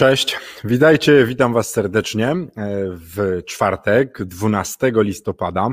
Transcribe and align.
Cześć, 0.00 0.38
witajcie, 0.64 1.26
witam 1.26 1.52
Was 1.52 1.70
serdecznie 1.70 2.28
e, 2.28 2.46
w 2.90 3.42
czwartek, 3.46 4.24
12 4.24 4.92
listopada. 4.94 5.68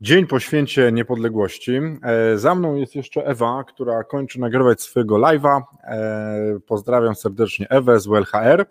Dzień 0.00 0.26
po 0.26 0.40
święcie 0.40 0.92
niepodległości. 0.92 1.72
E, 2.02 2.38
za 2.38 2.54
mną 2.54 2.74
jest 2.74 2.94
jeszcze 2.94 3.26
Ewa, 3.26 3.64
która 3.64 4.04
kończy 4.04 4.40
nagrywać 4.40 4.82
swojego 4.82 5.16
live'a. 5.16 5.62
E, 5.84 6.58
pozdrawiam 6.66 7.14
serdecznie 7.14 7.66
Ewę 7.70 8.00
z 8.00 8.06
WLHR. 8.06 8.66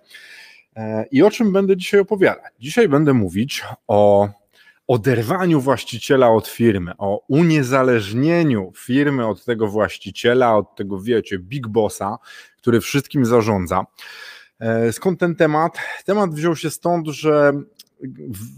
I 1.11 1.23
o 1.23 1.31
czym 1.31 1.51
będę 1.51 1.77
dzisiaj 1.77 1.99
opowiadać? 1.99 2.53
Dzisiaj 2.59 2.89
będę 2.89 3.13
mówić 3.13 3.63
o 3.87 4.29
oderwaniu 4.91 5.61
właściciela 5.61 6.29
od 6.29 6.47
firmy, 6.47 6.91
o 6.97 7.25
uniezależnieniu 7.27 8.71
firmy 8.75 9.27
od 9.27 9.45
tego 9.45 9.67
właściciela, 9.67 10.55
od 10.55 10.75
tego, 10.75 10.99
wiecie, 10.99 11.39
big 11.39 11.67
bossa, 11.67 12.17
który 12.57 12.81
wszystkim 12.81 13.25
zarządza. 13.25 13.85
E, 14.59 14.93
skąd 14.93 15.19
ten 15.19 15.35
temat? 15.35 15.77
Temat 16.05 16.33
wziął 16.33 16.55
się 16.55 16.69
stąd, 16.69 17.07
że 17.07 17.53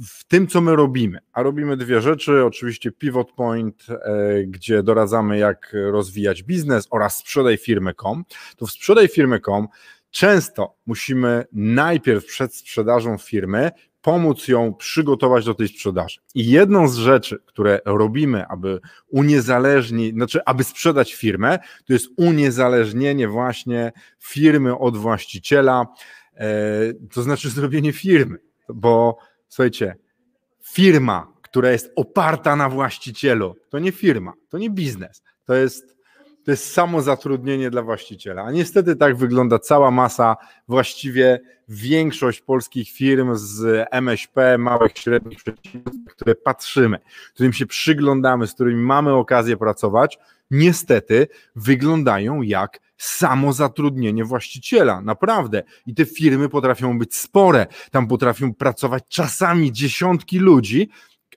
w 0.07 0.23
tym, 0.23 0.47
co 0.47 0.61
my 0.61 0.75
robimy, 0.75 1.19
a 1.33 1.43
robimy 1.43 1.77
dwie 1.77 2.01
rzeczy, 2.01 2.45
oczywiście 2.45 2.91
Pivot 2.91 3.31
Point, 3.31 3.85
e, 3.89 4.43
gdzie 4.43 4.83
doradzamy, 4.83 5.37
jak 5.37 5.75
rozwijać 5.91 6.43
biznes 6.43 6.87
oraz 6.91 7.17
sprzedaj 7.17 7.57
firmy.com, 7.57 8.23
to 8.57 8.65
w 8.65 8.71
sprzedaj 8.71 9.07
firmy.com 9.07 9.67
często 10.11 10.75
musimy 10.85 11.45
najpierw 11.51 12.25
przed 12.25 12.55
sprzedażą 12.55 13.17
firmy 13.17 13.71
pomóc 14.03 14.47
ją 14.47 14.73
przygotować 14.73 15.45
do 15.45 15.53
tej 15.53 15.67
sprzedaży. 15.67 16.19
I 16.35 16.49
jedną 16.49 16.87
z 16.87 16.95
rzeczy, 16.95 17.39
które 17.45 17.79
robimy, 17.85 18.47
aby 18.47 18.79
uniezależnić, 19.07 20.13
znaczy, 20.13 20.39
aby 20.45 20.63
sprzedać 20.63 21.13
firmę, 21.13 21.59
to 21.85 21.93
jest 21.93 22.07
uniezależnienie 22.17 23.27
właśnie 23.27 23.91
firmy 24.19 24.77
od 24.77 24.97
właściciela, 24.97 25.85
e, 26.35 26.47
to 27.13 27.21
znaczy 27.21 27.49
zrobienie 27.49 27.93
firmy, 27.93 28.37
bo 28.69 29.17
słuchajcie, 29.47 29.95
firma, 30.63 31.33
która 31.41 31.71
jest 31.71 31.91
oparta 31.95 32.55
na 32.55 32.69
właścicielu, 32.69 33.55
to 33.69 33.79
nie 33.79 33.91
firma, 33.91 34.33
to 34.49 34.57
nie 34.57 34.69
biznes, 34.69 35.23
to 35.45 35.55
jest 35.55 35.97
to 36.45 36.51
jest 36.51 36.73
samo 36.73 37.01
zatrudnienie 37.01 37.69
dla 37.69 37.81
właściciela. 37.81 38.43
A 38.43 38.51
niestety 38.51 38.95
tak 38.95 39.15
wygląda 39.15 39.59
cała 39.59 39.91
masa, 39.91 40.35
właściwie 40.67 41.39
większość 41.69 42.41
polskich 42.41 42.89
firm 42.89 43.35
z 43.35 43.87
MŚP, 43.91 44.57
małych, 44.57 44.97
średnich 44.97 45.37
przedsiębiorstw, 45.37 46.05
które 46.07 46.35
patrzymy, 46.35 46.99
którym 47.33 47.53
się 47.53 47.65
przyglądamy, 47.65 48.47
z 48.47 48.53
którymi 48.53 48.83
mamy 48.83 49.13
okazję 49.13 49.57
pracować, 49.57 50.19
niestety 50.51 51.27
wyglądają 51.55 52.41
jak 52.41 52.79
samo 52.97 53.53
zatrudnienie 53.53 54.25
właściciela. 54.25 55.01
Naprawdę. 55.01 55.63
I 55.85 55.93
te 55.93 56.05
firmy 56.05 56.49
potrafią 56.49 56.99
być 56.99 57.15
spore. 57.15 57.67
Tam 57.91 58.07
potrafią 58.07 58.53
pracować 58.53 59.03
czasami 59.09 59.71
dziesiątki 59.71 60.39
ludzi, 60.39 60.89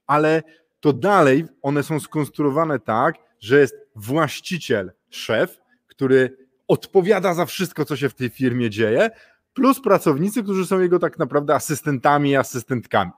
ale 0.07 0.43
to 0.81 0.93
dalej 0.93 1.45
one 1.63 1.83
są 1.83 2.01
skonstruowane 2.01 2.79
tak, 2.79 3.26
że 3.41 3.61
jest 3.61 3.75
właściciel, 3.97 4.93
szef, 5.11 5.61
który 5.87 6.37
odpowiada 6.69 7.35
za 7.35 7.47
wszystko, 7.47 7.85
co 7.85 7.97
się 7.97 8.09
w 8.09 8.15
tej 8.15 8.29
firmie 8.29 8.71
dzieje, 8.71 9.11
plus 9.55 9.81
pracownicy, 9.81 10.43
którzy 10.43 10.67
są 10.67 10.81
jego 10.81 10.99
tak 10.99 11.19
naprawdę 11.19 11.55
asystentami 11.55 12.31
i 12.31 12.37
asystentkami. 12.37 13.11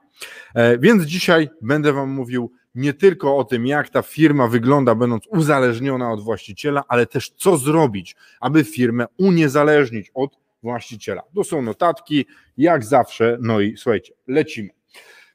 E, 0.55 0.77
więc 0.77 1.03
dzisiaj 1.03 1.49
będę 1.61 1.93
Wam 1.93 2.09
mówił 2.09 2.51
nie 2.75 2.93
tylko 2.93 3.37
o 3.37 3.43
tym, 3.43 3.67
jak 3.67 3.89
ta 3.89 4.01
firma 4.01 4.47
wygląda, 4.47 4.95
będąc 4.95 5.27
uzależniona 5.27 6.11
od 6.11 6.23
właściciela, 6.23 6.83
ale 6.87 7.05
też 7.05 7.29
co 7.29 7.57
zrobić, 7.57 8.15
aby 8.39 8.63
firmę 8.63 9.05
uniezależnić 9.17 10.11
od 10.13 10.37
właściciela. 10.63 11.21
To 11.35 11.43
są 11.43 11.61
notatki, 11.61 12.25
jak 12.57 12.83
zawsze. 12.83 13.37
No 13.41 13.59
i 13.59 13.77
słuchajcie, 13.77 14.13
lecimy. 14.27 14.69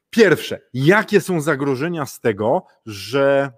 Pierwsze, 0.09 0.61
jakie 0.73 1.21
są 1.21 1.41
zagrożenia 1.41 2.05
z 2.05 2.19
tego, 2.19 2.65
że 2.85 3.51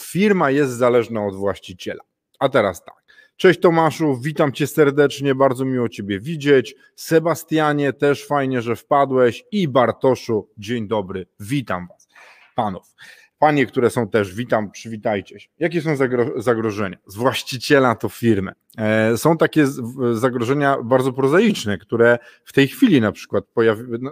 firma 0.00 0.50
jest 0.50 0.72
zależna 0.72 1.26
od 1.26 1.36
właściciela? 1.36 2.04
A 2.38 2.48
teraz 2.48 2.84
tak. 2.84 2.98
Cześć 3.36 3.60
Tomaszu, 3.60 4.16
witam 4.16 4.52
Cię 4.52 4.66
serdecznie, 4.66 5.34
bardzo 5.34 5.64
miło 5.64 5.88
Ciebie 5.88 6.20
widzieć. 6.20 6.74
Sebastianie, 6.96 7.92
też 7.92 8.26
fajnie, 8.26 8.62
że 8.62 8.76
wpadłeś. 8.76 9.44
I 9.52 9.68
Bartoszu, 9.68 10.48
dzień 10.58 10.88
dobry, 10.88 11.26
witam 11.40 11.88
Was. 11.88 12.08
Panów. 12.54 12.94
Panie, 13.38 13.66
które 13.66 13.90
są 13.90 14.08
też, 14.08 14.34
witam, 14.34 14.70
przywitajcie 14.70 15.40
się. 15.40 15.48
Jakie 15.58 15.82
są 15.82 15.96
zagro 15.96 16.42
zagrożenia? 16.42 16.96
Z 17.06 17.16
właściciela 17.16 17.94
to 17.94 18.08
firmy. 18.08 18.52
E, 18.78 19.16
są 19.18 19.36
takie 19.36 19.66
zagrożenia 20.12 20.76
bardzo 20.82 21.12
prozaiczne, 21.12 21.78
które 21.78 22.18
w 22.44 22.52
tej 22.52 22.68
chwili 22.68 23.00
na 23.00 23.12
przykład 23.12 23.44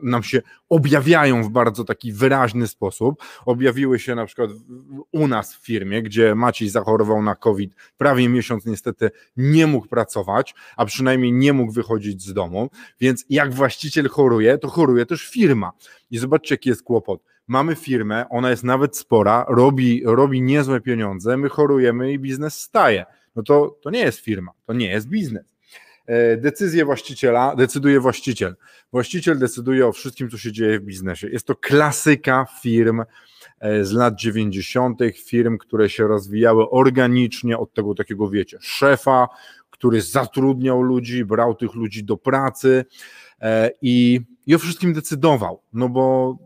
nam 0.03 0.23
się 0.23 0.43
objawiają 0.69 1.43
w 1.43 1.51
bardzo 1.51 1.85
taki 1.85 2.13
wyraźny 2.13 2.67
sposób. 2.67 3.23
Objawiły 3.47 3.99
się 3.99 4.15
na 4.15 4.27
przykład 4.27 4.51
u 5.13 5.29
nas 5.29 5.55
w 5.55 5.67
firmie, 5.67 6.03
gdzie 6.03 6.35
Maciej 6.35 6.69
zachorował 6.69 7.23
na 7.23 7.35
COVID, 7.35 7.75
prawie 7.97 8.29
miesiąc 8.29 8.67
niestety 8.67 9.11
nie 9.37 9.67
mógł 9.67 9.89
pracować, 9.89 10.55
a 10.77 10.85
przynajmniej 10.85 11.33
nie 11.33 11.53
mógł 11.53 11.73
wychodzić 11.73 12.23
z 12.23 12.33
domu, 12.33 12.71
więc 13.01 13.25
jak 13.31 13.55
właściciel 13.55 14.09
choruje, 14.09 14.59
to 14.59 14.69
choruje 14.69 15.07
też 15.07 15.29
firma. 15.29 15.73
I 16.11 16.19
zobaczcie, 16.19 16.55
jaki 16.55 16.69
jest 16.69 16.83
kłopot 16.83 17.23
mamy 17.47 17.75
firmę, 17.75 18.27
ona 18.31 18.51
jest 18.51 18.65
nawet 18.65 18.97
spora, 18.97 19.45
robi, 19.49 20.03
robi 20.05 20.43
niezłe 20.43 20.81
pieniądze, 20.81 21.37
my 21.37 21.49
chorujemy 21.49 22.13
i 22.13 22.19
biznes 22.19 22.61
staje. 22.61 23.05
No 23.37 23.43
to, 23.43 23.79
to 23.83 23.91
nie 23.91 24.01
jest 24.01 24.21
firma, 24.21 24.53
to 24.67 24.73
nie 24.73 24.89
jest 24.89 25.09
biznes. 25.09 25.57
E, 26.07 26.37
decyzję 26.37 26.85
właściciela 26.85 27.57
decyduje 27.57 28.01
właściciel. 28.01 28.57
Właściciel 28.93 29.39
decyduje 29.39 29.87
o 29.87 29.93
wszystkim, 29.93 30.31
co 30.31 30.39
się 30.39 30.53
dzieje 30.53 30.81
w 30.81 30.83
biznesie. 30.83 31.29
Jest 31.29 31.47
to 31.47 31.55
klasyka 31.55 32.47
firm 32.63 33.03
e, 33.61 33.85
z 33.85 33.93
lat 33.93 34.15
90., 34.15 35.01
firm, 35.27 35.59
które 35.59 35.91
się 35.91 36.07
rozwijały 36.07 36.71
organicznie 36.71 37.59
od 37.59 37.75
tego 37.75 37.95
takiego, 37.95 38.29
wiecie, 38.29 38.59
szefa, 38.61 39.29
który 39.71 40.03
zatrudniał 40.03 40.83
ludzi, 40.83 41.25
brał 41.25 41.55
tych 41.55 41.75
ludzi 41.75 42.05
do 42.05 42.17
pracy 42.17 42.85
e, 43.41 43.71
i, 43.83 44.21
i 44.47 44.55
o 44.55 44.59
wszystkim 44.59 44.93
decydował. 44.93 45.63
No 45.73 45.89
bo 45.89 46.37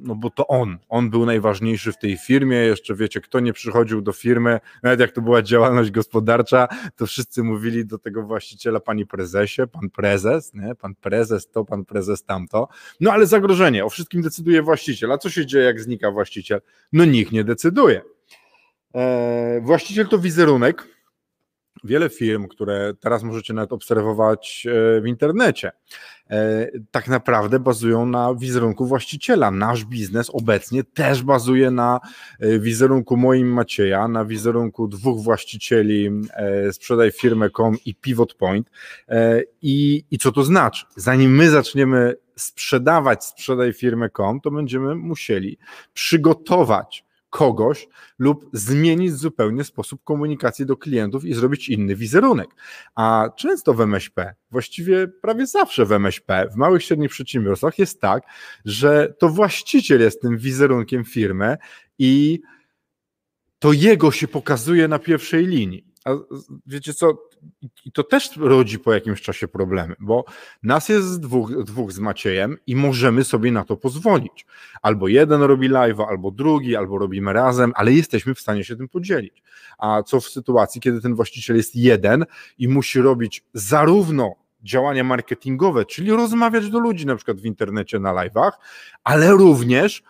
no 0.00 0.14
bo 0.14 0.30
to 0.30 0.46
on, 0.46 0.78
on 0.88 1.10
był 1.10 1.26
najważniejszy 1.26 1.92
w 1.92 1.98
tej 1.98 2.16
firmie, 2.16 2.56
jeszcze 2.56 2.94
wiecie, 2.94 3.20
kto 3.20 3.40
nie 3.40 3.52
przychodził 3.52 4.02
do 4.02 4.12
firmy, 4.12 4.60
nawet 4.82 5.00
jak 5.00 5.12
to 5.12 5.22
była 5.22 5.42
działalność 5.42 5.90
gospodarcza, 5.90 6.68
to 6.96 7.06
wszyscy 7.06 7.42
mówili 7.42 7.86
do 7.86 7.98
tego 7.98 8.22
właściciela, 8.22 8.80
pani 8.80 9.06
prezesie, 9.06 9.62
pan 9.72 9.90
prezes, 9.90 10.54
nie? 10.54 10.74
pan 10.74 10.94
prezes 10.94 11.50
to, 11.50 11.64
pan 11.64 11.84
prezes 11.84 12.24
tamto, 12.24 12.68
no 13.00 13.12
ale 13.12 13.26
zagrożenie, 13.26 13.84
o 13.84 13.88
wszystkim 13.88 14.22
decyduje 14.22 14.62
właściciel, 14.62 15.12
a 15.12 15.18
co 15.18 15.30
się 15.30 15.46
dzieje, 15.46 15.64
jak 15.64 15.80
znika 15.80 16.10
właściciel? 16.10 16.60
No 16.92 17.04
nikt 17.04 17.32
nie 17.32 17.44
decyduje. 17.44 18.02
Eee, 18.94 19.60
właściciel 19.60 20.08
to 20.08 20.18
wizerunek, 20.18 20.95
wiele 21.86 22.08
firm, 22.08 22.48
które 22.48 22.94
teraz 23.00 23.22
możecie 23.22 23.54
nawet 23.54 23.72
obserwować 23.72 24.66
e, 24.66 25.00
w 25.00 25.06
internecie, 25.06 25.72
e, 26.30 26.68
tak 26.90 27.08
naprawdę 27.08 27.58
bazują 27.58 28.06
na 28.06 28.34
wizerunku 28.34 28.86
właściciela. 28.86 29.50
Nasz 29.50 29.84
biznes 29.84 30.30
obecnie 30.30 30.84
też 30.84 31.22
bazuje 31.22 31.70
na 31.70 32.00
e, 32.40 32.58
wizerunku 32.58 33.16
moim 33.16 33.48
Macieja, 33.48 34.08
na 34.08 34.24
wizerunku 34.24 34.88
dwóch 34.88 35.22
właścicieli 35.22 36.10
sprzedaj 36.72 37.12
firmę.com 37.12 37.76
i 37.84 37.94
Pivot 37.94 38.34
Point. 38.34 38.70
I, 39.62 40.04
I 40.10 40.18
co 40.18 40.32
to 40.32 40.44
znaczy? 40.44 40.86
Zanim 40.96 41.34
my 41.34 41.50
zaczniemy 41.50 42.14
sprzedawać 42.36 43.24
sprzedaj 43.24 43.72
firmę.com, 43.72 44.40
to 44.40 44.50
będziemy 44.50 44.94
musieli 44.94 45.58
przygotować 45.94 47.05
kogoś 47.36 47.88
lub 48.18 48.50
zmienić 48.52 49.14
zupełnie 49.14 49.64
sposób 49.64 50.04
komunikacji 50.04 50.66
do 50.66 50.76
klientów 50.76 51.24
i 51.24 51.34
zrobić 51.34 51.68
inny 51.68 51.96
wizerunek. 51.96 52.48
A 52.94 53.28
często 53.36 53.74
w 53.74 53.80
MŚP, 53.80 54.34
właściwie 54.50 55.08
prawie 55.08 55.46
zawsze 55.46 55.86
w 55.86 55.92
MŚP, 55.92 56.48
w 56.52 56.56
małych 56.56 56.82
i 56.82 56.84
średnich 56.84 57.10
przedsiębiorstwach 57.10 57.78
jest 57.78 58.00
tak, 58.00 58.22
że 58.64 59.14
to 59.18 59.28
właściciel 59.28 60.00
jest 60.00 60.22
tym 60.22 60.38
wizerunkiem 60.38 61.04
firmy 61.04 61.56
i 61.98 62.40
to 63.58 63.72
jego 63.72 64.10
się 64.10 64.28
pokazuje 64.28 64.88
na 64.88 64.98
pierwszej 64.98 65.46
linii. 65.46 65.86
A 66.04 66.10
wiecie 66.66 66.94
co, 66.94 67.18
i 67.84 67.92
to 67.92 68.02
też 68.02 68.36
rodzi 68.36 68.78
po 68.78 68.94
jakimś 68.94 69.22
czasie 69.22 69.48
problemy, 69.48 69.94
bo 69.98 70.24
nas 70.62 70.88
jest 70.88 71.20
dwóch, 71.20 71.64
dwóch 71.64 71.92
z 71.92 71.98
Maciejem 71.98 72.56
i 72.66 72.76
możemy 72.76 73.24
sobie 73.24 73.52
na 73.52 73.64
to 73.64 73.76
pozwolić. 73.76 74.46
Albo 74.82 75.08
jeden 75.08 75.42
robi 75.42 75.70
live'a, 75.70 76.06
albo 76.08 76.30
drugi, 76.30 76.76
albo 76.76 76.98
robimy 76.98 77.32
razem, 77.32 77.72
ale 77.74 77.92
jesteśmy 77.92 78.34
w 78.34 78.40
stanie 78.40 78.64
się 78.64 78.76
tym 78.76 78.88
podzielić. 78.88 79.42
A 79.78 80.02
co 80.02 80.20
w 80.20 80.28
sytuacji, 80.28 80.80
kiedy 80.80 81.00
ten 81.00 81.14
właściciel 81.14 81.56
jest 81.56 81.76
jeden 81.76 82.24
i 82.58 82.68
musi 82.68 83.00
robić 83.00 83.44
zarówno 83.54 84.34
działania 84.62 85.04
marketingowe, 85.04 85.84
czyli 85.84 86.10
rozmawiać 86.10 86.70
do 86.70 86.78
ludzi 86.78 87.06
na 87.06 87.16
przykład 87.16 87.40
w 87.40 87.44
internecie 87.44 87.98
na 87.98 88.12
live'ach, 88.12 88.50
ale 89.04 89.30
również 89.30 90.02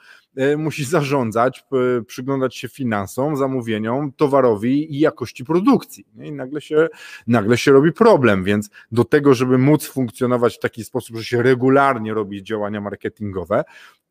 musi 0.59 0.85
zarządzać, 0.85 1.65
przyglądać 2.06 2.56
się 2.56 2.69
finansom, 2.69 3.37
zamówieniom, 3.37 4.12
towarowi 4.12 4.94
i 4.94 4.99
jakości 4.99 5.44
produkcji. 5.44 6.06
I 6.23 6.33
nagle 6.33 6.61
się, 6.61 6.88
nagle 7.27 7.59
się 7.59 7.73
robi 7.73 7.93
problem, 7.93 8.44
więc 8.44 8.71
do 8.93 9.05
tego, 9.05 9.35
żeby 9.35 9.59
móc 9.59 9.87
funkcjonować 9.87 10.56
w 10.56 10.61
taki 10.61 10.85
sposób, 10.85 11.17
że 11.17 11.25
się 11.25 11.43
regularnie 11.43 12.15
robi 12.15 12.43
działania 12.43 12.81
marketingowe, 12.81 13.65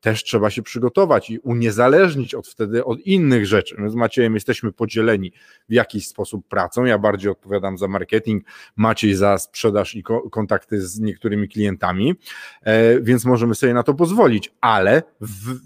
też 0.05 0.23
trzeba 0.23 0.49
się 0.49 0.61
przygotować 0.61 1.29
i 1.29 1.39
uniezależnić 1.39 2.35
od 2.35 2.47
wtedy 2.47 2.85
od 2.85 2.99
innych 2.99 3.45
rzeczy. 3.45 3.75
My 3.77 3.89
z 3.89 3.95
Maciejem 3.95 4.33
jesteśmy 4.33 4.71
podzieleni 4.71 5.31
w 5.69 5.73
jakiś 5.73 6.07
sposób 6.07 6.47
pracą. 6.47 6.85
Ja 6.85 6.97
bardziej 6.97 7.31
odpowiadam 7.31 7.77
za 7.77 7.87
marketing, 7.87 8.43
Maciej 8.75 9.15
za 9.15 9.37
sprzedaż 9.37 9.95
i 9.95 10.03
kontakty 10.31 10.81
z 10.81 10.99
niektórymi 10.99 11.49
klientami, 11.49 12.15
e, 12.61 13.01
więc 13.01 13.25
możemy 13.25 13.55
sobie 13.55 13.73
na 13.73 13.83
to 13.83 13.93
pozwolić, 13.93 14.53
ale 14.61 15.03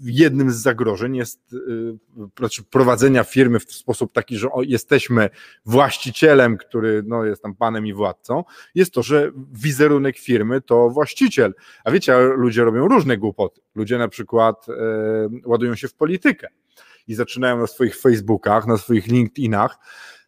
jednym 0.04 0.50
z 0.50 0.56
zagrożeń 0.56 1.16
jest 1.16 1.54
e, 2.18 2.26
znaczy 2.38 2.62
prowadzenia 2.62 3.24
firmy 3.24 3.60
w 3.60 3.72
sposób 3.72 4.12
taki, 4.12 4.38
że 4.38 4.48
jesteśmy 4.62 5.30
właścicielem, 5.66 6.56
który 6.56 7.02
no, 7.06 7.24
jest 7.24 7.42
tam 7.42 7.54
panem 7.54 7.86
i 7.86 7.92
władcą, 7.92 8.44
jest 8.74 8.94
to, 8.94 9.02
że 9.02 9.30
wizerunek 9.52 10.18
firmy 10.18 10.60
to 10.60 10.90
właściciel. 10.90 11.54
A 11.84 11.90
wiecie, 11.90 12.18
ludzie 12.20 12.64
robią 12.64 12.88
różne 12.88 13.18
głupoty. 13.18 13.60
Ludzie 13.74 13.98
na 13.98 14.08
przykład 14.08 14.66
e, 14.68 14.72
ładują 15.44 15.74
się 15.74 15.88
w 15.88 15.94
politykę 15.94 16.48
i 17.06 17.14
zaczynają 17.14 17.58
na 17.58 17.66
swoich 17.66 17.96
Facebookach, 17.96 18.66
na 18.66 18.76
swoich 18.76 19.06
LinkedInach 19.06 19.78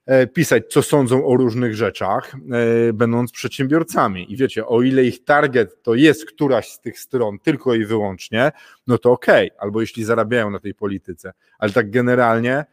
e, 0.06 0.26
pisać, 0.26 0.62
co 0.68 0.82
sądzą 0.82 1.26
o 1.26 1.36
różnych 1.36 1.74
rzeczach, 1.74 2.34
e, 2.34 2.92
będąc 2.92 3.32
przedsiębiorcami. 3.32 4.32
I 4.32 4.36
wiecie, 4.36 4.66
o 4.66 4.82
ile 4.82 5.04
ich 5.04 5.24
target 5.24 5.82
to 5.82 5.94
jest 5.94 6.24
któraś 6.24 6.68
z 6.68 6.80
tych 6.80 6.98
stron 6.98 7.38
tylko 7.38 7.74
i 7.74 7.84
wyłącznie, 7.84 8.52
no 8.86 8.98
to 8.98 9.12
okej, 9.12 9.50
okay. 9.50 9.60
albo 9.60 9.80
jeśli 9.80 10.04
zarabiają 10.04 10.50
na 10.50 10.58
tej 10.58 10.74
polityce, 10.74 11.32
ale 11.58 11.72
tak 11.72 11.90
generalnie 11.90 12.64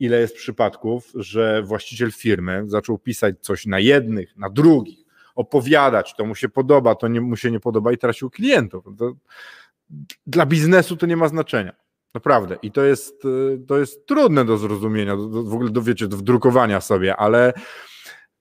ile 0.00 0.20
jest 0.20 0.36
przypadków, 0.36 1.12
że 1.14 1.62
właściciel 1.62 2.12
firmy 2.12 2.64
zaczął 2.66 2.98
pisać 2.98 3.34
coś 3.40 3.66
na 3.66 3.78
jednych, 3.78 4.36
na 4.36 4.50
drugich, 4.50 5.06
opowiadać, 5.34 6.14
to 6.16 6.24
mu 6.24 6.34
się 6.34 6.48
podoba, 6.48 6.94
to 6.94 7.08
nie, 7.08 7.20
mu 7.20 7.36
się 7.36 7.50
nie 7.50 7.60
podoba 7.60 7.92
i 7.92 7.98
tracił 7.98 8.30
klientów. 8.30 8.84
To, 8.98 9.12
dla 10.26 10.46
biznesu 10.46 10.96
to 10.96 11.06
nie 11.06 11.16
ma 11.16 11.28
znaczenia. 11.28 11.72
Naprawdę. 12.14 12.56
I 12.62 12.72
to 12.72 12.84
jest, 12.84 13.24
y, 13.24 13.58
to 13.68 13.78
jest 13.78 14.06
trudne 14.06 14.44
do 14.44 14.58
zrozumienia, 14.58 15.16
do, 15.16 15.28
w 15.28 15.54
ogóle 15.54 15.70
do, 15.70 15.82
wiecie, 15.82 16.08
do 16.08 16.16
wdrukowania 16.16 16.80
sobie, 16.80 17.16
ale 17.16 17.52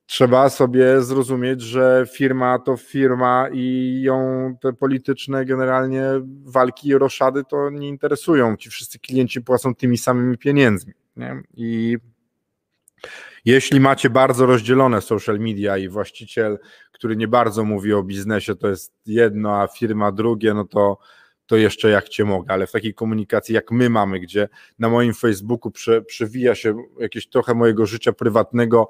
trzeba 0.06 0.50
sobie 0.50 1.01
zrozumieć, 1.01 1.62
że 1.62 2.06
firma 2.13 2.59
to 2.59 2.77
firma 2.77 3.50
i 3.53 4.00
ją 4.01 4.56
te 4.62 4.74
polityczne 4.74 5.45
generalnie 5.45 6.03
walki 6.44 6.88
i 6.88 6.97
roszady 6.97 7.44
to 7.44 7.69
nie 7.69 7.88
interesują. 7.88 8.57
Ci 8.57 8.69
wszyscy 8.69 9.00
klienci 9.00 9.42
płacą 9.42 9.75
tymi 9.75 9.97
samymi 9.97 10.38
pieniędzmi. 10.38 10.94
Nie? 11.15 11.44
I 11.53 11.97
jeśli 13.45 13.80
macie 13.80 14.09
bardzo 14.09 14.45
rozdzielone 14.45 15.01
social 15.01 15.39
media 15.39 15.77
i 15.77 15.89
właściciel, 15.89 16.59
który 16.92 17.15
nie 17.15 17.27
bardzo 17.27 17.63
mówi 17.63 17.94
o 17.94 18.03
biznesie, 18.03 18.56
to 18.56 18.68
jest 18.68 18.94
jedno, 19.06 19.62
a 19.62 19.68
firma 19.68 20.12
drugie, 20.12 20.53
no 20.53 20.65
to 20.65 20.97
to 21.45 21.56
jeszcze 21.56 21.89
jak 21.89 22.09
cię 22.09 22.25
mogę, 22.25 22.53
ale 22.53 22.68
w 22.68 22.71
takiej 22.71 22.94
komunikacji 22.94 23.56
jak 23.56 23.71
my 23.71 23.89
mamy, 23.89 24.19
gdzie 24.19 24.50
na 24.80 24.89
moim 24.89 25.13
Facebooku 25.13 25.71
prze, 25.71 26.01
przewija 26.01 26.56
się 26.56 26.83
jakieś 27.00 27.30
trochę 27.30 27.53
mojego 27.53 27.86
życia 27.86 28.13
prywatnego, 28.13 28.89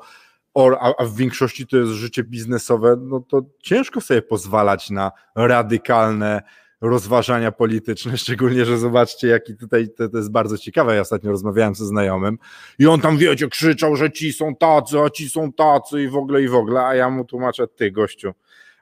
a, 0.79 0.93
a 0.97 1.05
w 1.05 1.15
większości 1.15 1.67
to 1.67 1.77
jest 1.77 1.91
życie 1.91 2.23
biznesowe, 2.23 2.95
no 3.01 3.19
to 3.19 3.41
ciężko 3.63 4.01
sobie 4.01 4.21
pozwalać 4.21 4.89
na 4.89 5.11
radykalne 5.35 6.41
rozważania 6.81 7.51
polityczne, 7.51 8.17
szczególnie, 8.27 8.65
że 8.65 8.77
zobaczcie, 8.77 9.27
jaki 9.27 9.55
tutaj, 9.55 9.87
to, 9.97 10.09
to 10.09 10.17
jest 10.17 10.31
bardzo 10.31 10.57
ciekawe, 10.57 10.95
ja 10.95 11.01
ostatnio 11.01 11.31
rozmawiałem 11.31 11.75
ze 11.75 11.85
znajomym 11.85 12.37
i 12.79 12.87
on 12.87 13.01
tam, 13.01 13.17
wiecie, 13.17 13.47
krzyczał, 13.47 13.95
że 13.95 14.11
ci 14.11 14.33
są 14.33 14.55
tacy, 14.55 14.99
a 14.99 15.09
ci 15.09 15.29
są 15.29 15.53
tacy 15.53 16.03
i 16.03 16.07
w 16.07 16.15
ogóle, 16.15 16.41
i 16.41 16.47
w 16.47 16.55
ogóle, 16.55 16.85
a 16.85 16.95
ja 16.95 17.09
mu 17.09 17.25
tłumaczę, 17.25 17.67
ty 17.67 17.91
gościu, 17.91 18.33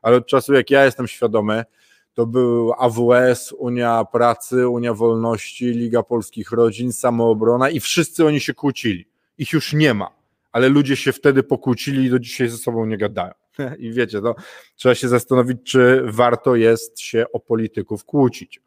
ale 0.01 0.17
od 0.17 0.27
czasu 0.27 0.53
jak 0.53 0.69
ja 0.69 0.85
jestem 0.85 1.07
świadomy, 1.07 1.63
to 2.13 2.25
był 2.25 2.73
AWS, 2.77 3.51
Unia 3.51 4.05
Pracy, 4.11 4.67
Unia 4.67 4.93
Wolności, 4.93 5.65
Liga 5.65 6.03
Polskich 6.03 6.51
Rodzin, 6.51 6.93
Samoobrona 6.93 7.69
i 7.69 7.79
wszyscy 7.79 8.25
oni 8.25 8.39
się 8.39 8.53
kłócili. 8.53 9.05
Ich 9.37 9.53
już 9.53 9.73
nie 9.73 9.93
ma, 9.93 10.09
ale 10.51 10.69
ludzie 10.69 10.95
się 10.95 11.13
wtedy 11.13 11.43
pokłócili 11.43 12.05
i 12.05 12.09
do 12.09 12.19
dzisiaj 12.19 12.49
ze 12.49 12.57
sobą 12.57 12.85
nie 12.85 12.97
gadają. 12.97 13.33
I 13.77 13.91
wiecie, 13.91 14.21
to 14.21 14.35
trzeba 14.75 14.95
się 14.95 15.07
zastanowić, 15.07 15.57
czy 15.63 16.01
warto 16.05 16.55
jest 16.55 16.99
się 16.99 17.25
o 17.33 17.39
polityków 17.39 18.05
kłócić. 18.05 18.61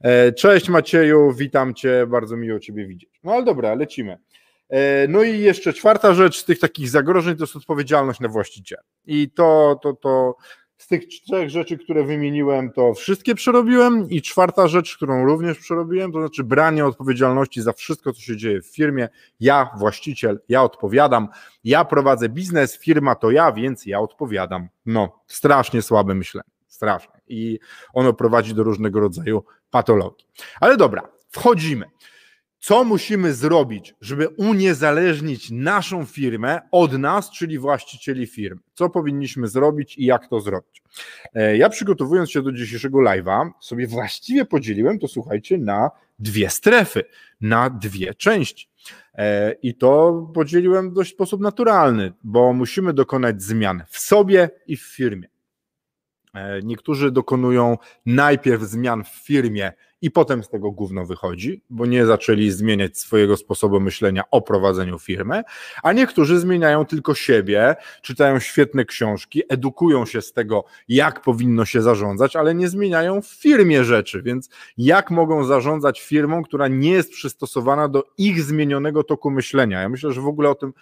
E, 0.00 0.32
cześć 0.32 0.68
Macieju, 0.68 1.32
witam 1.32 1.74
Cię, 1.74 2.06
bardzo 2.06 2.36
miło 2.36 2.58
Ciebie 2.58 2.86
widzieć. 2.86 3.20
No 3.24 3.32
ale 3.32 3.44
dobra, 3.44 3.74
lecimy. 3.74 4.18
E, 4.68 5.08
no 5.08 5.22
i 5.22 5.38
jeszcze 5.38 5.72
czwarta 5.72 6.14
rzecz 6.14 6.38
z 6.38 6.44
tych 6.44 6.58
takich 6.58 6.88
zagrożeń 6.88 7.36
to 7.36 7.42
jest 7.42 7.56
odpowiedzialność 7.56 8.20
na 8.20 8.28
właściciela. 8.28 8.82
I 9.06 9.30
to, 9.30 9.80
to, 9.82 9.92
to 9.92 10.36
z 10.78 10.86
tych 10.86 11.08
trzech 11.08 11.50
rzeczy, 11.50 11.78
które 11.78 12.04
wymieniłem, 12.04 12.72
to 12.72 12.94
wszystkie 12.94 13.34
przerobiłem 13.34 14.10
i 14.10 14.22
czwarta 14.22 14.68
rzecz, 14.68 14.96
którą 14.96 15.24
również 15.24 15.58
przerobiłem, 15.58 16.12
to 16.12 16.18
znaczy 16.18 16.44
branie 16.44 16.86
odpowiedzialności 16.86 17.62
za 17.62 17.72
wszystko, 17.72 18.12
co 18.12 18.20
się 18.20 18.36
dzieje 18.36 18.62
w 18.62 18.66
firmie. 18.66 19.08
Ja, 19.40 19.70
właściciel, 19.78 20.40
ja 20.48 20.62
odpowiadam, 20.62 21.28
ja 21.64 21.84
prowadzę 21.84 22.28
biznes, 22.28 22.78
firma 22.78 23.14
to 23.14 23.30
ja, 23.30 23.52
więc 23.52 23.86
ja 23.86 24.00
odpowiadam. 24.00 24.68
No, 24.86 25.22
strasznie 25.26 25.82
słabe 25.82 26.14
myślenie, 26.14 26.50
strasznie. 26.66 27.20
I 27.28 27.58
ono 27.94 28.12
prowadzi 28.12 28.54
do 28.54 28.62
różnego 28.62 29.00
rodzaju 29.00 29.44
patologii. 29.70 30.26
Ale 30.60 30.76
dobra, 30.76 31.02
wchodzimy 31.28 31.86
co 32.58 32.84
musimy 32.84 33.34
zrobić, 33.34 33.94
żeby 34.00 34.28
uniezależnić 34.28 35.50
naszą 35.50 36.04
firmę 36.04 36.60
od 36.70 36.92
nas, 36.92 37.30
czyli 37.30 37.58
właścicieli 37.58 38.26
firmy. 38.26 38.60
Co 38.74 38.90
powinniśmy 38.90 39.48
zrobić 39.48 39.98
i 39.98 40.04
jak 40.04 40.28
to 40.28 40.40
zrobić. 40.40 40.82
E, 41.34 41.56
ja 41.56 41.68
przygotowując 41.68 42.30
się 42.30 42.42
do 42.42 42.52
dzisiejszego 42.52 42.98
live'a, 42.98 43.50
sobie 43.60 43.86
właściwie 43.86 44.44
podzieliłem 44.44 44.98
to, 44.98 45.08
słuchajcie, 45.08 45.58
na 45.58 45.90
dwie 46.18 46.50
strefy, 46.50 47.04
na 47.40 47.70
dwie 47.70 48.14
części. 48.14 48.68
E, 49.14 49.52
I 49.52 49.74
to 49.74 50.22
podzieliłem 50.34 50.90
w 50.90 50.94
dość 50.94 51.12
sposób 51.14 51.40
naturalny, 51.40 52.12
bo 52.24 52.52
musimy 52.52 52.92
dokonać 52.92 53.42
zmian 53.42 53.82
w 53.88 53.98
sobie 53.98 54.50
i 54.66 54.76
w 54.76 54.82
firmie. 54.82 55.28
E, 56.34 56.60
niektórzy 56.62 57.10
dokonują 57.10 57.78
najpierw 58.06 58.62
zmian 58.62 59.04
w 59.04 59.08
firmie 59.08 59.72
i 60.02 60.10
potem 60.10 60.44
z 60.44 60.48
tego 60.48 60.70
gówno 60.70 61.06
wychodzi, 61.06 61.62
bo 61.70 61.86
nie 61.86 62.06
zaczęli 62.06 62.50
zmieniać 62.50 62.98
swojego 62.98 63.36
sposobu 63.36 63.80
myślenia 63.80 64.22
o 64.30 64.42
prowadzeniu 64.42 64.98
firmy, 64.98 65.42
a 65.82 65.92
niektórzy 65.92 66.40
zmieniają 66.40 66.86
tylko 66.86 67.14
siebie, 67.14 67.76
czytają 68.02 68.38
świetne 68.38 68.84
książki, 68.84 69.42
edukują 69.48 70.06
się 70.06 70.22
z 70.22 70.32
tego, 70.32 70.64
jak 70.88 71.22
powinno 71.22 71.64
się 71.64 71.82
zarządzać, 71.82 72.36
ale 72.36 72.54
nie 72.54 72.68
zmieniają 72.68 73.22
w 73.22 73.26
firmie 73.26 73.84
rzeczy, 73.84 74.22
więc 74.22 74.48
jak 74.78 75.10
mogą 75.10 75.44
zarządzać 75.44 76.00
firmą, 76.00 76.42
która 76.42 76.68
nie 76.68 76.90
jest 76.90 77.12
przystosowana 77.12 77.88
do 77.88 78.04
ich 78.18 78.42
zmienionego 78.42 79.04
toku 79.04 79.30
myślenia? 79.30 79.80
Ja 79.80 79.88
myślę, 79.88 80.12
że 80.12 80.20
w 80.20 80.26
ogóle 80.26 80.50
o 80.50 80.54
tym 80.54 80.72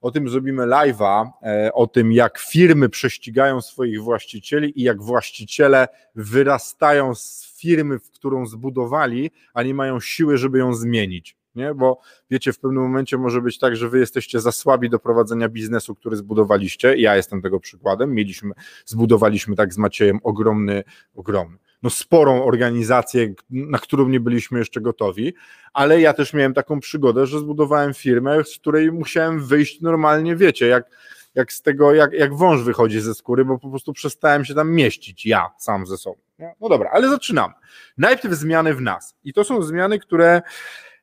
o 0.00 0.10
tym 0.10 0.28
zrobimy 0.28 0.62
live'a, 0.62 1.30
e, 1.42 1.72
o 1.72 1.86
tym 1.86 2.12
jak 2.12 2.38
firmy 2.38 2.88
prześcigają 2.88 3.60
swoich 3.60 4.02
właścicieli 4.02 4.80
i 4.80 4.82
jak 4.82 5.02
właściciele 5.02 5.88
wyrastają 6.14 7.14
z 7.14 7.54
firmy, 7.58 7.98
w 7.98 8.10
którą 8.10 8.46
zbudowali, 8.46 9.30
a 9.54 9.62
nie 9.62 9.74
mają 9.74 10.00
siły, 10.00 10.38
żeby 10.38 10.58
ją 10.58 10.74
zmienić. 10.74 11.36
Nie? 11.54 11.74
Bo 11.74 12.00
wiecie, 12.30 12.52
w 12.52 12.58
pewnym 12.58 12.82
momencie 12.82 13.18
może 13.18 13.42
być 13.42 13.58
tak, 13.58 13.76
że 13.76 13.88
wy 13.88 13.98
jesteście 13.98 14.40
za 14.40 14.52
słabi 14.52 14.90
do 14.90 14.98
prowadzenia 14.98 15.48
biznesu, 15.48 15.94
który 15.94 16.16
zbudowaliście. 16.16 16.96
Ja 16.96 17.16
jestem 17.16 17.42
tego 17.42 17.60
przykładem. 17.60 18.14
Mieliśmy, 18.14 18.50
zbudowaliśmy 18.84 19.56
tak 19.56 19.74
z 19.74 19.78
Maciejem 19.78 20.18
ogromny, 20.22 20.84
ogromny 21.14 21.58
no, 21.82 21.90
sporą 21.90 22.44
organizację, 22.44 23.34
na 23.50 23.78
którą 23.78 24.08
nie 24.08 24.20
byliśmy 24.20 24.58
jeszcze 24.58 24.80
gotowi, 24.80 25.34
ale 25.72 26.00
ja 26.00 26.12
też 26.12 26.34
miałem 26.34 26.54
taką 26.54 26.80
przygodę, 26.80 27.26
że 27.26 27.38
zbudowałem 27.38 27.94
firmę, 27.94 28.44
z 28.44 28.58
której 28.58 28.92
musiałem 28.92 29.46
wyjść 29.46 29.80
normalnie, 29.80 30.36
wiecie, 30.36 30.66
jak, 30.66 30.90
jak 31.34 31.52
z 31.52 31.62
tego, 31.62 31.94
jak, 31.94 32.12
jak 32.12 32.34
wąż 32.34 32.62
wychodzi 32.62 33.00
ze 33.00 33.14
skóry, 33.14 33.44
bo 33.44 33.58
po 33.58 33.70
prostu 33.70 33.92
przestałem 33.92 34.44
się 34.44 34.54
tam 34.54 34.72
mieścić, 34.72 35.26
ja 35.26 35.50
sam 35.58 35.86
ze 35.86 35.96
sobą. 35.96 36.20
No 36.60 36.68
dobra, 36.68 36.90
ale 36.92 37.08
zaczynamy. 37.08 37.54
Najpierw 37.98 38.34
zmiany 38.34 38.74
w 38.74 38.80
nas. 38.80 39.14
I 39.24 39.32
to 39.32 39.44
są 39.44 39.62
zmiany, 39.62 39.98
które 39.98 40.42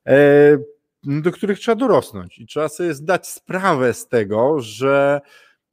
e, 0.08 0.58
do 1.04 1.32
których 1.32 1.60
trzeba 1.60 1.76
dorosnąć 1.76 2.40
i 2.40 2.46
trzeba 2.46 2.70
sobie 2.70 2.94
zdać 2.94 3.28
sprawę 3.28 3.94
z 3.94 4.08
tego, 4.08 4.62
że 4.62 5.22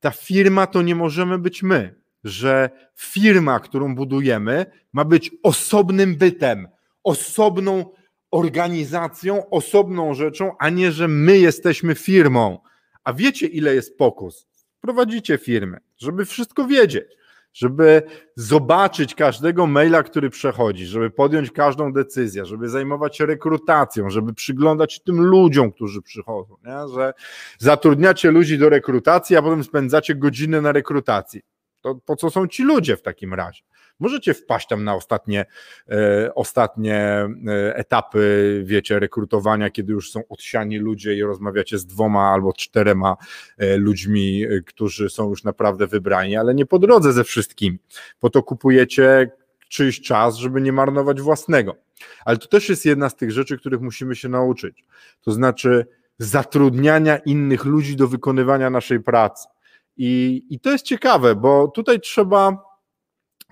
ta 0.00 0.10
firma 0.10 0.66
to 0.66 0.82
nie 0.82 0.94
możemy 0.94 1.38
być 1.38 1.62
my, 1.62 1.94
że 2.24 2.70
firma, 2.94 3.60
którą 3.60 3.94
budujemy, 3.94 4.66
ma 4.92 5.04
być 5.04 5.30
osobnym 5.42 6.16
bytem, 6.16 6.68
osobną 7.04 7.84
organizacją, 8.30 9.50
osobną 9.50 10.14
rzeczą, 10.14 10.52
a 10.58 10.70
nie, 10.70 10.92
że 10.92 11.08
my 11.08 11.38
jesteśmy 11.38 11.94
firmą. 11.94 12.58
A 13.04 13.12
wiecie, 13.12 13.46
ile 13.46 13.74
jest 13.74 13.98
pokus? 13.98 14.46
Prowadzicie 14.80 15.38
firmę, 15.38 15.78
żeby 15.96 16.24
wszystko 16.24 16.66
wiedzieć 16.66 17.06
żeby 17.54 18.02
zobaczyć 18.36 19.14
każdego 19.14 19.66
maila, 19.66 20.02
który 20.02 20.30
przechodzi, 20.30 20.86
żeby 20.86 21.10
podjąć 21.10 21.50
każdą 21.50 21.92
decyzję, 21.92 22.44
żeby 22.44 22.68
zajmować 22.68 23.16
się 23.16 23.26
rekrutacją, 23.26 24.10
żeby 24.10 24.34
przyglądać 24.34 24.92
się 24.92 25.00
tym 25.00 25.20
ludziom, 25.20 25.72
którzy 25.72 26.02
przychodzą, 26.02 26.56
nie? 26.64 26.94
że 26.94 27.14
zatrudniacie 27.58 28.30
ludzi 28.30 28.58
do 28.58 28.68
rekrutacji, 28.68 29.36
a 29.36 29.42
potem 29.42 29.64
spędzacie 29.64 30.14
godziny 30.14 30.62
na 30.62 30.72
rekrutacji. 30.72 31.42
To 31.84 31.94
po 31.94 32.16
co 32.16 32.30
są 32.30 32.46
ci 32.46 32.62
ludzie 32.62 32.96
w 32.96 33.02
takim 33.02 33.34
razie? 33.34 33.62
Możecie 34.00 34.34
wpaść 34.34 34.68
tam 34.68 34.84
na 34.84 34.94
ostatnie, 34.94 35.46
e, 35.88 36.34
ostatnie 36.34 36.96
e, 36.96 37.76
etapy, 37.76 38.62
wiecie, 38.66 38.98
rekrutowania, 38.98 39.70
kiedy 39.70 39.92
już 39.92 40.10
są 40.10 40.20
odsiani 40.28 40.78
ludzie 40.78 41.14
i 41.14 41.22
rozmawiacie 41.22 41.78
z 41.78 41.86
dwoma 41.86 42.30
albo 42.32 42.52
czterema 42.52 43.16
e, 43.58 43.76
ludźmi, 43.76 44.44
którzy 44.66 45.10
są 45.10 45.28
już 45.28 45.44
naprawdę 45.44 45.86
wybrani, 45.86 46.36
ale 46.36 46.54
nie 46.54 46.66
po 46.66 46.78
drodze 46.78 47.12
ze 47.12 47.24
wszystkimi. 47.24 47.78
Po 48.20 48.30
to 48.30 48.42
kupujecie 48.42 49.30
czyjś 49.68 50.00
czas, 50.00 50.36
żeby 50.36 50.60
nie 50.60 50.72
marnować 50.72 51.20
własnego. 51.20 51.76
Ale 52.24 52.38
to 52.38 52.48
też 52.48 52.68
jest 52.68 52.84
jedna 52.84 53.08
z 53.08 53.16
tych 53.16 53.30
rzeczy, 53.30 53.58
których 53.58 53.80
musimy 53.80 54.16
się 54.16 54.28
nauczyć. 54.28 54.84
To 55.22 55.32
znaczy 55.32 55.86
zatrudniania 56.18 57.16
innych 57.16 57.64
ludzi 57.64 57.96
do 57.96 58.08
wykonywania 58.08 58.70
naszej 58.70 59.00
pracy. 59.00 59.48
I, 59.96 60.42
i 60.50 60.60
to 60.60 60.70
jest 60.70 60.84
ciekawe, 60.84 61.34
bo 61.34 61.68
tutaj 61.68 62.00
trzeba 62.00 62.58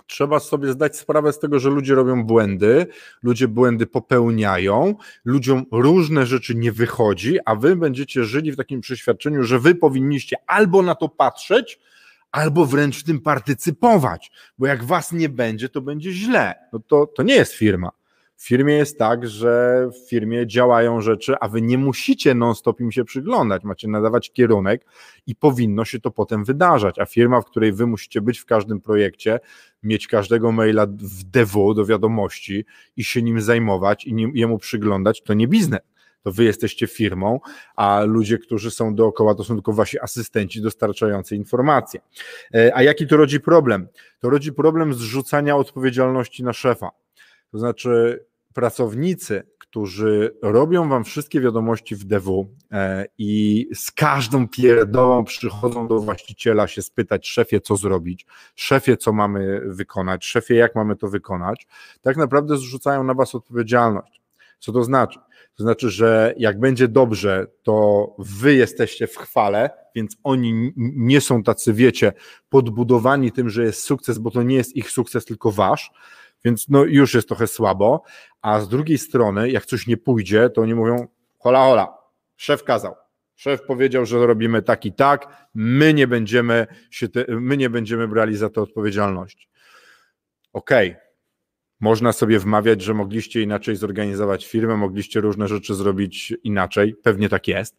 trzeba 0.07 0.39
sobie 0.39 0.71
zdać 0.71 0.97
sprawę 0.97 1.33
z 1.33 1.39
tego, 1.39 1.59
że 1.59 1.69
ludzie 1.69 1.95
robią 1.95 2.23
błędy, 2.23 2.87
ludzie 3.23 3.47
błędy 3.47 3.87
popełniają, 3.87 4.95
ludziom 5.25 5.65
różne 5.71 6.25
rzeczy 6.25 6.55
nie 6.55 6.71
wychodzi, 6.71 7.37
a 7.45 7.55
wy 7.55 7.75
będziecie 7.75 8.23
żyli 8.23 8.51
w 8.51 8.57
takim 8.57 8.81
przeświadczeniu, 8.81 9.43
że 9.43 9.59
wy 9.59 9.75
powinniście 9.75 10.35
albo 10.47 10.81
na 10.81 10.95
to 10.95 11.09
patrzeć, 11.09 11.79
albo 12.31 12.65
wręcz 12.65 12.99
w 12.99 13.03
tym 13.03 13.21
partycypować, 13.21 14.31
bo 14.57 14.67
jak 14.67 14.83
was 14.83 15.11
nie 15.11 15.29
będzie, 15.29 15.69
to 15.69 15.81
będzie 15.81 16.11
źle. 16.11 16.55
No 16.73 16.79
to, 16.87 17.07
to 17.07 17.23
nie 17.23 17.35
jest 17.35 17.53
firma. 17.53 17.91
W 18.43 18.47
firmie 18.47 18.73
jest 18.73 18.99
tak, 18.99 19.27
że 19.27 19.87
w 19.93 20.09
firmie 20.09 20.47
działają 20.47 21.01
rzeczy, 21.01 21.35
a 21.39 21.47
wy 21.47 21.61
nie 21.61 21.77
musicie 21.77 22.35
non-stop 22.35 22.81
im 22.81 22.91
się 22.91 23.03
przyglądać. 23.03 23.63
Macie 23.63 23.87
nadawać 23.87 24.31
kierunek 24.31 24.85
i 25.27 25.35
powinno 25.35 25.85
się 25.85 25.99
to 25.99 26.11
potem 26.11 26.43
wydarzać. 26.43 26.99
A 26.99 27.05
firma, 27.05 27.41
w 27.41 27.45
której 27.45 27.73
wy 27.73 27.87
musicie 27.87 28.21
być 28.21 28.39
w 28.39 28.45
każdym 28.45 28.81
projekcie, 28.81 29.39
mieć 29.83 30.07
każdego 30.07 30.51
maila 30.51 30.85
w 30.87 31.23
DW 31.23 31.73
do 31.73 31.85
wiadomości 31.85 32.65
i 32.97 33.03
się 33.03 33.21
nim 33.21 33.41
zajmować 33.41 34.05
i 34.05 34.13
nim, 34.13 34.31
jemu 34.35 34.57
przyglądać, 34.57 35.21
to 35.21 35.33
nie 35.33 35.47
biznes 35.47 35.81
to 36.23 36.31
wy 36.31 36.43
jesteście 36.43 36.87
firmą, 36.87 37.39
a 37.75 38.03
ludzie, 38.03 38.37
którzy 38.37 38.71
są 38.71 38.95
dookoła, 38.95 39.35
to 39.35 39.43
są 39.43 39.53
tylko 39.55 39.73
wasi 39.73 39.99
asystenci 39.99 40.61
dostarczający 40.61 41.35
informacje. 41.35 41.99
E, 42.53 42.71
a 42.75 42.83
jaki 42.83 43.07
to 43.07 43.17
rodzi 43.17 43.39
problem? 43.39 43.87
To 44.19 44.29
rodzi 44.29 44.53
problem 44.53 44.93
zrzucania 44.93 45.57
odpowiedzialności 45.57 46.43
na 46.43 46.53
szefa. 46.53 46.89
To 47.51 47.59
znaczy, 47.59 48.25
pracownicy, 48.53 49.43
którzy 49.57 50.37
robią 50.41 50.89
wam 50.89 51.03
wszystkie 51.03 51.41
wiadomości 51.41 51.95
w 51.95 52.03
DW 52.03 52.55
e, 52.71 53.05
i 53.17 53.67
z 53.73 53.91
każdą 53.91 54.47
pierdołą 54.47 55.23
przychodzą 55.23 55.87
do 55.87 55.99
właściciela 55.99 56.67
się 56.67 56.81
spytać, 56.81 57.27
szefie, 57.27 57.61
co 57.61 57.77
zrobić, 57.77 58.25
szefie, 58.55 58.97
co 58.97 59.13
mamy 59.13 59.61
wykonać, 59.65 60.25
szefie, 60.25 60.55
jak 60.55 60.75
mamy 60.75 60.95
to 60.95 61.07
wykonać, 61.07 61.67
tak 62.01 62.17
naprawdę 62.17 62.57
zrzucają 62.57 63.03
na 63.03 63.13
was 63.13 63.35
odpowiedzialność. 63.35 64.21
Co 64.59 64.71
to 64.71 64.83
znaczy? 64.83 65.19
To 65.55 65.63
znaczy, 65.63 65.89
że 65.89 66.33
jak 66.37 66.59
będzie 66.59 66.87
dobrze, 66.87 67.47
to 67.63 68.07
wy 68.19 68.53
jesteście 68.53 69.07
w 69.07 69.17
chwale, 69.17 69.69
więc 69.95 70.17
oni 70.23 70.73
nie 70.77 71.21
są 71.21 71.43
tacy, 71.43 71.73
wiecie, 71.73 72.13
podbudowani 72.49 73.31
tym, 73.31 73.49
że 73.49 73.63
jest 73.63 73.83
sukces, 73.83 74.17
bo 74.17 74.31
to 74.31 74.43
nie 74.43 74.55
jest 74.55 74.75
ich 74.75 74.91
sukces, 74.91 75.25
tylko 75.25 75.51
wasz 75.51 75.91
więc 76.45 76.69
no 76.69 76.83
już 76.83 77.13
jest 77.13 77.27
trochę 77.27 77.47
słabo, 77.47 78.03
a 78.41 78.59
z 78.59 78.69
drugiej 78.69 78.97
strony, 78.97 79.51
jak 79.51 79.65
coś 79.65 79.87
nie 79.87 79.97
pójdzie, 79.97 80.49
to 80.49 80.61
oni 80.61 80.75
mówią, 80.75 81.07
hola, 81.39 81.59
hola, 81.59 81.97
szef 82.37 82.63
kazał, 82.63 82.95
szef 83.35 83.61
powiedział, 83.61 84.05
że 84.05 84.27
robimy 84.27 84.61
tak 84.61 84.85
i 84.85 84.93
tak, 84.93 85.47
my 85.53 85.93
nie 85.93 86.07
będziemy, 86.07 86.67
się 86.91 87.09
te, 87.09 87.25
my 87.27 87.57
nie 87.57 87.69
będziemy 87.69 88.07
brali 88.07 88.37
za 88.37 88.49
to 88.49 88.61
odpowiedzialności. 88.61 89.49
Okej, 90.53 90.89
okay. 90.91 91.02
Można 91.83 92.13
sobie 92.13 92.39
wmawiać, 92.39 92.81
że 92.81 92.93
mogliście 92.93 93.41
inaczej 93.41 93.75
zorganizować 93.75 94.45
firmę, 94.45 94.77
mogliście 94.77 95.21
różne 95.21 95.47
rzeczy 95.47 95.75
zrobić 95.75 96.33
inaczej. 96.43 96.95
Pewnie 97.03 97.29
tak 97.29 97.47
jest 97.47 97.75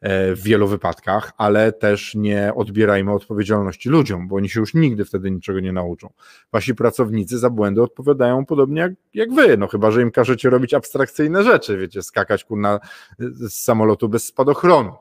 e, 0.00 0.34
w 0.34 0.42
wielu 0.42 0.68
wypadkach, 0.68 1.32
ale 1.36 1.72
też 1.72 2.14
nie 2.14 2.52
odbierajmy 2.54 3.12
odpowiedzialności 3.12 3.88
ludziom, 3.88 4.28
bo 4.28 4.36
oni 4.36 4.48
się 4.48 4.60
już 4.60 4.74
nigdy 4.74 5.04
wtedy 5.04 5.30
niczego 5.30 5.60
nie 5.60 5.72
nauczą. 5.72 6.12
Wasi 6.52 6.74
pracownicy 6.74 7.38
za 7.38 7.50
błędy 7.50 7.82
odpowiadają 7.82 8.46
podobnie 8.46 8.80
jak, 8.80 8.92
jak 9.14 9.32
wy, 9.32 9.56
no 9.56 9.68
chyba, 9.68 9.90
że 9.90 10.02
im 10.02 10.10
każecie 10.10 10.50
robić 10.50 10.74
abstrakcyjne 10.74 11.42
rzeczy, 11.42 11.78
wiecie, 11.78 12.02
skakać 12.02 12.44
kurna 12.44 12.80
z 13.18 13.52
samolotu 13.52 14.08
bez 14.08 14.24
spadochronu 14.24 14.92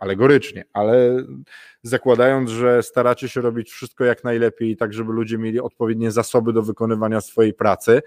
alegorycznie, 0.00 0.64
ale 0.72 1.16
zakładając, 1.82 2.50
że 2.50 2.82
staracie 2.82 3.28
się 3.28 3.40
robić 3.40 3.70
wszystko 3.70 4.04
jak 4.04 4.24
najlepiej, 4.24 4.76
tak 4.76 4.92
żeby 4.92 5.12
ludzie 5.12 5.38
mieli 5.38 5.60
odpowiednie 5.60 6.10
zasoby 6.10 6.52
do 6.52 6.62
wykonywania 6.62 7.20
swojej 7.20 7.54
pracy, 7.54 8.02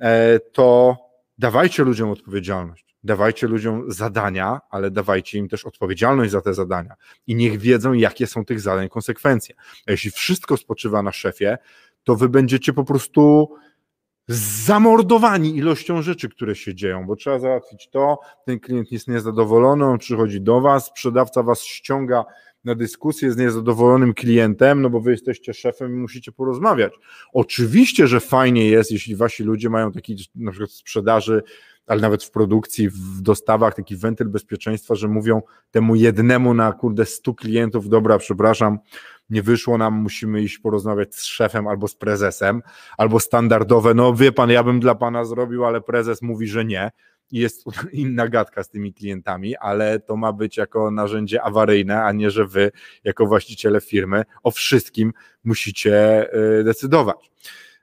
e, 0.00 0.40
to 0.40 0.96
dawajcie 1.38 1.84
ludziom 1.84 2.10
odpowiedzialność. 2.10 2.88
Dawajcie 3.04 3.46
ludziom 3.46 3.92
zadania, 3.92 4.60
ale 4.70 4.90
dawajcie 4.90 5.38
im 5.38 5.48
też 5.48 5.64
odpowiedzialność 5.64 6.30
za 6.30 6.40
te 6.40 6.54
zadania 6.54 6.94
i 7.26 7.34
niech 7.34 7.58
wiedzą, 7.58 7.92
jakie 7.92 8.26
są 8.26 8.44
tych 8.44 8.60
zadań 8.60 8.88
konsekwencje. 8.88 9.54
A 9.86 9.90
jeśli 9.90 10.10
wszystko 10.10 10.56
spoczywa 10.56 11.02
na 11.02 11.12
szefie, 11.12 11.58
to 12.04 12.16
wy 12.16 12.28
będziecie 12.28 12.72
po 12.72 12.84
prostu 12.84 13.48
zamordowani 14.28 15.56
ilością 15.56 16.02
rzeczy, 16.02 16.28
które 16.28 16.54
się 16.56 16.74
dzieją, 16.74 17.06
bo 17.06 17.16
trzeba 17.16 17.38
załatwić 17.38 17.88
to, 17.90 18.18
ten 18.44 18.60
klient 18.60 18.92
jest 18.92 19.08
niezadowolony, 19.08 19.84
on 19.84 19.98
przychodzi 19.98 20.40
do 20.40 20.60
was, 20.60 20.86
sprzedawca 20.86 21.42
was 21.42 21.62
ściąga 21.62 22.24
na 22.64 22.74
dyskusję 22.74 23.32
z 23.32 23.36
niezadowolonym 23.36 24.14
klientem, 24.14 24.82
no 24.82 24.90
bo 24.90 25.00
wy 25.00 25.10
jesteście 25.10 25.54
szefem 25.54 25.92
i 25.94 25.96
musicie 25.96 26.32
porozmawiać. 26.32 26.92
Oczywiście, 27.32 28.06
że 28.06 28.20
fajnie 28.20 28.68
jest, 28.68 28.92
jeśli 28.92 29.16
wasi 29.16 29.44
ludzie 29.44 29.70
mają 29.70 29.92
taki 29.92 30.16
na 30.34 30.50
przykład 30.50 30.70
sprzedaży, 30.70 31.42
ale 31.88 32.00
nawet 32.00 32.24
w 32.24 32.30
produkcji, 32.30 32.88
w 32.90 33.20
dostawach 33.20 33.74
taki 33.74 33.96
wentyl 33.96 34.28
bezpieczeństwa, 34.28 34.94
że 34.94 35.08
mówią 35.08 35.42
temu 35.70 35.94
jednemu 35.94 36.54
na 36.54 36.72
kurde 36.72 37.06
100 37.06 37.34
klientów, 37.34 37.88
dobra, 37.88 38.18
przepraszam, 38.18 38.78
nie 39.30 39.42
wyszło 39.42 39.78
nam, 39.78 39.94
musimy 39.94 40.42
iść 40.42 40.58
porozmawiać 40.58 41.14
z 41.14 41.24
szefem 41.24 41.68
albo 41.68 41.88
z 41.88 41.94
prezesem, 41.94 42.62
albo 42.98 43.20
standardowe, 43.20 43.94
no 43.94 44.14
wie 44.14 44.32
pan, 44.32 44.50
ja 44.50 44.64
bym 44.64 44.80
dla 44.80 44.94
pana 44.94 45.24
zrobił, 45.24 45.64
ale 45.64 45.80
prezes 45.80 46.22
mówi, 46.22 46.46
że 46.46 46.64
nie. 46.64 46.90
I 47.30 47.38
jest 47.38 47.64
inna 47.92 48.28
gadka 48.28 48.62
z 48.62 48.68
tymi 48.68 48.94
klientami, 48.94 49.56
ale 49.56 50.00
to 50.00 50.16
ma 50.16 50.32
być 50.32 50.56
jako 50.56 50.90
narzędzie 50.90 51.42
awaryjne, 51.42 52.02
a 52.02 52.12
nie, 52.12 52.30
że 52.30 52.46
wy, 52.46 52.70
jako 53.04 53.26
właściciele 53.26 53.80
firmy, 53.80 54.22
o 54.42 54.50
wszystkim 54.50 55.12
musicie 55.44 56.26
y, 56.60 56.64
decydować. 56.64 57.30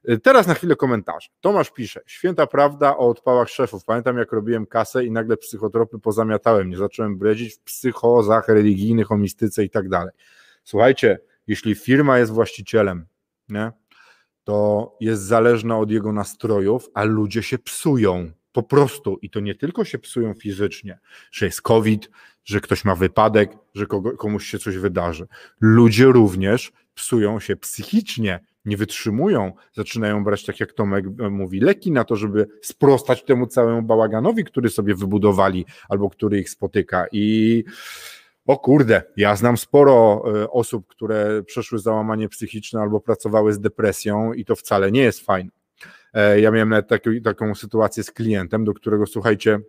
Y, 0.09 0.19
teraz 0.19 0.47
na 0.47 0.53
chwilę 0.53 0.75
komentarz. 0.75 1.31
Tomasz 1.41 1.71
pisze, 1.71 2.01
święta 2.05 2.47
prawda 2.47 2.97
o 2.97 3.09
odpałach 3.09 3.49
szefów. 3.49 3.85
Pamiętam 3.85 4.17
jak 4.17 4.31
robiłem 4.31 4.65
kasę 4.65 5.05
i 5.05 5.11
nagle 5.11 5.37
psychotropy 5.37 5.99
pozamiatałem. 5.99 6.69
Nie 6.69 6.77
zacząłem 6.77 7.17
bredzić 7.17 7.53
w 7.53 7.59
psychozach 7.59 8.47
religijnych, 8.47 9.11
o 9.11 9.17
mistyce 9.17 9.63
i 9.63 9.69
tak 9.69 9.89
dalej. 9.89 10.13
Słuchajcie, 10.63 11.19
jeśli 11.47 11.75
firma 11.75 12.19
jest 12.19 12.31
właścicielem, 12.31 13.05
nie, 13.49 13.71
to 14.43 14.97
jest 14.99 15.23
zależna 15.23 15.77
od 15.77 15.91
jego 15.91 16.11
nastrojów, 16.11 16.89
a 16.93 17.03
ludzie 17.03 17.43
się 17.43 17.57
psują 17.57 18.31
po 18.51 18.63
prostu 18.63 19.17
i 19.21 19.29
to 19.29 19.39
nie 19.39 19.55
tylko 19.55 19.85
się 19.85 19.99
psują 19.99 20.33
fizycznie, 20.33 20.99
że 21.31 21.45
jest 21.45 21.61
COVID, 21.61 22.09
że 22.43 22.61
ktoś 22.61 22.85
ma 22.85 22.95
wypadek, 22.95 23.51
że 23.73 23.85
komuś 24.17 24.45
się 24.45 24.59
coś 24.59 24.77
wydarzy. 24.77 25.27
Ludzie 25.61 26.05
również 26.05 26.71
psują 26.93 27.39
się 27.39 27.55
psychicznie, 27.55 28.39
nie 28.65 28.77
wytrzymują, 28.77 29.51
zaczynają 29.73 30.23
brać, 30.23 30.45
tak 30.45 30.59
jak 30.59 30.73
Tomek 30.73 31.05
e, 31.19 31.29
mówi, 31.29 31.59
leki 31.59 31.91
na 31.91 32.03
to, 32.03 32.15
żeby 32.15 32.47
sprostać 32.61 33.23
temu 33.23 33.47
całemu 33.47 33.81
bałaganowi, 33.81 34.43
który 34.43 34.69
sobie 34.69 34.95
wybudowali 34.95 35.65
albo 35.89 36.09
który 36.09 36.39
ich 36.39 36.49
spotyka. 36.49 37.05
I 37.11 37.63
o 38.45 38.57
kurde, 38.57 39.03
ja 39.17 39.35
znam 39.35 39.57
sporo 39.57 40.23
e, 40.43 40.49
osób, 40.49 40.87
które 40.87 41.43
przeszły 41.43 41.79
załamanie 41.79 42.29
psychiczne 42.29 42.81
albo 42.81 42.99
pracowały 42.99 43.53
z 43.53 43.59
depresją 43.59 44.33
i 44.33 44.45
to 44.45 44.55
wcale 44.55 44.91
nie 44.91 45.01
jest 45.01 45.25
fajne. 45.25 45.51
E, 46.13 46.39
ja 46.41 46.51
miałem 46.51 46.69
nawet 46.69 46.87
taki, 46.87 47.21
taką 47.21 47.55
sytuację 47.55 48.03
z 48.03 48.11
klientem, 48.11 48.65
do 48.65 48.73
którego 48.73 49.05
słuchajcie, 49.05 49.59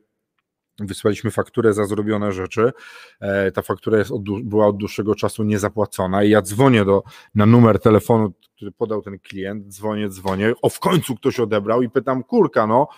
Wysłaliśmy 0.79 1.31
fakturę 1.31 1.73
za 1.73 1.85
zrobione 1.85 2.33
rzeczy. 2.33 2.73
E, 3.21 3.53
ta 3.53 3.63
faktura 3.63 3.99
jest 3.99 4.11
od, 4.11 4.23
była 4.43 4.67
od 4.67 4.77
dłuższego 4.77 5.15
czasu 5.15 5.43
niezapłacona 5.43 6.25
i 6.25 6.31
ja 6.31 6.43
dzwonię 6.43 6.85
do, 6.85 7.03
na 7.35 7.47
numer 7.47 7.81
telefonu, 7.81 8.33
który 8.57 8.73
podał 8.73 9.03
ten 9.03 9.19
klient, 9.19 9.67
dzwonię, 9.67 10.09
dzwonię, 10.09 10.53
o 10.63 10.69
w 10.69 10.81
końcu 10.81 11.17
ktoś 11.17 11.41
odebrał 11.41 11.83
i 11.83 11.91
pytam, 11.91 12.23
kurka, 12.25 12.67
no 12.67 12.89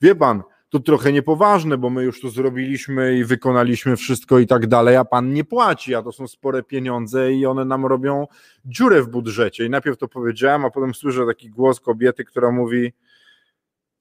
wie 0.00 0.14
pan, 0.14 0.42
to 0.70 0.80
trochę 0.80 1.12
niepoważne, 1.12 1.78
bo 1.78 1.90
my 1.90 2.02
już 2.02 2.20
to 2.20 2.28
zrobiliśmy 2.28 3.18
i 3.18 3.24
wykonaliśmy 3.24 3.96
wszystko 3.96 4.38
i 4.38 4.46
tak 4.46 4.66
dalej, 4.66 4.96
a 4.96 5.04
pan 5.04 5.32
nie 5.32 5.44
płaci, 5.44 5.94
a 5.94 6.02
to 6.02 6.12
są 6.12 6.28
spore 6.28 6.62
pieniądze 6.62 7.32
i 7.32 7.46
one 7.46 7.64
nam 7.64 7.86
robią 7.86 8.26
dziurę 8.64 9.02
w 9.02 9.08
budżecie. 9.08 9.66
I 9.66 9.70
najpierw 9.70 9.98
to 9.98 10.08
powiedziałem, 10.08 10.64
a 10.64 10.70
potem 10.70 10.94
słyszę 10.94 11.26
taki 11.26 11.50
głos 11.50 11.80
kobiety, 11.80 12.24
która 12.24 12.50
mówi: 12.50 12.92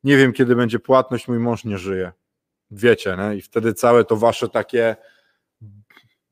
Nie 0.04 0.18
wiem, 0.18 0.34
kiedy 0.34 0.56
będzie 0.56 0.80
płatność, 0.80 1.28
mój 1.28 1.40
mąż 1.40 1.66
nie 1.66 1.78
żyje 1.78 2.12
wiecie, 2.72 3.18
nie? 3.18 3.38
i 3.38 3.42
wtedy 3.42 3.74
całe 3.74 4.06
to 4.06 4.16
wasze 4.16 4.50
takie, 4.50 4.96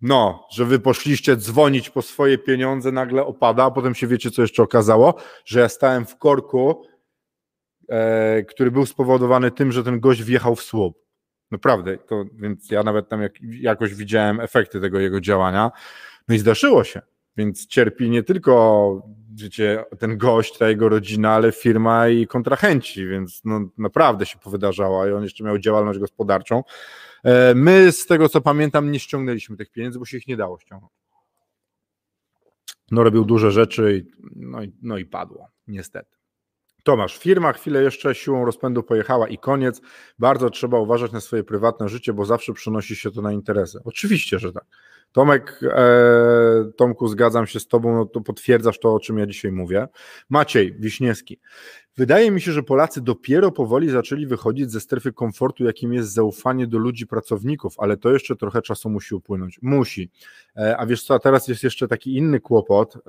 no, 0.02 0.48
że 0.52 0.66
wy 0.66 0.80
poszliście 0.80 1.36
dzwonić 1.36 1.90
po 1.90 2.02
swoje 2.02 2.38
pieniądze, 2.38 2.92
nagle 2.92 3.26
opada, 3.26 3.64
a 3.64 3.72
potem 3.72 3.96
się 3.96 4.08
wiecie, 4.08 4.32
co 4.32 4.42
jeszcze 4.42 4.64
okazało, 4.64 5.16
że 5.46 5.60
ja 5.60 5.70
stałem 5.70 6.06
w 6.06 6.18
korku, 6.18 6.84
e, 7.90 8.44
który 8.44 8.72
był 8.72 8.86
spowodowany 8.86 9.52
tym, 9.52 9.72
że 9.72 9.84
ten 9.84 10.00
gość 10.00 10.24
wjechał 10.24 10.56
w 10.56 10.64
słup. 10.64 11.08
Naprawdę, 11.52 11.98
to, 11.98 12.26
więc 12.34 12.72
ja 12.72 12.84
nawet 12.84 13.10
tam 13.10 13.22
jak, 13.22 13.34
jakoś 13.42 13.94
widziałem 13.94 14.40
efekty 14.40 14.82
tego 14.82 15.00
jego 15.00 15.22
działania. 15.22 15.72
No 16.28 16.36
i 16.36 16.40
zdarzyło 16.40 16.84
się, 16.84 17.02
więc 17.38 17.68
cierpi 17.68 18.10
nie 18.10 18.24
tylko 18.24 19.02
wiecie, 19.44 19.86
ten 20.00 20.18
gość, 20.18 20.58
ta 20.58 20.70
jego 20.70 20.90
rodzina, 20.90 21.32
ale 21.32 21.52
firma 21.52 22.08
i 22.08 22.28
kontrahenci, 22.28 23.08
więc 23.08 23.42
no, 23.46 23.70
naprawdę 23.78 24.26
się 24.26 24.40
powydarzało 24.40 25.08
i 25.08 25.12
on 25.12 25.24
jeszcze 25.24 25.44
miał 25.44 25.58
działalność 25.58 26.00
gospodarczą. 26.00 26.64
E, 27.24 27.56
my 27.56 27.92
z 27.92 28.06
tego 28.06 28.30
co 28.30 28.42
pamiętam 28.42 28.92
nie 28.92 29.00
ściągnęliśmy 29.00 29.58
tych 29.58 29.72
pieniędzy, 29.72 30.00
bo 30.00 30.06
się 30.06 30.18
ich 30.18 30.28
nie 30.28 30.38
dało 30.38 30.60
ściągnąć. 30.60 30.94
No 32.92 33.04
robił 33.04 33.26
duże 33.26 33.52
rzeczy 33.52 33.98
i, 33.98 34.12
no, 34.36 34.64
i, 34.64 34.74
no 34.82 34.98
i 34.98 35.06
padło, 35.06 35.48
niestety. 35.68 36.18
Tomasz, 36.84 37.18
firma 37.18 37.54
chwilę 37.54 37.84
jeszcze 37.84 38.16
siłą 38.16 38.46
rozpędu 38.46 38.84
pojechała 38.84 39.28
i 39.28 39.38
koniec. 39.38 39.82
Bardzo 40.20 40.50
trzeba 40.50 40.80
uważać 40.80 41.12
na 41.12 41.22
swoje 41.22 41.44
prywatne 41.44 41.90
życie, 41.90 42.14
bo 42.14 42.26
zawsze 42.26 42.54
przynosi 42.54 42.96
się 42.96 43.12
to 43.12 43.22
na 43.22 43.32
interesy. 43.32 43.80
Oczywiście, 43.86 44.40
że 44.40 44.54
tak. 44.54 44.66
Tomek, 45.12 45.60
e, 45.64 46.72
Tomku, 46.78 47.08
zgadzam 47.08 47.48
się 47.48 47.60
z 47.60 47.68
Tobą, 47.68 47.96
no 47.96 48.06
to 48.06 48.22
potwierdzasz 48.22 48.80
to, 48.80 48.94
o 48.94 49.00
czym 49.00 49.18
ja 49.18 49.26
dzisiaj 49.26 49.52
mówię. 49.52 49.88
Maciej 50.30 50.76
Wiśniewski. 50.80 51.40
Wydaje 51.98 52.32
mi 52.32 52.42
się, 52.42 52.52
że 52.52 52.64
Polacy 52.64 53.02
dopiero 53.02 53.52
powoli 53.52 53.90
zaczęli 53.90 54.28
wychodzić 54.28 54.72
ze 54.72 54.80
strefy 54.80 55.14
komfortu, 55.14 55.64
jakim 55.64 55.94
jest 55.94 56.14
zaufanie 56.14 56.68
do 56.68 56.78
ludzi, 56.78 57.08
pracowników, 57.08 57.76
ale 57.78 57.98
to 57.98 58.12
jeszcze 58.12 58.36
trochę 58.36 58.62
czasu 58.62 58.90
musi 58.90 59.16
upłynąć. 59.16 59.60
Musi. 59.62 60.12
E, 60.58 60.78
a 60.78 60.86
wiesz 60.86 61.04
co, 61.04 61.14
a 61.14 61.20
teraz 61.20 61.48
jest 61.48 61.64
jeszcze 61.64 61.88
taki 61.88 62.16
inny 62.16 62.40
kłopot, 62.40 62.96
e, 62.96 63.00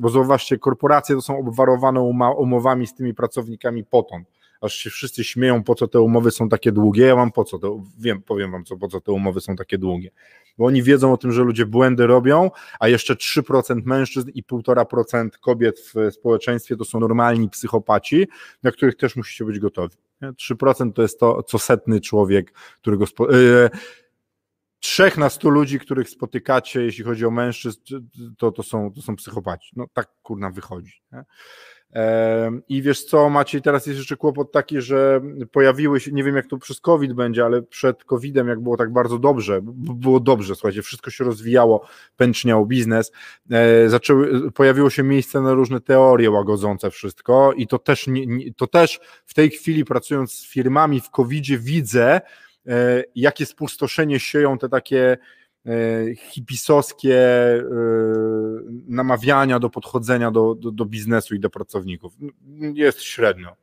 bo 0.00 0.08
zauważcie, 0.08 0.58
korporacje 0.58 1.14
to 1.14 1.22
są 1.22 1.38
obwarowane 1.38 2.00
umowami 2.38 2.86
z 2.86 2.94
tymi 2.94 3.14
pracownikami 3.14 3.84
potąd 3.84 4.28
aż 4.66 4.74
się 4.74 4.90
wszyscy 4.90 5.24
śmieją, 5.24 5.62
po 5.62 5.74
co 5.74 5.88
te 5.88 6.00
umowy 6.00 6.30
są 6.30 6.48
takie 6.48 6.72
długie. 6.72 7.06
Ja 7.06 7.16
mam 7.16 7.32
po 7.32 7.44
co 7.44 7.58
to, 7.58 7.82
wiem, 7.98 8.22
powiem 8.22 8.52
wam, 8.52 8.64
co, 8.64 8.76
po 8.76 8.88
co 8.88 9.00
te 9.00 9.12
umowy 9.12 9.40
są 9.40 9.56
takie 9.56 9.78
długie. 9.78 10.10
Bo 10.58 10.66
oni 10.66 10.82
wiedzą 10.82 11.12
o 11.12 11.16
tym, 11.16 11.32
że 11.32 11.42
ludzie 11.42 11.66
błędy 11.66 12.06
robią, 12.06 12.50
a 12.80 12.88
jeszcze 12.88 13.14
3% 13.14 13.82
mężczyzn 13.84 14.30
i 14.34 14.42
1,5% 14.42 15.28
kobiet 15.40 15.80
w 15.80 16.14
społeczeństwie 16.14 16.76
to 16.76 16.84
są 16.84 17.00
normalni 17.00 17.50
psychopaci, 17.50 18.28
na 18.62 18.72
których 18.72 18.96
też 18.96 19.16
musicie 19.16 19.44
być 19.44 19.58
gotowi. 19.58 19.96
3% 20.22 20.92
to 20.92 21.02
jest 21.02 21.20
to, 21.20 21.42
co 21.42 21.58
setny 21.58 22.00
człowiek, 22.00 22.52
którego. 22.80 23.06
Spo... 23.06 23.32
Yy, 23.32 23.70
trzech 24.80 25.18
na 25.18 25.30
stu 25.30 25.50
ludzi, 25.50 25.78
których 25.78 26.10
spotykacie, 26.10 26.82
jeśli 26.82 27.04
chodzi 27.04 27.26
o 27.26 27.30
mężczyzn, 27.30 27.80
to, 28.38 28.52
to, 28.52 28.62
są, 28.62 28.92
to 28.92 29.02
są 29.02 29.16
psychopaci. 29.16 29.70
No 29.76 29.86
tak 29.92 30.08
kurna 30.22 30.50
wychodzi. 30.50 31.02
Nie? 31.12 31.24
I 32.68 32.82
wiesz 32.82 33.04
co, 33.04 33.30
Maciej, 33.30 33.62
teraz 33.62 33.86
jest 33.86 33.98
jeszcze 33.98 34.16
kłopot 34.16 34.52
taki, 34.52 34.80
że 34.80 35.20
pojawiły 35.52 36.00
się, 36.00 36.12
nie 36.12 36.24
wiem 36.24 36.36
jak 36.36 36.46
to 36.46 36.58
przez 36.58 36.80
COVID 36.80 37.12
będzie, 37.12 37.44
ale 37.44 37.62
przed 37.62 38.04
COVIDem, 38.04 38.48
jak 38.48 38.60
było 38.60 38.76
tak 38.76 38.92
bardzo 38.92 39.18
dobrze, 39.18 39.60
było 39.62 40.20
dobrze, 40.20 40.54
słuchajcie, 40.54 40.82
wszystko 40.82 41.10
się 41.10 41.24
rozwijało, 41.24 41.86
pęczniał 42.16 42.66
biznes, 42.66 43.12
e, 43.50 43.88
zaczęły, 43.88 44.52
pojawiło 44.52 44.90
się 44.90 45.02
miejsce 45.02 45.40
na 45.40 45.54
różne 45.54 45.80
teorie 45.80 46.30
łagodzące 46.30 46.90
wszystko 46.90 47.52
i 47.52 47.66
to 47.66 47.78
też, 47.78 48.06
to 48.56 48.66
też 48.66 49.00
w 49.26 49.34
tej 49.34 49.50
chwili 49.50 49.84
pracując 49.84 50.32
z 50.32 50.46
firmami 50.46 51.00
w 51.00 51.10
COVIDzie 51.10 51.58
widzę, 51.58 52.20
e, 52.66 53.02
jakie 53.14 53.46
spustoszenie 53.46 54.20
sieją 54.20 54.58
te 54.58 54.68
takie 54.68 55.18
hipisowskie 56.16 57.16
e, 57.16 57.64
namawiania 58.88 59.58
do 59.58 59.70
podchodzenia 59.70 60.30
do, 60.30 60.54
do, 60.54 60.70
do, 60.70 60.84
biznesu 60.84 61.34
i 61.34 61.40
do 61.40 61.50
pracowników. 61.50 62.12
Jest 62.74 63.02
średnio. 63.02 63.56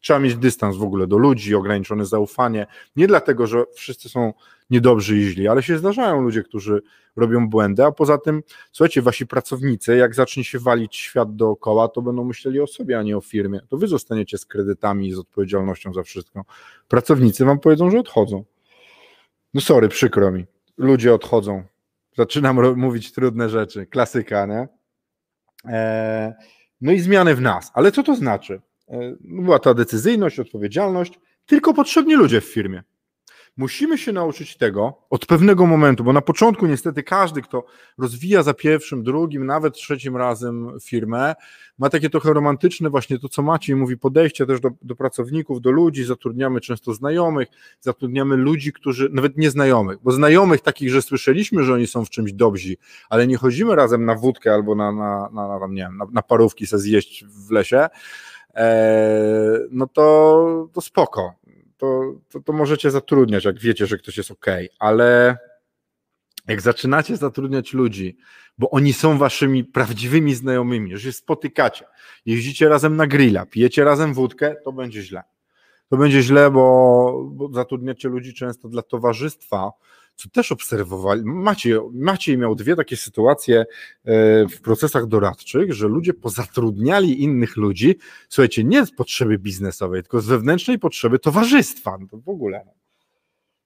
Trzeba 0.00 0.18
mieć 0.18 0.36
dystans 0.36 0.76
w 0.76 0.82
ogóle 0.82 1.06
do 1.06 1.18
ludzi, 1.18 1.54
ograniczone 1.54 2.06
zaufanie. 2.06 2.66
Nie 2.96 3.06
dlatego, 3.06 3.46
że 3.46 3.64
wszyscy 3.74 4.08
są 4.08 4.32
niedobrzy 4.70 5.16
i 5.16 5.22
źli, 5.22 5.48
ale 5.48 5.62
się 5.62 5.78
zdarzają 5.78 6.20
ludzie, 6.20 6.42
którzy 6.42 6.82
robią 7.16 7.48
błędy, 7.48 7.84
a 7.84 7.92
poza 7.92 8.18
tym, 8.18 8.42
słuchajcie, 8.72 9.02
wasi 9.02 9.26
pracownicy, 9.26 9.96
jak 9.96 10.14
zacznie 10.14 10.44
się 10.44 10.58
walić 10.58 10.96
świat 10.96 11.36
dookoła, 11.36 11.88
to 11.88 12.02
będą 12.02 12.24
myśleli 12.24 12.60
o 12.60 12.66
sobie, 12.66 12.98
a 12.98 13.02
nie 13.02 13.16
o 13.16 13.20
firmie. 13.20 13.60
To 13.68 13.76
wy 13.76 13.88
zostaniecie 13.88 14.38
z 14.38 14.46
kredytami 14.46 15.08
i 15.08 15.12
z 15.12 15.18
odpowiedzialnością 15.18 15.92
za 15.92 16.02
wszystko. 16.02 16.44
Pracownicy 16.88 17.44
wam 17.44 17.58
powiedzą, 17.60 17.90
że 17.90 17.98
odchodzą. 17.98 18.44
No 19.54 19.60
sorry, 19.60 19.88
przykro 19.88 20.32
mi 20.32 20.46
ludzie 20.76 21.14
odchodzą. 21.14 21.64
Zaczynam 22.16 22.76
mówić 22.76 23.12
trudne 23.12 23.48
rzeczy, 23.48 23.86
klasyka, 23.86 24.46
nie? 24.46 24.68
E, 25.72 26.34
no 26.80 26.92
i 26.92 27.00
zmiany 27.00 27.34
w 27.34 27.40
nas. 27.40 27.70
Ale 27.74 27.92
co 27.92 28.02
to 28.02 28.16
znaczy? 28.16 28.60
E, 28.88 29.16
była 29.20 29.58
ta 29.58 29.74
decyzyjność, 29.74 30.40
odpowiedzialność, 30.40 31.18
tylko 31.46 31.74
potrzebni 31.74 32.14
ludzie 32.14 32.40
w 32.40 32.44
firmie. 32.44 32.82
Musimy 33.56 33.98
się 33.98 34.12
nauczyć 34.12 34.56
tego 34.56 34.94
od 35.10 35.26
pewnego 35.26 35.66
momentu, 35.66 36.04
bo 36.04 36.12
na 36.12 36.20
początku 36.20 36.66
niestety 36.66 37.02
każdy, 37.02 37.42
kto 37.42 37.64
rozwija 37.98 38.42
za 38.42 38.54
pierwszym, 38.54 39.02
drugim, 39.02 39.46
nawet 39.46 39.74
trzecim 39.74 40.16
razem 40.16 40.78
firmę, 40.82 41.34
ma 41.78 41.90
takie 41.90 42.10
trochę 42.10 42.32
romantyczne 42.32 42.90
właśnie 42.90 43.18
to, 43.18 43.28
co 43.28 43.42
Maciej 43.42 43.76
mówi, 43.76 43.98
podejście 43.98 44.46
też 44.46 44.60
do, 44.60 44.70
do 44.82 44.96
pracowników, 44.96 45.60
do 45.60 45.70
ludzi, 45.70 46.04
zatrudniamy 46.04 46.60
często 46.60 46.94
znajomych, 46.94 47.48
zatrudniamy 47.80 48.36
ludzi, 48.36 48.72
którzy, 48.72 49.08
nawet 49.12 49.36
nieznajomych, 49.36 49.98
bo 50.02 50.12
znajomych 50.12 50.60
takich, 50.60 50.90
że 50.90 51.02
słyszeliśmy, 51.02 51.62
że 51.62 51.74
oni 51.74 51.86
są 51.86 52.04
w 52.04 52.10
czymś 52.10 52.32
dobrzy, 52.32 52.76
ale 53.10 53.26
nie 53.26 53.36
chodzimy 53.36 53.76
razem 53.76 54.04
na 54.04 54.14
wódkę 54.14 54.54
albo 54.54 54.74
na, 54.74 54.92
na, 54.92 55.28
na, 55.32 55.58
na 55.58 55.66
nie 55.66 55.82
wiem, 55.82 55.96
na, 55.96 56.06
na 56.12 56.22
parówki 56.22 56.66
se 56.66 56.78
zjeść 56.78 57.24
w 57.24 57.50
lesie, 57.50 57.88
e, 58.54 59.58
no 59.70 59.86
to, 59.86 60.68
to 60.72 60.80
spoko 60.80 61.45
to, 61.76 62.14
to, 62.28 62.40
to 62.40 62.52
możecie 62.52 62.90
zatrudniać, 62.90 63.44
jak 63.44 63.58
wiecie, 63.58 63.86
że 63.86 63.98
ktoś 63.98 64.16
jest 64.16 64.30
ok, 64.30 64.46
ale 64.78 65.38
jak 66.48 66.60
zaczynacie 66.60 67.16
zatrudniać 67.16 67.72
ludzi, 67.72 68.16
bo 68.58 68.70
oni 68.70 68.92
są 68.92 69.18
waszymi 69.18 69.64
prawdziwymi 69.64 70.34
znajomymi, 70.34 70.96
że 70.96 71.00
się 71.00 71.12
spotykacie, 71.12 71.84
jeździcie 72.26 72.68
razem 72.68 72.96
na 72.96 73.06
grilla, 73.06 73.46
pijecie 73.46 73.84
razem 73.84 74.14
wódkę, 74.14 74.56
to 74.64 74.72
będzie 74.72 75.02
źle. 75.02 75.22
To 75.88 75.96
będzie 75.96 76.22
źle, 76.22 76.50
bo, 76.50 77.30
bo 77.32 77.52
zatrudniacie 77.52 78.08
ludzi 78.08 78.34
często 78.34 78.68
dla 78.68 78.82
towarzystwa, 78.82 79.72
co 80.16 80.28
też 80.28 80.52
obserwowali. 80.52 81.22
Maciej, 81.24 81.74
Maciej 81.92 82.38
miał 82.38 82.54
dwie 82.54 82.76
takie 82.76 82.96
sytuacje 82.96 83.60
e, 83.60 83.64
w 84.48 84.60
procesach 84.60 85.06
doradczych, 85.06 85.72
że 85.72 85.88
ludzie 85.88 86.14
pozatrudniali 86.14 87.22
innych 87.22 87.56
ludzi, 87.56 87.98
słuchajcie, 88.28 88.64
nie 88.64 88.86
z 88.86 88.92
potrzeby 88.92 89.38
biznesowej, 89.38 90.02
tylko 90.02 90.20
z 90.20 90.26
wewnętrznej 90.26 90.78
potrzeby 90.78 91.18
towarzystwa. 91.18 91.98
No 92.12 92.18
w 92.18 92.28
ogóle. 92.28 92.64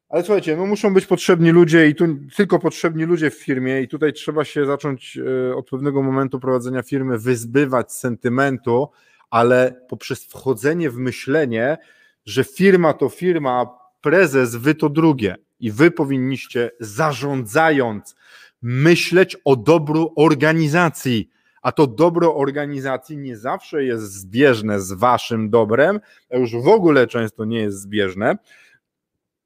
Ale 0.09 0.23
słuchajcie, 0.23 0.57
no 0.57 0.67
muszą 0.67 0.95
być 0.95 1.07
potrzebni 1.07 1.51
ludzie 1.51 1.89
i 1.89 1.95
tu 1.95 2.05
tylko 2.37 2.59
potrzebni 2.59 3.05
ludzie 3.05 3.31
w 3.31 3.35
firmie 3.35 3.83
i 3.83 3.89
tutaj 3.89 4.13
trzeba 4.13 4.45
się 4.45 4.67
zacząć 4.67 5.19
e, 5.19 5.57
od 5.57 5.71
pewnego 5.71 6.03
momentu 6.03 6.41
prowadzenia 6.41 6.83
firmy 6.83 7.19
wyzbywać 7.19 7.93
sentymentu, 7.93 8.89
ale 9.31 9.81
poprzez 9.89 10.25
wchodzenie 10.25 10.91
w 10.91 10.97
myślenie, 10.97 11.79
że 12.25 12.45
firma 12.45 12.93
to 12.93 13.09
firma, 13.09 13.51
a 13.51 13.67
prezes 14.01 14.57
wy 14.57 14.75
to 14.75 14.89
drugie 14.89 15.37
i 15.61 15.73
wy 15.73 15.91
powinniście 15.91 16.71
zarządzając 16.81 18.15
myśleć 18.63 19.37
o 19.45 19.57
dobru 19.57 20.13
organizacji, 20.17 21.31
a 21.63 21.73
to 21.73 21.87
dobro 21.87 22.37
organizacji 22.37 23.19
nie 23.19 23.37
zawsze 23.37 23.85
jest 23.85 24.13
zbieżne 24.13 24.81
z 24.81 24.93
waszym 24.93 25.51
dobrem, 25.51 26.01
a 26.31 26.37
już 26.37 26.53
w 26.53 26.69
ogóle 26.69 27.07
często 27.07 27.45
nie 27.45 27.59
jest 27.59 27.81
zbieżne 27.81 28.39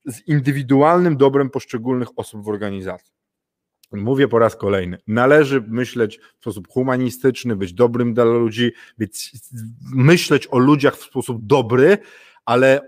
z 0.07 0.29
indywidualnym 0.29 1.17
dobrem 1.17 1.51
poszczególnych 1.51 2.09
osób 2.17 2.45
w 2.45 2.49
organizacji. 2.49 3.15
Mówię 3.93 4.29
po 4.29 4.39
raz 4.39 4.57
kolejny, 4.57 4.99
należy 5.07 5.65
myśleć 5.69 6.19
w 6.19 6.41
sposób 6.41 6.69
humanistyczny, 6.69 7.57
być 7.57 7.73
dobrym 7.73 8.15
dla 8.15 8.25
ludzi, 8.25 8.73
być, 8.99 9.33
myśleć 9.95 10.49
o 10.51 10.59
ludziach 10.59 10.97
w 10.97 11.03
sposób 11.03 11.47
dobry, 11.47 11.99
ale 12.45 12.81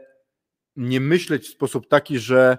nie 0.76 1.00
myśleć 1.00 1.48
w 1.48 1.52
sposób 1.52 1.88
taki, 1.88 2.18
że 2.18 2.58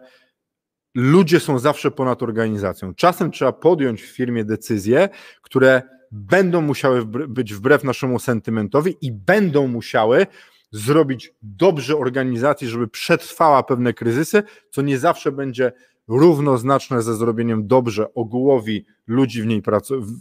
ludzie 0.98 1.40
są 1.40 1.60
zawsze 1.60 1.92
ponad 1.92 2.24
organizacją. 2.24 2.94
Czasem 2.94 3.32
trzeba 3.32 3.52
podjąć 3.52 4.02
w 4.02 4.16
firmie 4.16 4.46
decyzje, 4.46 5.10
które 5.42 5.82
będą 6.12 6.62
musiały 6.62 7.06
być 7.06 7.54
wbrew 7.54 7.84
naszemu 7.84 8.20
sentymentowi 8.20 8.96
i 9.02 9.12
będą 9.12 9.68
musiały 9.68 10.28
zrobić 10.72 11.34
dobrze 11.42 11.98
organizacji, 11.98 12.68
żeby 12.68 12.88
przetrwała 12.88 13.64
pewne 13.64 13.94
kryzysy, 13.94 14.44
co 14.70 14.82
nie 14.82 14.98
zawsze 14.98 15.32
będzie 15.32 15.72
równoznaczne 16.08 17.02
ze 17.02 17.16
zrobieniem 17.16 17.68
dobrze 17.68 18.14
ogółowi 18.14 18.86
ludzi 19.08 19.42
w 19.42 19.46
niej 19.46 19.62
pracujących, 19.62 20.16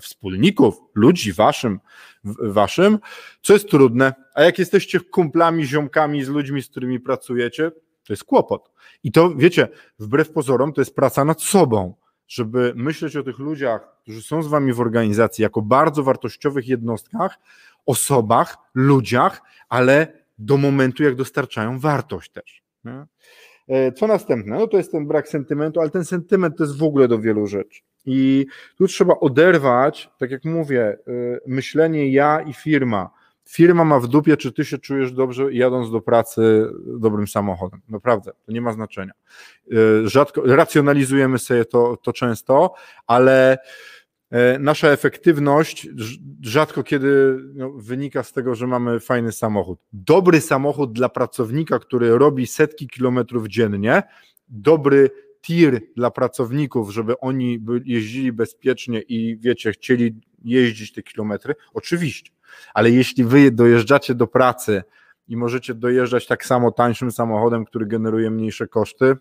wspólników, 0.00 0.74
ludzi 0.94 1.32
waszym, 1.32 1.80
waszym, 2.42 2.98
co 3.42 3.52
jest 3.52 3.68
trudne. 3.68 4.14
A 4.34 4.42
jak 4.42 4.58
jesteście 4.58 5.00
kumplami, 5.00 5.66
ziomkami 5.66 6.24
z 6.24 6.28
ludźmi, 6.28 6.62
z 6.62 6.68
którymi 6.68 7.00
pracujecie, 7.00 7.70
to 8.12 8.14
jest 8.14 8.24
kłopot. 8.24 8.70
I 9.04 9.12
to, 9.12 9.34
wiecie, 9.34 9.68
wbrew 9.98 10.30
pozorom, 10.30 10.72
to 10.72 10.80
jest 10.80 10.94
praca 10.94 11.24
nad 11.24 11.42
sobą, 11.42 11.94
żeby 12.28 12.72
myśleć 12.76 13.16
o 13.16 13.22
tych 13.22 13.38
ludziach, 13.38 13.88
którzy 14.02 14.22
są 14.22 14.42
z 14.42 14.48
wami 14.48 14.72
w 14.72 14.80
organizacji, 14.80 15.42
jako 15.42 15.62
bardzo 15.62 16.02
wartościowych 16.02 16.68
jednostkach, 16.68 17.38
osobach, 17.86 18.56
ludziach, 18.74 19.42
ale 19.68 20.12
do 20.38 20.56
momentu, 20.56 21.02
jak 21.02 21.14
dostarczają 21.14 21.78
wartość 21.78 22.30
też. 22.30 22.62
Nie? 22.84 23.04
E, 23.68 23.92
co 23.92 24.06
następne? 24.06 24.58
No 24.58 24.66
to 24.66 24.76
jest 24.76 24.92
ten 24.92 25.06
brak 25.06 25.28
sentymentu, 25.28 25.80
ale 25.80 25.90
ten 25.90 26.04
sentyment 26.04 26.56
to 26.56 26.64
jest 26.64 26.78
w 26.78 26.82
ogóle 26.82 27.08
do 27.08 27.18
wielu 27.18 27.46
rzeczy. 27.46 27.80
I 28.06 28.46
tu 28.78 28.86
trzeba 28.86 29.14
oderwać, 29.14 30.10
tak 30.18 30.30
jak 30.30 30.44
mówię, 30.44 30.82
e, 30.82 30.98
myślenie 31.46 32.12
ja 32.12 32.40
i 32.40 32.52
firma. 32.52 33.10
Firma 33.48 33.84
ma 33.84 34.00
w 34.00 34.08
dupie, 34.08 34.36
czy 34.36 34.52
ty 34.52 34.64
się 34.64 34.78
czujesz 34.78 35.12
dobrze 35.12 35.52
jadąc 35.52 35.90
do 35.90 36.00
pracy 36.00 36.66
dobrym 36.86 37.28
samochodem. 37.28 37.80
Naprawdę, 37.88 38.32
to 38.46 38.52
nie 38.52 38.60
ma 38.60 38.72
znaczenia. 38.72 39.12
E, 39.72 39.76
rzadko, 40.08 40.42
racjonalizujemy 40.44 41.38
sobie 41.38 41.64
to, 41.64 41.96
to 41.96 42.12
często, 42.12 42.74
ale 43.06 43.58
E, 44.32 44.58
nasza 44.58 44.88
efektywność 44.88 45.88
rzadko 46.42 46.82
kiedy 46.82 47.38
no, 47.54 47.70
wynika 47.70 48.22
z 48.22 48.32
tego, 48.32 48.54
że 48.54 48.66
mamy 48.66 49.00
fajny 49.00 49.32
samochód. 49.32 49.78
Dobry 49.92 50.40
samochód 50.40 50.92
dla 50.92 51.08
pracownika, 51.08 51.78
który 51.78 52.18
robi 52.18 52.46
setki 52.46 52.88
kilometrów 52.88 53.48
dziennie, 53.48 54.02
dobry 54.48 55.10
tir 55.42 55.80
dla 55.96 56.10
pracowników, 56.10 56.90
żeby 56.90 57.18
oni 57.18 57.64
jeździli 57.84 58.32
bezpiecznie 58.32 59.00
i 59.00 59.38
wiecie, 59.40 59.72
chcieli 59.72 60.20
jeździć 60.44 60.92
te 60.92 61.02
kilometry, 61.02 61.54
oczywiście. 61.74 62.32
Ale 62.74 62.90
jeśli 62.90 63.24
wy 63.24 63.50
dojeżdżacie 63.50 64.14
do 64.14 64.26
pracy 64.26 64.82
i 65.28 65.36
możecie 65.36 65.74
dojeżdżać 65.74 66.26
tak 66.26 66.46
samo 66.46 66.72
tańszym 66.72 67.12
samochodem, 67.12 67.64
który 67.64 67.86
generuje 67.86 68.30
mniejsze 68.30 68.68
koszty, 68.68 69.16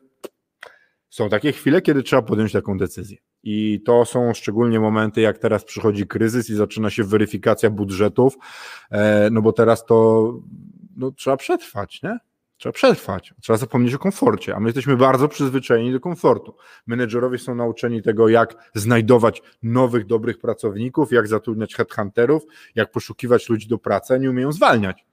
są 1.09 1.29
takie 1.29 1.51
chwile, 1.51 1.81
kiedy 1.81 2.03
trzeba 2.03 2.21
podjąć 2.21 2.51
taką 2.51 2.77
decyzję. 2.77 3.17
I 3.43 3.81
to 3.85 4.05
są 4.05 4.33
szczególnie 4.33 4.79
momenty, 4.79 5.21
jak 5.21 5.37
teraz 5.37 5.65
przychodzi 5.65 6.07
kryzys 6.07 6.49
i 6.49 6.55
zaczyna 6.55 6.89
się 6.89 7.03
weryfikacja 7.03 7.69
budżetów, 7.69 8.37
e, 8.91 9.29
no 9.31 9.41
bo 9.41 9.53
teraz 9.53 9.85
to 9.85 10.33
no, 10.97 11.11
trzeba 11.11 11.37
przetrwać, 11.37 12.01
nie? 12.03 12.17
Trzeba 12.61 12.73
przetrwać, 12.73 13.33
trzeba 13.41 13.57
zapomnieć 13.57 13.93
o 13.93 13.99
komforcie, 13.99 14.55
a 14.55 14.59
my 14.59 14.67
jesteśmy 14.67 14.97
bardzo 14.97 15.27
przyzwyczajeni 15.27 15.91
do 15.91 15.99
komfortu. 15.99 16.55
Menedżerowie 16.87 17.37
są 17.37 17.55
nauczeni 17.55 18.01
tego, 18.01 18.29
jak 18.29 18.71
znajdować 18.75 19.41
nowych, 19.63 20.05
dobrych 20.05 20.39
pracowników, 20.39 21.11
jak 21.11 21.27
zatrudniać 21.27 21.75
headhunterów, 21.75 22.43
jak 22.75 22.91
poszukiwać 22.91 23.49
ludzi 23.49 23.67
do 23.67 23.77
pracy, 23.77 24.13
a 24.13 24.17
nie 24.17 24.29
umieją 24.29 24.51
zwalniać 24.51 25.05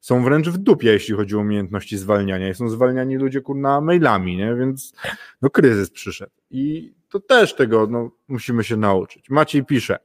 są 0.00 0.24
wręcz 0.24 0.48
w 0.48 0.58
dupie, 0.58 0.92
jeśli 0.92 1.14
chodzi 1.14 1.36
o 1.36 1.38
umiejętności 1.38 1.98
zwalniania. 1.98 2.48
I 2.48 2.54
są 2.54 2.68
zwalniani 2.68 3.16
ludzie 3.16 3.40
kurna 3.40 3.80
mailami, 3.80 4.36
nie? 4.36 4.54
więc 4.54 4.92
no 5.42 5.50
kryzys 5.50 5.90
przyszedł. 5.90 6.32
I 6.50 6.94
to 7.08 7.20
też 7.20 7.54
tego 7.54 7.86
no, 7.90 8.10
musimy 8.28 8.64
się 8.64 8.76
nauczyć. 8.76 9.30
Maciej 9.30 9.64
pisze, 9.64 9.98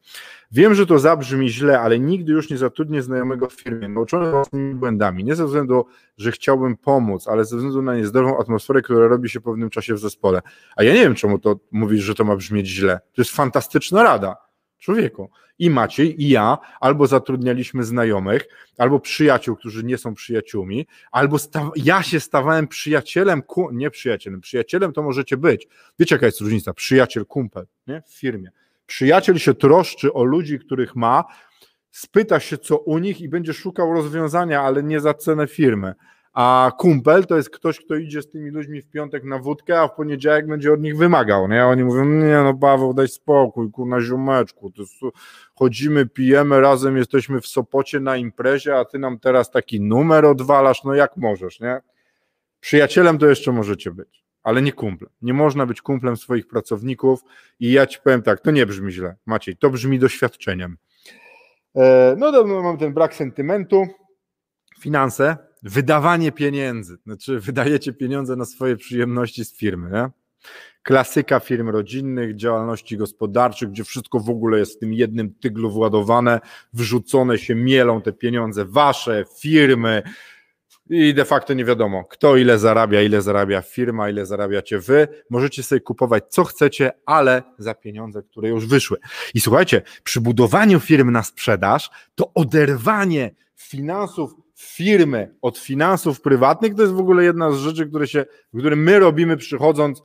wiem, 0.52 0.76
że 0.76 0.86
to 0.86 1.00
zabrzmi 1.00 1.50
źle, 1.50 1.80
ale 1.80 2.00
nigdy 2.00 2.32
już 2.32 2.50
nie 2.50 2.58
zatrudnię 2.58 3.02
znajomego 3.02 3.50
w 3.50 3.54
firmie, 3.54 3.90
nauczony 3.90 4.32
własnymi 4.32 4.76
błędami, 4.76 5.24
nie 5.24 5.36
ze 5.36 5.46
względu, 5.46 5.86
że 6.18 6.32
chciałbym 6.32 6.78
pomóc, 6.78 7.28
ale 7.28 7.46
ze 7.46 7.58
względu 7.58 7.82
na 7.82 7.96
niezdrową 7.96 8.40
atmosferę, 8.40 8.82
która 8.82 9.08
robi 9.08 9.30
się 9.30 9.42
po 9.42 9.52
pewnym 9.52 9.70
czasie 9.70 9.94
w 9.94 10.00
zespole. 10.00 10.42
A 10.76 10.84
ja 10.84 10.94
nie 10.94 11.00
wiem, 11.00 11.16
czemu 11.16 11.40
to 11.40 11.60
mówisz, 11.72 12.04
że 12.04 12.16
to 12.16 12.24
ma 12.24 12.36
brzmieć 12.36 12.68
źle. 12.68 13.00
To 13.14 13.22
jest 13.22 13.32
fantastyczna 13.32 14.04
rada 14.04 14.43
człowieku. 14.84 15.30
I 15.60 15.70
Maciej, 15.70 16.24
i 16.24 16.30
ja 16.30 16.58
albo 16.80 17.08
zatrudnialiśmy 17.08 17.84
znajomych, 17.84 18.48
albo 18.78 19.00
przyjaciół, 19.00 19.56
którzy 19.56 19.84
nie 19.84 19.98
są 19.98 20.14
przyjaciółmi, 20.14 20.88
albo 21.12 21.38
ja 21.76 22.04
się 22.04 22.20
stawałem 22.20 22.68
przyjacielem, 22.68 23.42
ku- 23.42 23.72
nie 23.72 23.90
przyjacielem, 23.90 24.42
przyjacielem 24.42 24.94
to 24.94 25.04
możecie 25.04 25.38
być. 25.38 25.68
Wiecie, 26.00 26.16
jaka 26.16 26.26
jest 26.26 26.42
różnica? 26.42 26.74
Przyjaciel, 26.74 27.26
kumpel 27.26 27.66
nie? 27.88 28.02
w 28.08 28.14
firmie. 28.14 28.50
Przyjaciel 28.86 29.38
się 29.38 29.54
troszczy 29.54 30.14
o 30.14 30.24
ludzi, 30.24 30.60
których 30.60 30.96
ma, 30.96 31.24
spyta 31.92 32.40
się, 32.40 32.58
co 32.58 32.78
u 32.78 32.98
nich 32.98 33.22
i 33.22 33.30
będzie 33.30 33.54
szukał 33.54 33.94
rozwiązania, 33.94 34.62
ale 34.62 34.84
nie 34.84 35.00
za 35.00 35.14
cenę 35.14 35.48
firmy 35.48 35.94
a 36.34 36.72
kumpel 36.78 37.26
to 37.26 37.38
jest 37.38 37.50
ktoś, 37.50 37.80
kto 37.80 37.96
idzie 37.96 38.22
z 38.22 38.30
tymi 38.30 38.50
ludźmi 38.50 38.82
w 38.82 38.90
piątek 38.90 39.24
na 39.24 39.40
wódkę, 39.40 39.82
a 39.82 39.88
w 39.88 39.96
poniedziałek 39.96 40.48
będzie 40.48 40.74
od 40.74 40.82
nich 40.82 40.98
wymagał, 40.98 41.48
nie? 41.48 41.66
Oni 41.66 41.84
mówią, 41.84 42.06
nie 42.06 42.42
no 42.44 42.54
Paweł, 42.54 42.94
daj 42.94 43.08
spokój, 43.08 43.72
kurna 43.72 44.02
ziomeczku, 44.02 44.72
to 44.72 44.82
jest, 44.82 44.94
chodzimy, 45.56 46.06
pijemy 46.06 46.62
razem, 46.62 46.98
jesteśmy 46.98 47.42
w 47.42 47.48
Sopocie 47.48 48.00
na 48.00 48.18
imprezie, 48.18 48.78
a 48.78 48.86
ty 48.86 49.00
nam 49.00 49.20
teraz 49.20 49.52
taki 49.52 49.82
numer 49.82 50.26
odwalasz, 50.26 50.84
no 50.84 50.96
jak 50.96 51.18
możesz, 51.18 51.60
nie? 51.60 51.82
Przyjacielem 52.60 53.18
to 53.18 53.28
jeszcze 53.28 53.52
możecie 53.52 53.92
być, 53.92 54.24
ale 54.44 54.62
nie 54.62 54.72
kumplem. 54.72 55.12
Nie 55.22 55.34
można 55.34 55.66
być 55.66 55.82
kumplem 55.82 56.18
swoich 56.18 56.48
pracowników 56.48 57.20
i 57.60 57.72
ja 57.72 57.88
ci 57.88 58.00
powiem 58.04 58.22
tak, 58.22 58.42
to 58.42 58.52
nie 58.52 58.66
brzmi 58.66 58.92
źle, 58.92 59.16
Maciej, 59.26 59.58
to 59.58 59.70
brzmi 59.70 60.00
doświadczeniem. 60.00 60.78
E, 61.76 62.16
no, 62.18 62.32
no 62.32 62.62
mam 62.62 62.78
ten 62.78 62.94
brak 62.94 63.16
sentymentu, 63.16 63.88
finanse, 64.80 65.38
wydawanie 65.64 66.32
pieniędzy, 66.32 66.98
znaczy 67.06 67.40
wydajecie 67.40 67.94
pieniądze 67.94 68.36
na 68.36 68.46
swoje 68.46 68.76
przyjemności 68.76 69.46
z 69.46 69.58
firmy, 69.58 69.90
nie? 69.92 70.10
Klasyka 70.84 71.40
firm 71.40 71.70
rodzinnych, 71.70 72.36
działalności 72.36 72.98
gospodarczych, 72.98 73.70
gdzie 73.70 73.84
wszystko 73.84 74.20
w 74.20 74.30
ogóle 74.30 74.60
jest 74.60 74.76
w 74.76 74.80
tym 74.80 74.94
jednym 74.94 75.34
tyglu 75.34 75.72
władowane, 75.72 76.40
wrzucone 76.74 77.38
się 77.38 77.56
mielą 77.56 78.02
te 78.02 78.14
pieniądze 78.14 78.66
wasze, 78.66 79.26
firmy 79.40 80.04
i 80.90 81.14
de 81.14 81.26
facto 81.26 81.54
nie 81.54 81.66
wiadomo, 81.66 82.04
kto 82.04 82.38
ile 82.38 82.60
zarabia, 82.60 83.02
ile 83.02 83.22
zarabia 83.22 83.62
firma, 83.62 84.10
ile 84.10 84.26
zarabiacie 84.26 84.80
wy. 84.80 85.08
Możecie 85.30 85.64
sobie 85.64 85.82
kupować 85.82 86.24
co 86.30 86.44
chcecie, 86.44 86.92
ale 87.06 87.44
za 87.58 87.74
pieniądze, 87.74 88.24
które 88.24 88.50
już 88.50 88.68
wyszły. 88.68 88.98
I 89.34 89.42
słuchajcie, 89.42 89.82
przy 90.04 90.22
budowaniu 90.22 90.80
firmy 90.80 91.12
na 91.12 91.24
sprzedaż, 91.24 91.90
to 92.16 92.32
oderwanie 92.34 93.32
finansów 93.56 94.43
firmy 94.56 95.36
od 95.42 95.58
finansów 95.58 96.22
prywatnych 96.22 96.76
to 96.76 96.82
jest 96.82 96.94
w 96.94 97.00
ogóle 97.00 97.24
jedna 97.24 97.52
z 97.52 97.58
rzeczy, 97.58 97.86
które, 97.86 98.08
się, 98.08 98.26
które 98.60 98.76
my 98.76 99.00
robimy 99.00 99.38
przychodząc, 99.38 100.04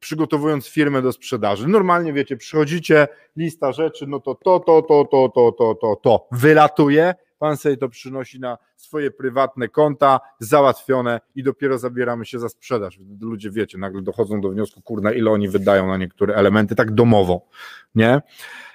przygotowując 0.00 0.68
firmę 0.68 1.02
do 1.02 1.12
sprzedaży. 1.12 1.68
Normalnie 1.68 2.12
wiecie, 2.12 2.36
przychodzicie, 2.36 3.08
lista 3.36 3.72
rzeczy, 3.72 4.06
no 4.06 4.20
to 4.20 4.34
to, 4.34 4.60
to, 4.60 4.82
to, 4.82 5.04
to, 5.10 5.28
to, 5.34 5.52
to, 5.52 5.74
to, 5.74 5.96
to 5.96 6.28
wylatuje, 6.32 7.14
pan 7.38 7.56
sobie 7.56 7.76
to 7.76 7.88
przynosi 7.88 8.40
na 8.40 8.58
swoje 8.76 9.10
prywatne 9.10 9.68
konta, 9.68 10.20
załatwione 10.38 11.20
i 11.34 11.42
dopiero 11.42 11.78
zabieramy 11.78 12.26
się 12.26 12.38
za 12.38 12.48
sprzedaż. 12.48 12.98
Ludzie, 13.20 13.50
wiecie, 13.50 13.78
nagle 13.78 14.02
dochodzą 14.02 14.40
do 14.40 14.50
wniosku, 14.50 14.82
kurna, 14.82 15.12
ile 15.12 15.30
oni 15.30 15.48
wydają 15.48 15.86
na 15.86 15.96
niektóre 15.96 16.34
elementy, 16.34 16.74
tak 16.74 16.90
domowo, 16.90 17.46
nie? 17.94 18.20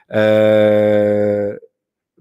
Eee, 0.09 1.57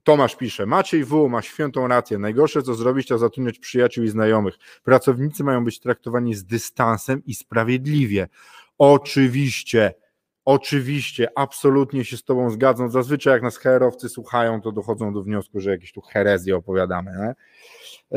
Tomasz 0.05 0.37
pisze, 0.37 0.67
Maciej 0.67 1.05
W. 1.05 1.29
ma 1.29 1.43
świętą 1.43 1.89
rację. 1.89 2.19
Najgorsze, 2.19 2.63
co 2.63 2.75
zrobić, 2.75 3.09
to 3.09 3.19
zatrudniać 3.19 3.59
przyjaciół 3.59 4.05
i 4.05 4.09
znajomych. 4.09 4.55
Pracownicy 4.83 5.45
mają 5.45 5.65
być 5.65 5.81
traktowani 5.81 6.35
z 6.35 6.45
dystansem 6.45 7.23
i 7.27 7.35
sprawiedliwie. 7.35 8.29
Oczywiście, 8.79 9.95
oczywiście, 10.45 11.29
absolutnie 11.37 12.05
się 12.05 12.17
z 12.17 12.25
Tobą 12.25 12.51
zgadzam. 12.51 12.91
Zazwyczaj, 12.91 13.33
jak 13.33 13.43
nas 13.43 13.57
herowcy 13.57 14.09
słuchają, 14.09 14.61
to 14.61 14.73
dochodzą 14.73 15.13
do 15.15 15.23
wniosku, 15.23 15.61
że 15.61 15.71
jakieś 15.71 15.93
tu 15.93 16.01
herezje 16.01 16.57
opowiadamy. 16.57 17.11
Nie? 17.11 17.35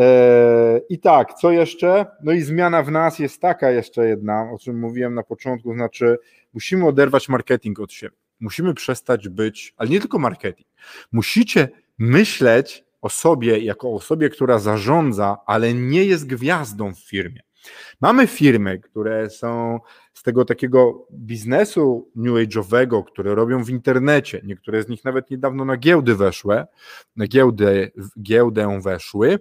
Eee, 0.04 0.82
I 0.90 1.00
tak, 1.00 1.34
co 1.34 1.52
jeszcze? 1.52 2.06
No 2.24 2.32
i 2.32 2.42
zmiana 2.42 2.84
w 2.84 2.92
nas 2.92 3.20
jest 3.20 3.42
taka 3.42 3.72
jeszcze 3.72 4.08
jedna, 4.08 4.50
o 4.54 4.60
czym 4.60 4.80
mówiłem 4.80 5.14
na 5.14 5.24
początku, 5.24 5.74
znaczy 5.74 6.18
musimy 6.54 6.88
oderwać 6.88 7.30
marketing 7.30 7.80
od 7.80 7.92
siebie. 7.92 8.27
Musimy 8.40 8.74
przestać 8.74 9.30
być, 9.30 9.74
ale 9.78 9.90
nie 9.90 10.00
tylko 10.00 10.20
marketing. 10.20 10.68
Musicie 11.12 11.70
myśleć 11.98 12.84
o 13.02 13.10
sobie 13.10 13.60
jako 13.60 13.94
osobie, 13.94 14.30
która 14.30 14.60
zarządza, 14.60 15.38
ale 15.46 15.74
nie 15.74 16.04
jest 16.04 16.26
gwiazdą 16.26 16.94
w 16.94 17.00
firmie. 17.00 17.42
Mamy 18.02 18.28
firmy, 18.28 18.80
które 18.80 19.30
są 19.30 19.80
z 20.14 20.24
tego 20.24 20.46
takiego 20.46 21.08
biznesu 21.14 22.12
new 22.16 22.34
age'owego, 22.34 23.04
które 23.04 23.36
robią 23.36 23.64
w 23.64 23.70
internecie. 23.70 24.42
Niektóre 24.44 24.84
z 24.84 24.90
nich 24.90 25.04
nawet 25.04 25.30
niedawno 25.30 25.66
na 25.66 25.78
giełdy 25.78 26.16
weszły, 26.16 26.66
na 27.16 27.28
giełdę, 27.28 27.88
giełdę 28.22 28.82
weszły 28.82 29.40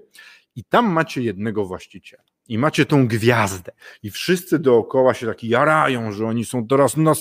i 0.57 0.65
tam 0.65 0.93
macie 0.93 1.23
jednego 1.23 1.65
właściciela 1.65 2.23
i 2.49 2.59
macie 2.59 2.87
tą 2.87 3.09
gwiazdę 3.09 3.73
i 4.03 4.11
wszyscy 4.11 4.59
dookoła 4.59 5.15
się 5.15 5.27
taki 5.27 5.49
jarają, 5.49 6.13
że 6.13 6.27
oni 6.27 6.45
są 6.45 6.67
teraz 6.67 6.97
na 6.97 7.13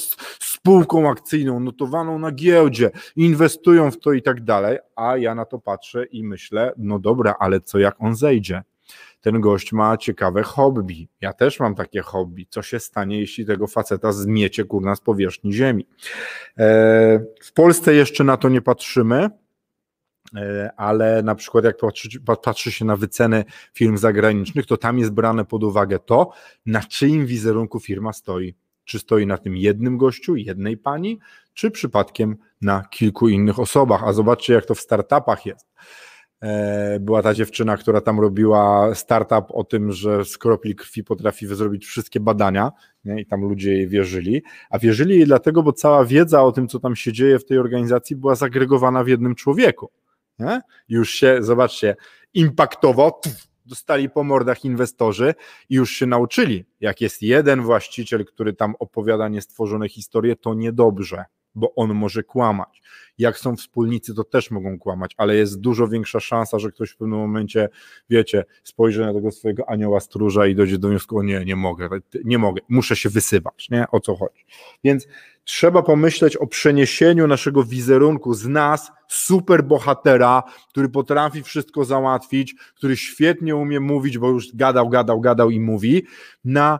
spółką 0.65 1.09
akcyjną, 1.09 1.59
notowaną 1.59 2.19
na 2.19 2.31
giełdzie, 2.31 2.91
inwestują 3.15 3.91
w 3.91 3.99
to 3.99 4.13
i 4.13 4.21
tak 4.21 4.43
dalej, 4.43 4.77
a 4.95 5.17
ja 5.17 5.35
na 5.35 5.45
to 5.45 5.59
patrzę 5.59 6.05
i 6.05 6.23
myślę, 6.23 6.73
no 6.77 6.99
dobra, 6.99 7.35
ale 7.39 7.61
co 7.61 7.79
jak 7.79 7.95
on 7.99 8.15
zejdzie? 8.15 8.63
Ten 9.21 9.41
gość 9.41 9.73
ma 9.73 9.97
ciekawe 9.97 10.43
hobby. 10.43 11.07
Ja 11.21 11.33
też 11.33 11.59
mam 11.59 11.75
takie 11.75 12.01
hobby. 12.01 12.47
Co 12.49 12.61
się 12.61 12.79
stanie, 12.79 13.19
jeśli 13.19 13.45
tego 13.45 13.67
faceta 13.67 14.11
zmiecie 14.11 14.63
kurna 14.63 14.95
z 14.95 15.01
powierzchni 15.01 15.53
ziemi? 15.53 15.87
E, 16.57 17.19
w 17.41 17.53
Polsce 17.53 17.93
jeszcze 17.93 18.23
na 18.23 18.37
to 18.37 18.49
nie 18.49 18.61
patrzymy, 18.61 19.29
E, 20.35 20.71
ale 20.77 21.23
na 21.23 21.35
przykład 21.35 21.65
jak 21.65 21.77
patrzy, 21.77 22.09
patrzy, 22.43 22.71
się 22.71 22.85
na 22.85 22.95
wyceny 22.95 23.43
firm 23.73 23.97
zagranicznych, 23.97 24.65
to 24.65 24.77
tam 24.77 24.99
jest 24.99 25.11
brane 25.11 25.45
pod 25.45 25.63
uwagę 25.63 25.99
to, 25.99 26.31
na 26.65 26.81
czyim 26.81 27.25
wizerunku 27.25 27.79
firma 27.79 28.13
stoi. 28.13 28.55
Czy 28.85 28.99
stoi 28.99 29.27
na 29.27 29.37
tym 29.37 29.57
jednym 29.57 29.97
gościu, 29.97 30.35
jednej 30.35 30.77
pani, 30.77 31.19
czy 31.53 31.71
przypadkiem 31.71 32.37
na 32.61 32.83
kilku 32.89 33.29
innych 33.29 33.59
osobach. 33.59 34.03
A 34.03 34.13
zobaczcie, 34.13 34.53
jak 34.53 34.65
to 34.65 34.75
w 34.75 34.79
startupach 34.79 35.45
jest. 35.45 35.67
E, 36.41 36.99
była 36.99 37.21
ta 37.21 37.33
dziewczyna, 37.33 37.77
która 37.77 38.01
tam 38.01 38.19
robiła 38.19 38.95
startup 38.95 39.45
o 39.49 39.63
tym, 39.63 39.91
że 39.91 40.25
z 40.25 40.37
kropli 40.37 40.75
krwi 40.75 41.03
potrafi 41.03 41.47
zrobić 41.47 41.85
wszystkie 41.85 42.19
badania 42.19 42.71
nie? 43.05 43.21
i 43.21 43.25
tam 43.25 43.41
ludzie 43.41 43.73
jej 43.73 43.87
wierzyli, 43.87 44.43
a 44.69 44.79
wierzyli 44.79 45.15
jej 45.15 45.25
dlatego, 45.25 45.63
bo 45.63 45.73
cała 45.73 46.05
wiedza 46.05 46.43
o 46.43 46.51
tym, 46.51 46.67
co 46.67 46.79
tam 46.79 46.95
się 46.95 47.13
dzieje 47.13 47.39
w 47.39 47.45
tej 47.45 47.57
organizacji 47.57 48.15
była 48.15 48.35
zagregowana 48.35 49.03
w 49.03 49.07
jednym 49.07 49.35
człowieku. 49.35 49.91
Nie? 50.39 50.61
Już 50.89 51.09
się, 51.09 51.37
zobaczcie, 51.39 51.95
impaktowo 52.33 53.21
dostali 53.65 54.09
po 54.09 54.23
mordach 54.23 54.65
inwestorzy 54.65 55.33
i 55.69 55.75
już 55.75 55.91
się 55.91 56.05
nauczyli, 56.05 56.65
jak 56.79 57.01
jest 57.01 57.21
jeden 57.21 57.61
właściciel, 57.61 58.25
który 58.25 58.53
tam 58.53 58.75
opowiada 58.79 59.27
niestworzone 59.27 59.89
historie, 59.89 60.35
to 60.35 60.53
niedobrze, 60.53 61.25
bo 61.55 61.75
on 61.75 61.93
może 61.93 62.23
kłamać. 62.23 62.81
Jak 63.17 63.37
są 63.37 63.55
wspólnicy, 63.55 64.13
to 64.13 64.23
też 64.23 64.51
mogą 64.51 64.79
kłamać, 64.79 65.11
ale 65.17 65.35
jest 65.35 65.59
dużo 65.59 65.87
większa 65.87 66.19
szansa, 66.19 66.59
że 66.59 66.71
ktoś 66.71 66.89
w 66.89 66.97
pewnym 66.97 67.19
momencie, 67.19 67.69
wiecie, 68.09 68.45
spojrzy 68.63 69.01
na 69.01 69.13
tego 69.13 69.31
swojego 69.31 69.69
anioła 69.69 69.99
stróża 69.99 70.47
i 70.47 70.55
dojdzie 70.55 70.77
do 70.77 70.87
wniosku, 70.87 71.17
o 71.17 71.23
nie, 71.23 71.45
nie 71.45 71.55
mogę, 71.55 71.89
nie 72.25 72.37
mogę, 72.37 72.61
muszę 72.69 72.95
się 72.95 73.09
wysypać, 73.09 73.69
nie? 73.69 73.85
O 73.91 73.99
co 73.99 74.15
chodzi. 74.15 74.45
Więc 74.83 75.07
trzeba 75.43 75.81
pomyśleć 75.81 76.37
o 76.37 76.47
przeniesieniu 76.47 77.27
naszego 77.27 77.63
wizerunku 77.63 78.33
z 78.33 78.47
nas, 78.47 78.91
super 79.07 79.63
bohatera, 79.63 80.43
który 80.69 80.89
potrafi 80.89 81.43
wszystko 81.43 81.85
załatwić, 81.85 82.55
który 82.75 82.97
świetnie 82.97 83.55
umie 83.55 83.79
mówić, 83.79 84.17
bo 84.17 84.29
już 84.29 84.55
gadał, 84.55 84.89
gadał, 84.89 85.21
gadał 85.21 85.49
i 85.49 85.59
mówi, 85.59 86.05
na 86.45 86.79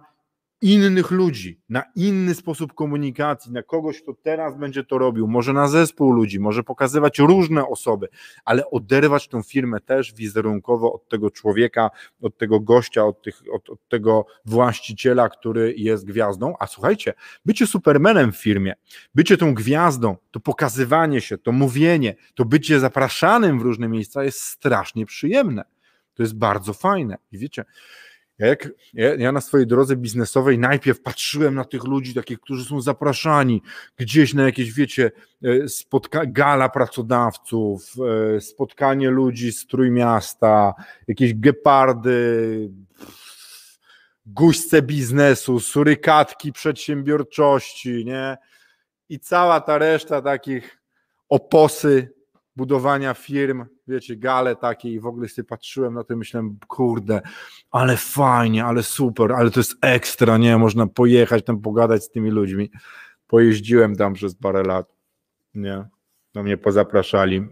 innych 0.66 1.12
ludzi, 1.12 1.60
na 1.70 1.84
inny 1.96 2.36
sposób 2.36 2.74
komunikacji, 2.74 3.52
na 3.52 3.64
kogoś, 3.64 4.02
kto 4.02 4.14
teraz 4.14 4.58
będzie 4.58 4.84
to 4.84 4.98
robił, 4.98 5.28
może 5.28 5.54
na 5.54 5.68
zespół 5.68 6.12
ludzi, 6.12 6.40
może 6.40 6.64
pokazywać 6.64 7.20
różne 7.20 7.68
osoby, 7.68 8.08
ale 8.46 8.70
oderwać 8.70 9.28
tę 9.28 9.44
firmę 9.44 9.80
też 9.80 10.14
wizerunkowo 10.14 10.94
od 10.94 11.10
tego 11.10 11.32
człowieka, 11.32 11.90
od 12.22 12.38
tego 12.38 12.60
gościa, 12.60 13.06
od, 13.06 13.22
tych, 13.22 13.42
od, 13.54 13.70
od 13.70 13.88
tego 13.88 14.26
właściciela, 14.46 15.30
który 15.30 15.74
jest 15.78 16.06
gwiazdą. 16.06 16.54
A 16.60 16.68
słuchajcie, 16.68 17.14
bycie 17.46 17.68
supermenem 17.68 18.32
w 18.32 18.38
firmie, 18.38 18.74
bycie 19.16 19.38
tą 19.38 19.54
gwiazdą, 19.54 20.16
to 20.32 20.40
pokazywanie 20.40 21.22
się, 21.22 21.38
to 21.38 21.52
mówienie, 21.52 22.16
to 22.36 22.46
bycie 22.46 22.80
zapraszanym 22.80 23.60
w 23.60 23.62
różne 23.62 23.88
miejsca 23.88 24.24
jest 24.24 24.40
strasznie 24.40 25.06
przyjemne. 25.06 25.64
To 26.14 26.24
jest 26.24 26.38
bardzo 26.38 26.74
fajne. 26.74 27.18
I 27.32 27.38
wiecie, 27.38 27.66
ja, 28.40 28.48
jak, 28.48 28.70
ja, 28.94 29.16
ja, 29.16 29.32
na 29.32 29.42
swojej 29.42 29.68
drodze 29.68 29.96
biznesowej 29.96 30.60
najpierw 30.60 31.02
patrzyłem 31.02 31.56
na 31.56 31.66
tych 31.66 31.84
ludzi, 31.84 32.14
takich, 32.14 32.40
którzy 32.40 32.66
są 32.66 32.82
zapraszani 32.82 33.62
gdzieś 33.98 34.34
na 34.34 34.44
jakieś, 34.44 34.74
wiecie, 34.74 35.12
e, 35.44 35.68
spotka- 35.68 36.32
gala 36.32 36.70
pracodawców, 36.70 37.94
e, 38.36 38.42
spotkanie 38.42 39.10
ludzi 39.10 39.52
z 39.52 39.68
Trójmiasta, 39.68 40.74
jakieś 41.08 41.34
gepardy, 41.34 42.70
guźce 44.26 44.82
biznesu, 44.82 45.60
surykatki 45.60 46.52
przedsiębiorczości, 46.54 48.06
nie? 48.06 48.38
I 49.10 49.20
cała 49.20 49.62
ta 49.62 49.78
reszta 49.78 50.22
takich 50.22 50.82
oposy 51.30 52.15
budowania 52.56 53.14
firm, 53.14 53.66
wiecie, 53.88 54.16
gale 54.16 54.56
takie 54.56 54.90
i 54.90 55.00
w 55.00 55.06
ogóle 55.06 55.28
sobie 55.28 55.46
patrzyłem 55.46 55.94
na 55.94 56.04
to 56.04 56.14
i 56.14 56.18
myślałem, 56.18 56.58
kurde, 56.68 57.22
ale 57.72 57.98
fajnie, 57.98 58.66
ale 58.66 58.84
super, 58.84 59.32
ale 59.32 59.52
to 59.52 59.60
jest 59.60 59.76
ekstra, 59.82 60.38
nie, 60.38 60.58
można 60.58 60.88
pojechać 60.88 61.46
tam 61.46 61.62
pogadać 61.62 62.04
z 62.04 62.10
tymi 62.10 62.32
ludźmi. 62.32 62.72
Pojeździłem 63.28 63.96
tam 63.96 64.14
przez 64.14 64.36
parę 64.36 64.64
lat, 64.64 64.94
nie, 65.56 65.86
no 66.36 66.44
mnie 66.44 66.58
pozapraszali. 66.58 67.48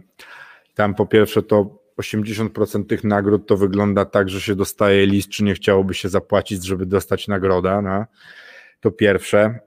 Tam 0.76 0.96
po 0.96 1.06
pierwsze 1.06 1.44
to 1.44 1.84
80% 2.02 2.86
tych 2.86 3.04
nagród 3.04 3.48
to 3.48 3.58
wygląda 3.58 4.06
tak, 4.06 4.30
że 4.30 4.42
się 4.42 4.56
dostaje 4.56 5.06
list, 5.06 5.30
czy 5.30 5.44
nie 5.44 5.54
chciałoby 5.54 5.94
się 5.94 6.10
zapłacić, 6.10 6.66
żeby 6.66 6.86
dostać 6.86 7.28
nagrodę, 7.28 7.82
no. 7.82 8.06
to 8.80 8.92
pierwsze 8.92 9.60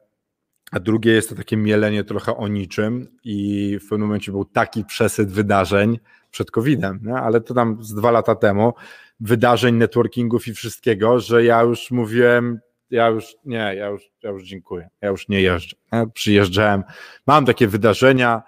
a 0.72 0.80
drugie 0.80 1.12
jest 1.12 1.28
to 1.28 1.34
takie 1.34 1.56
mielenie 1.56 2.04
trochę 2.04 2.36
o 2.36 2.48
niczym 2.48 3.08
i 3.24 3.78
w 3.78 3.88
pewnym 3.88 4.08
momencie 4.08 4.32
był 4.32 4.44
taki 4.44 4.84
przesyt 4.84 5.32
wydarzeń 5.32 5.98
przed 6.30 6.50
COVID-em, 6.50 7.00
nie? 7.02 7.14
ale 7.14 7.40
to 7.40 7.54
tam 7.54 7.84
z 7.84 7.94
dwa 7.94 8.10
lata 8.10 8.34
temu, 8.34 8.72
wydarzeń, 9.20 9.74
networkingów 9.74 10.48
i 10.48 10.54
wszystkiego, 10.54 11.20
że 11.20 11.44
ja 11.44 11.62
już 11.62 11.90
mówiłem, 11.90 12.60
ja 12.90 13.08
już 13.08 13.36
nie, 13.44 13.74
ja 13.76 13.86
już, 13.86 14.02
ja 14.22 14.30
już 14.30 14.44
dziękuję, 14.44 14.88
ja 15.00 15.08
już 15.08 15.28
nie 15.28 15.40
jeżdżę. 15.40 15.76
Nie? 15.92 16.06
Przyjeżdżałem, 16.14 16.84
mam 17.26 17.46
takie 17.46 17.68
wydarzenia, 17.68 18.42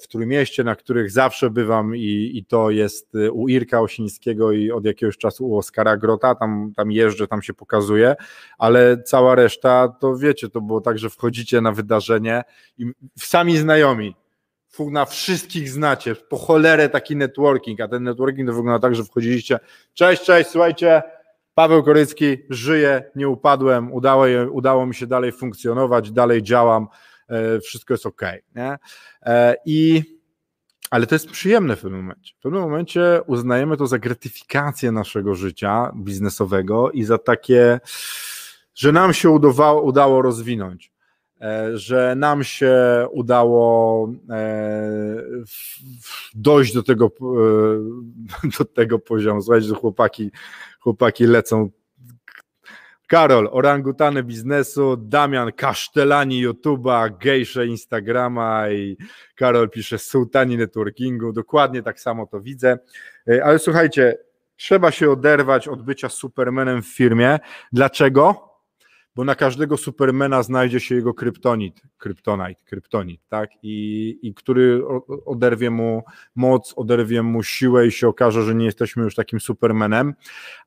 w 0.00 0.08
Trójmieście, 0.08 0.64
na 0.64 0.76
których 0.76 1.10
zawsze 1.10 1.50
bywam 1.50 1.96
i, 1.96 2.30
i 2.34 2.44
to 2.44 2.70
jest 2.70 3.14
e, 3.14 3.30
u 3.30 3.48
Irka 3.48 3.80
Osińskiego 3.80 4.52
i 4.52 4.70
od 4.70 4.84
jakiegoś 4.84 5.18
czasu 5.18 5.48
u 5.48 5.56
Oskara 5.56 5.96
Grota, 5.96 6.34
tam, 6.34 6.72
tam 6.76 6.92
jeżdżę, 6.92 7.28
tam 7.28 7.42
się 7.42 7.54
pokazuje, 7.54 8.16
ale 8.58 9.02
cała 9.02 9.34
reszta, 9.34 9.88
to 10.00 10.16
wiecie, 10.16 10.48
to 10.48 10.60
było 10.60 10.80
tak, 10.80 10.98
że 10.98 11.10
wchodzicie 11.10 11.60
na 11.60 11.72
wydarzenie 11.72 12.42
i 12.78 12.86
sami 13.18 13.58
znajomi, 13.58 14.16
na 14.90 15.04
wszystkich 15.04 15.68
znacie, 15.68 16.14
po 16.14 16.36
cholerę 16.36 16.88
taki 16.88 17.16
networking, 17.16 17.80
a 17.80 17.88
ten 17.88 18.02
networking 18.02 18.48
to 18.48 18.54
wygląda 18.54 18.78
tak, 18.78 18.94
że 18.94 19.04
wchodziliście, 19.04 19.58
cześć, 19.94 20.22
cześć, 20.22 20.50
słuchajcie, 20.50 21.02
Paweł 21.54 21.82
Korycki, 21.82 22.36
żyję, 22.50 23.04
nie 23.16 23.28
upadłem, 23.28 23.92
udało, 23.92 24.24
udało 24.50 24.86
mi 24.86 24.94
się 24.94 25.06
dalej 25.06 25.32
funkcjonować, 25.32 26.10
dalej 26.10 26.42
działam, 26.42 26.86
E, 26.86 27.09
wszystko 27.64 27.94
jest 27.94 28.06
ok. 28.06 28.22
Nie? 28.54 28.78
E, 29.22 29.56
I 29.66 30.02
ale 30.90 31.06
to 31.06 31.14
jest 31.14 31.30
przyjemne 31.30 31.76
w 31.76 31.80
pewnym 31.80 32.00
momencie. 32.00 32.34
W 32.38 32.42
pewnym 32.42 32.62
momencie 32.62 33.20
uznajemy 33.26 33.76
to 33.76 33.86
za 33.86 33.98
gratyfikację 33.98 34.92
naszego 34.92 35.34
życia 35.34 35.92
biznesowego 35.96 36.90
i 36.90 37.04
za 37.04 37.18
takie, 37.18 37.80
że 38.74 38.92
nam 38.92 39.14
się 39.14 39.30
udawało, 39.30 39.82
udało 39.82 40.22
rozwinąć, 40.22 40.92
e, 41.40 41.78
że 41.78 42.14
nam 42.16 42.44
się 42.44 42.74
udało 43.12 44.12
dojść 46.34 46.74
do 46.74 46.82
tego, 46.82 47.10
do 48.58 48.64
tego 48.64 48.98
poziomu. 48.98 49.42
Słuchajcie, 49.42 49.68
że 49.68 49.74
chłopaki, 49.74 50.30
chłopaki 50.80 51.24
lecą 51.24 51.70
Karol, 53.10 53.48
orangutany 53.52 54.22
biznesu, 54.22 54.96
Damian, 54.96 55.52
kasztelani 55.52 56.46
YouTube'a, 56.46 57.18
gejsze 57.18 57.66
Instagrama 57.66 58.70
i 58.70 58.96
Karol 59.34 59.70
pisze 59.70 59.98
sułtani 59.98 60.56
networkingu, 60.56 61.32
dokładnie 61.32 61.82
tak 61.82 62.00
samo 62.00 62.26
to 62.26 62.40
widzę, 62.40 62.78
e, 63.28 63.44
ale 63.44 63.58
słuchajcie, 63.58 64.18
trzeba 64.56 64.90
się 64.90 65.10
oderwać 65.10 65.68
od 65.68 65.82
bycia 65.82 66.08
supermenem 66.08 66.82
w 66.82 66.86
firmie. 66.86 67.38
Dlaczego? 67.72 68.50
Bo 69.14 69.24
na 69.24 69.34
każdego 69.34 69.76
supermena 69.76 70.42
znajdzie 70.42 70.80
się 70.80 70.94
jego 70.94 71.14
kryptonit, 71.14 71.82
kryptonite, 71.98 72.62
kryptonit, 72.64 73.20
tak? 73.28 73.50
I, 73.62 74.18
I 74.22 74.34
który 74.34 74.82
oderwie 75.26 75.70
mu 75.70 76.02
moc, 76.36 76.72
oderwie 76.76 77.22
mu 77.22 77.42
siłę 77.42 77.86
i 77.86 77.92
się 77.92 78.08
okaże, 78.08 78.42
że 78.42 78.54
nie 78.54 78.64
jesteśmy 78.64 79.02
już 79.02 79.14
takim 79.14 79.40
supermenem, 79.40 80.14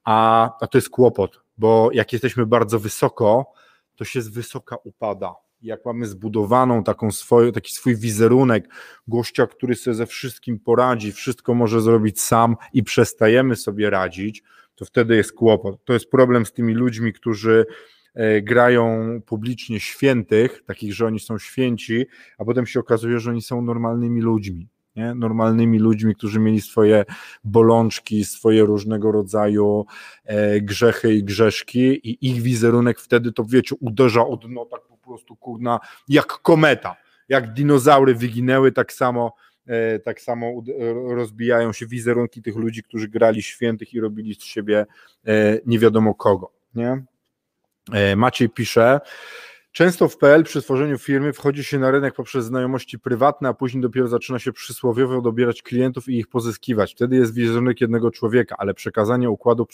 a, 0.03 0.49
a 0.61 0.67
to 0.67 0.77
jest 0.77 0.89
kłopot 0.89 1.42
bo 1.57 1.89
jak 1.93 2.13
jesteśmy 2.13 2.45
bardzo 2.45 2.79
wysoko, 2.79 3.51
to 3.95 4.05
się 4.05 4.21
z 4.21 4.27
wysoka 4.27 4.75
upada. 4.83 5.35
jak 5.61 5.85
mamy 5.85 6.05
zbudowaną 6.05 6.83
taką 6.83 7.11
swoją, 7.11 7.51
taki 7.51 7.73
swój 7.73 7.95
wizerunek 7.95 8.69
gościa, 9.07 9.47
który 9.47 9.75
sobie 9.75 9.95
ze 9.95 10.05
wszystkim 10.05 10.59
poradzi, 10.59 11.11
wszystko 11.11 11.53
może 11.53 11.81
zrobić 11.81 12.21
sam 12.21 12.55
i 12.73 12.83
przestajemy 12.83 13.55
sobie 13.55 13.89
radzić, 13.89 14.43
to 14.75 14.85
wtedy 14.85 15.15
jest 15.15 15.33
kłopot. 15.33 15.85
To 15.85 15.93
jest 15.93 16.09
problem 16.11 16.45
z 16.45 16.53
tymi 16.53 16.73
ludźmi, 16.73 17.13
którzy 17.13 17.65
e, 18.13 18.41
grają 18.41 19.21
publicznie 19.25 19.79
świętych, 19.79 20.63
takich, 20.65 20.93
że 20.93 21.05
oni 21.05 21.19
są 21.19 21.37
święci, 21.37 22.05
a 22.37 22.45
potem 22.45 22.65
się 22.65 22.79
okazuje, 22.79 23.19
że 23.19 23.29
oni 23.29 23.41
są 23.41 23.61
normalnymi 23.61 24.21
ludźmi 24.21 24.72
nie? 24.95 25.15
normalnymi 25.15 25.79
ludźmi, 25.79 26.15
którzy 26.15 26.39
mieli 26.39 26.61
swoje 26.61 27.05
bolączki, 27.43 28.25
swoje 28.25 28.63
różnego 28.63 29.11
rodzaju 29.11 29.85
e, 30.25 30.61
grzechy 30.61 31.13
i 31.13 31.23
grzeszki 31.23 31.79
i 32.09 32.29
ich 32.29 32.41
wizerunek 32.41 32.99
wtedy 32.99 33.31
to 33.31 33.45
wiecie, 33.45 33.75
uderza 33.79 34.25
od 34.27 34.47
dno 34.47 34.65
tak 34.65 34.81
po 34.81 34.97
prostu 34.97 35.35
kurna, 35.35 35.79
jak 36.07 36.27
kometa, 36.27 36.95
jak 37.29 37.53
dinozaury 37.53 38.15
wyginęły, 38.15 38.71
tak 38.71 38.93
samo 38.93 39.33
e, 39.67 39.99
tak 39.99 40.21
samo 40.21 40.63
rozbijają 41.09 41.73
się 41.73 41.87
wizerunki 41.87 42.41
tych 42.41 42.55
ludzi, 42.55 42.83
którzy 42.83 43.07
grali 43.07 43.41
świętych 43.41 43.93
i 43.93 43.99
robili 43.99 44.35
z 44.35 44.43
siebie 44.43 44.85
e, 45.27 45.59
nie 45.65 45.79
wiadomo 45.79 46.15
kogo. 46.15 46.51
Nie? 46.75 47.03
E, 47.93 48.15
Maciej 48.15 48.49
pisze, 48.49 48.99
Często 49.73 50.07
w 50.07 50.17
PL 50.17 50.43
przy 50.43 50.61
tworzeniu 50.61 50.97
firmy 50.97 51.33
wchodzi 51.33 51.63
się 51.63 51.79
na 51.79 51.91
rynek 51.91 52.13
poprzez 52.13 52.45
znajomości 52.45 52.99
prywatne, 52.99 53.49
a 53.49 53.53
później 53.53 53.81
dopiero 53.81 54.07
zaczyna 54.07 54.39
się 54.39 54.51
przysłowiowo 54.51 55.21
dobierać 55.21 55.61
klientów 55.61 56.09
i 56.09 56.17
ich 56.17 56.27
pozyskiwać. 56.27 56.93
Wtedy 56.93 57.15
jest 57.15 57.33
wizerunek 57.33 57.81
jednego 57.81 58.11
człowieka, 58.11 58.55
ale 58.57 58.73
przekazanie 58.73 59.29
układu 59.29 59.67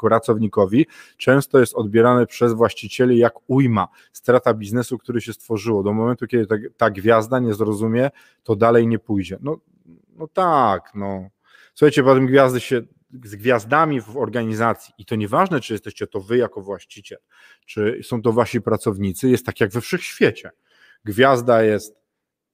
pracownikowi 0.00 0.86
często 1.16 1.60
jest 1.60 1.74
odbierane 1.74 2.26
przez 2.26 2.52
właścicieli 2.52 3.18
jak 3.18 3.34
ujma, 3.46 3.88
strata 4.12 4.54
biznesu, 4.54 4.98
który 4.98 5.20
się 5.20 5.32
stworzyło. 5.32 5.82
Do 5.82 5.92
momentu, 5.92 6.26
kiedy 6.26 6.46
ta, 6.46 6.54
ta 6.76 6.90
gwiazda 6.90 7.38
nie 7.38 7.54
zrozumie, 7.54 8.10
to 8.44 8.56
dalej 8.56 8.86
nie 8.86 8.98
pójdzie. 8.98 9.38
No, 9.40 9.58
no 10.16 10.28
tak, 10.28 10.92
no. 10.94 11.28
Słuchajcie, 11.74 12.02
potem 12.02 12.26
gwiazdy 12.26 12.60
się 12.60 12.82
z 13.24 13.34
gwiazdami 13.36 14.00
w 14.00 14.16
organizacji 14.16 14.94
i 14.98 15.04
to 15.04 15.16
nieważne, 15.16 15.60
czy 15.60 15.72
jesteście 15.72 16.06
to 16.06 16.20
wy 16.20 16.36
jako 16.36 16.62
właściciel, 16.62 17.18
czy 17.66 18.00
są 18.02 18.22
to 18.22 18.32
wasi 18.32 18.60
pracownicy, 18.60 19.28
jest 19.28 19.46
tak 19.46 19.60
jak 19.60 19.70
we 19.70 19.80
wszechświecie. 19.80 20.50
Gwiazda 21.04 21.62
jest 21.62 21.96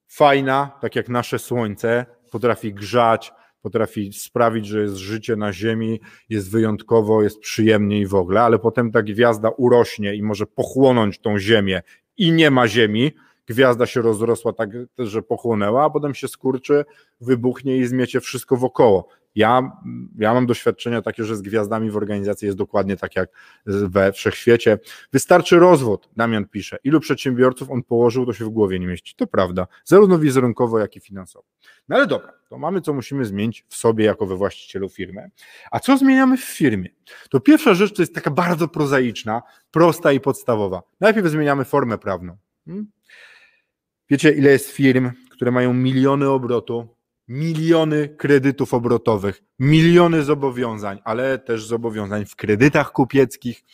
fajna, 0.08 0.78
tak 0.80 0.96
jak 0.96 1.08
nasze 1.08 1.38
słońce, 1.38 2.06
potrafi 2.30 2.74
grzać, 2.74 3.32
potrafi 3.62 4.12
sprawić, 4.12 4.66
że 4.66 4.80
jest 4.82 4.94
życie 4.94 5.36
na 5.36 5.52
Ziemi, 5.52 6.00
jest 6.28 6.50
wyjątkowo, 6.50 7.22
jest 7.22 7.40
przyjemnie 7.40 8.00
i 8.00 8.06
w 8.06 8.14
ogóle, 8.14 8.42
ale 8.42 8.58
potem 8.58 8.92
ta 8.92 9.02
gwiazda 9.02 9.48
urośnie 9.48 10.14
i 10.14 10.22
może 10.22 10.46
pochłonąć 10.46 11.18
tą 11.18 11.38
Ziemię 11.38 11.82
i 12.16 12.32
nie 12.32 12.50
ma 12.50 12.68
Ziemi, 12.68 13.12
gwiazda 13.46 13.86
się 13.86 14.02
rozrosła 14.02 14.52
tak, 14.52 14.70
że 14.98 15.22
pochłonęła, 15.22 15.84
a 15.84 15.90
potem 15.90 16.14
się 16.14 16.28
skurczy, 16.28 16.84
wybuchnie 17.20 17.76
i 17.76 17.86
zmiecie 17.86 18.20
wszystko 18.20 18.56
wokoło. 18.56 19.08
Ja, 19.34 19.72
ja 20.18 20.34
mam 20.34 20.46
doświadczenia 20.46 21.02
takie, 21.02 21.24
że 21.24 21.36
z 21.36 21.42
gwiazdami 21.42 21.90
w 21.90 21.96
organizacji 21.96 22.46
jest 22.46 22.58
dokładnie 22.58 22.96
tak 22.96 23.16
jak 23.16 23.30
we 23.66 24.12
wszechświecie. 24.12 24.78
Wystarczy 25.12 25.58
rozwód, 25.58 26.08
Damian 26.16 26.48
pisze. 26.48 26.78
Ilu 26.84 27.00
przedsiębiorców 27.00 27.70
on 27.70 27.82
położył, 27.82 28.26
to 28.26 28.32
się 28.32 28.44
w 28.44 28.48
głowie 28.48 28.78
nie 28.78 28.86
mieści. 28.86 29.14
To 29.16 29.26
prawda, 29.26 29.66
zarówno 29.84 30.18
wizerunkowo, 30.18 30.78
jak 30.78 30.96
i 30.96 31.00
finansowo. 31.00 31.44
No 31.88 31.96
ale 31.96 32.06
dobra, 32.06 32.32
to 32.48 32.58
mamy 32.58 32.80
co 32.80 32.94
musimy 32.94 33.24
zmienić 33.24 33.64
w 33.68 33.76
sobie 33.76 34.04
jako 34.04 34.26
we 34.26 34.36
właścicielu 34.36 34.88
firmy. 34.88 35.30
A 35.70 35.80
co 35.80 35.98
zmieniamy 35.98 36.36
w 36.36 36.44
firmie? 36.44 36.88
To 37.30 37.40
pierwsza 37.40 37.74
rzecz 37.74 37.94
to 37.94 38.02
jest 38.02 38.14
taka 38.14 38.30
bardzo 38.30 38.68
prozaiczna, 38.68 39.42
prosta 39.70 40.12
i 40.12 40.20
podstawowa. 40.20 40.82
Najpierw 41.00 41.26
zmieniamy 41.26 41.64
formę 41.64 41.98
prawną. 41.98 42.36
Hmm? 42.66 42.86
Wiecie, 44.10 44.32
ile 44.32 44.50
jest 44.50 44.70
firm, 44.70 45.10
które 45.30 45.50
mają 45.50 45.74
miliony 45.74 46.28
obrotu, 46.28 46.93
miliony 47.28 48.08
kredytów 48.08 48.74
obrotowych, 48.74 49.42
miliony 49.58 50.22
zobowiązań, 50.22 50.98
ale 51.04 51.38
też 51.38 51.66
zobowiązań 51.66 52.24
w 52.26 52.36
kredytach 52.36 52.92
kupieckich, 52.92 53.64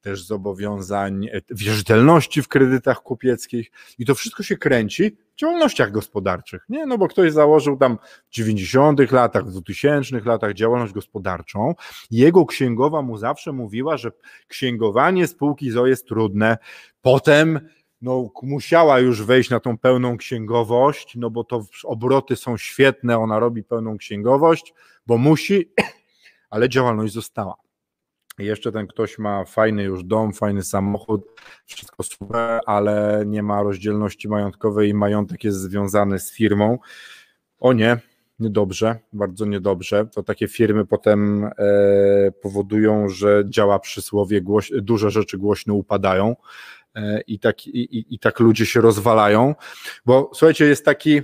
też 0.00 0.24
zobowiązań 0.24 1.26
e, 1.26 1.40
wierzytelności 1.50 2.42
w 2.42 2.48
kredytach 2.48 3.02
kupieckich. 3.02 3.70
I 3.98 4.06
to 4.06 4.14
wszystko 4.14 4.42
się 4.42 4.56
kręci 4.56 5.16
w 5.36 5.40
działalnościach 5.40 5.90
gospodarczych, 5.90 6.64
nie? 6.68 6.86
No 6.86 6.98
bo 6.98 7.08
ktoś 7.08 7.32
założył 7.32 7.76
tam 7.76 7.98
w 8.30 8.34
90 8.34 9.12
latach, 9.12 9.46
w 9.46 9.50
2000 9.50 10.20
latach 10.24 10.54
działalność 10.54 10.92
gospodarczą, 10.92 11.74
jego 12.10 12.46
księgowa 12.46 13.02
mu 13.02 13.16
zawsze 13.16 13.52
mówiła, 13.52 13.96
że 13.96 14.10
księgowanie 14.48 15.26
spółki 15.26 15.70
ZO 15.70 15.86
jest 15.86 16.06
trudne, 16.06 16.58
potem 17.02 17.60
no, 18.02 18.30
musiała 18.42 18.98
już 18.98 19.22
wejść 19.22 19.50
na 19.50 19.60
tą 19.60 19.78
pełną 19.78 20.16
księgowość, 20.16 21.16
no 21.16 21.30
bo 21.30 21.44
to 21.44 21.64
obroty 21.84 22.36
są 22.36 22.56
świetne, 22.56 23.18
ona 23.18 23.38
robi 23.38 23.64
pełną 23.64 23.98
księgowość, 23.98 24.74
bo 25.06 25.18
musi, 25.18 25.72
ale 26.50 26.68
działalność 26.68 27.12
została. 27.12 27.56
I 28.38 28.44
jeszcze 28.44 28.72
ten 28.72 28.86
ktoś 28.86 29.18
ma 29.18 29.44
fajny 29.44 29.82
już 29.82 30.04
dom, 30.04 30.32
fajny 30.32 30.62
samochód, 30.62 31.22
wszystko 31.66 32.02
super, 32.02 32.60
ale 32.66 33.24
nie 33.26 33.42
ma 33.42 33.62
rozdzielności 33.62 34.28
majątkowej 34.28 34.88
i 34.88 34.94
majątek 34.94 35.44
jest 35.44 35.58
związany 35.58 36.18
z 36.18 36.32
firmą. 36.32 36.78
O 37.60 37.72
nie, 37.72 37.98
niedobrze, 38.38 38.98
bardzo 39.12 39.44
niedobrze. 39.44 40.06
To 40.06 40.22
takie 40.22 40.48
firmy 40.48 40.86
potem 40.86 41.44
e, 41.44 41.52
powodują, 42.42 43.08
że 43.08 43.44
działa 43.46 43.78
przysłowie, 43.78 44.42
głoś, 44.42 44.72
duże 44.82 45.10
rzeczy 45.10 45.38
głośno 45.38 45.74
upadają 45.74 46.36
i 47.26 47.38
tak, 47.38 47.66
i, 47.66 48.14
i 48.14 48.18
tak 48.18 48.40
ludzie 48.40 48.66
się 48.66 48.80
rozwalają. 48.80 49.54
Bo 50.06 50.30
słuchajcie, 50.34 50.64
jest 50.64 50.84
taki, 50.84 51.22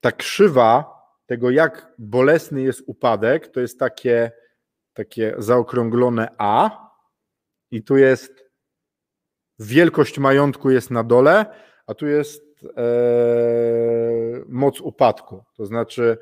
ta 0.00 0.12
krzywa 0.12 0.98
tego, 1.26 1.50
jak 1.50 1.92
bolesny 1.98 2.62
jest 2.62 2.82
upadek, 2.86 3.48
to 3.48 3.60
jest 3.60 3.78
takie, 3.78 4.30
takie 4.92 5.34
zaokrąglone 5.38 6.28
A 6.38 6.88
i 7.70 7.82
tu 7.82 7.96
jest 7.96 8.44
wielkość 9.58 10.18
majątku 10.18 10.70
jest 10.70 10.90
na 10.90 11.04
dole, 11.04 11.46
a 11.86 11.94
tu 11.94 12.06
jest 12.06 12.44
e, 12.76 12.82
moc 14.48 14.80
upadku. 14.80 15.44
To 15.56 15.66
znaczy, 15.66 16.18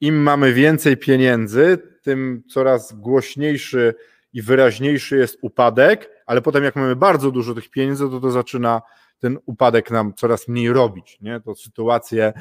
im 0.00 0.22
mamy 0.22 0.52
więcej 0.52 0.96
pieniędzy, 0.96 1.78
tym 2.02 2.42
coraz 2.50 2.92
głośniejszy 2.92 3.94
i 4.32 4.42
wyraźniejszy 4.42 5.16
jest 5.18 5.38
upadek, 5.42 6.17
ale 6.28 6.42
potem 6.42 6.64
jak 6.64 6.76
mamy 6.76 6.96
bardzo 6.96 7.30
dużo 7.30 7.54
tych 7.54 7.70
pieniędzy, 7.70 8.10
to 8.10 8.20
to 8.20 8.30
zaczyna 8.30 8.82
ten 9.18 9.38
upadek 9.46 9.90
nam 9.90 10.14
coraz 10.14 10.48
mniej 10.48 10.72
robić. 10.72 11.18
Nie? 11.20 11.40
To 11.40 11.54
sytuacje, 11.54 12.32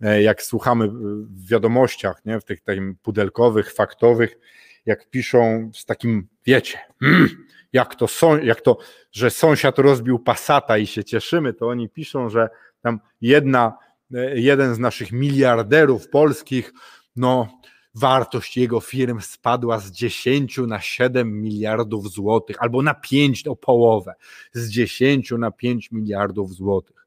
e, 0.00 0.22
jak 0.22 0.42
słuchamy 0.42 0.88
w 0.88 1.48
wiadomościach, 1.48 2.24
nie? 2.24 2.40
w 2.40 2.44
tych 2.44 2.60
takim 2.60 2.96
pudelkowych, 3.02 3.72
faktowych, 3.72 4.38
jak 4.86 5.10
piszą 5.10 5.70
z 5.74 5.84
takim, 5.84 6.28
wiecie, 6.46 6.78
mm, 7.02 7.28
jak 7.72 7.94
to, 7.94 8.08
są, 8.08 8.38
jak 8.38 8.60
to, 8.60 8.78
że 9.12 9.30
sąsiad 9.30 9.78
rozbił 9.78 10.18
pasata 10.18 10.78
i 10.78 10.86
się 10.86 11.04
cieszymy, 11.04 11.52
to 11.52 11.68
oni 11.68 11.88
piszą, 11.88 12.28
że 12.28 12.48
tam 12.80 13.00
jedna, 13.20 13.78
e, 14.14 14.40
jeden 14.40 14.74
z 14.74 14.78
naszych 14.78 15.12
miliarderów 15.12 16.08
polskich, 16.08 16.72
no 17.16 17.48
wartość 17.94 18.56
jego 18.56 18.80
firm 18.80 19.20
spadła 19.20 19.78
z 19.78 19.90
10 19.90 20.58
na 20.58 20.80
7 20.80 21.40
miliardów 21.42 22.10
złotych, 22.10 22.56
albo 22.60 22.82
na 22.82 22.94
5 22.94 23.46
o 23.46 23.56
połowę, 23.56 24.14
z 24.52 24.68
10 24.68 25.30
na 25.38 25.50
5 25.50 25.92
miliardów 25.92 26.54
złotych. 26.54 27.06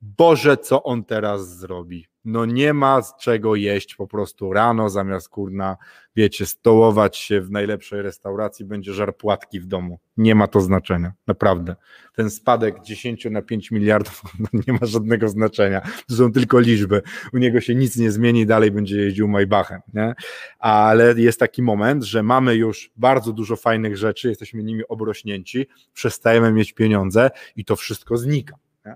Boże, 0.00 0.56
co 0.56 0.82
on 0.82 1.04
teraz 1.04 1.58
zrobi? 1.58 2.06
No 2.26 2.44
nie 2.44 2.74
ma 2.74 3.02
z 3.02 3.16
czego 3.16 3.54
jeść 3.54 3.94
po 3.94 4.06
prostu 4.06 4.52
rano, 4.52 4.90
zamiast 4.90 5.28
kurna, 5.28 5.76
wiecie, 6.16 6.46
stołować 6.46 7.16
się 7.16 7.40
w 7.40 7.50
najlepszej 7.50 8.02
restauracji, 8.02 8.64
będzie 8.64 8.92
żar 8.92 9.16
płatki 9.16 9.60
w 9.60 9.66
domu. 9.66 9.98
Nie 10.16 10.34
ma 10.34 10.46
to 10.46 10.60
znaczenia, 10.60 11.12
naprawdę. 11.26 11.76
Ten 12.14 12.30
spadek 12.30 12.82
10 12.82 13.26
na 13.30 13.42
5 13.42 13.70
miliardów 13.70 14.22
nie 14.66 14.72
ma 14.72 14.86
żadnego 14.86 15.28
znaczenia. 15.28 15.80
To 16.08 16.14
są 16.14 16.32
tylko 16.32 16.60
liczby. 16.60 17.02
U 17.32 17.38
niego 17.38 17.60
się 17.60 17.74
nic 17.74 17.96
nie 17.96 18.10
zmieni, 18.10 18.46
dalej 18.46 18.70
będzie 18.70 18.96
jeździł 18.96 19.28
Maybachem, 19.28 19.80
nie? 19.94 20.14
Ale 20.58 21.14
jest 21.16 21.40
taki 21.40 21.62
moment, 21.62 22.04
że 22.04 22.22
mamy 22.22 22.54
już 22.54 22.90
bardzo 22.96 23.32
dużo 23.32 23.56
fajnych 23.56 23.96
rzeczy, 23.96 24.28
jesteśmy 24.28 24.62
nimi 24.62 24.82
obrośnięci, 24.88 25.66
przestajemy 25.92 26.52
mieć 26.52 26.72
pieniądze 26.72 27.30
i 27.56 27.64
to 27.64 27.76
wszystko 27.76 28.16
znika. 28.16 28.56
Nie? 28.86 28.94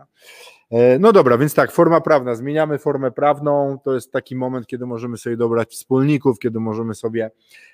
E, 0.71 0.99
no 0.99 1.13
dobra, 1.13 1.39
więc 1.39 1.55
tak, 1.55 1.73
forma 1.73 2.01
prawna, 2.01 2.35
zmieniamy 2.35 2.79
formę 2.79 3.11
prawną, 3.11 3.79
to 3.85 3.95
jest 3.95 4.13
taki 4.13 4.37
moment, 4.37 4.67
kiedy 4.67 4.87
możemy 4.87 5.17
sobie 5.17 5.37
dobrać 5.37 5.71
wspólników, 5.71 6.39
kiedy 6.39 6.61
możemy 6.61 6.95
sobie 6.95 7.31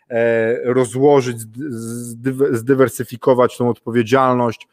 e, 0.09 0.73
rozłożyć, 0.73 1.41
zdywersyfikować 2.51 3.57
tą 3.57 3.69
odpowiedzialność 3.69 4.69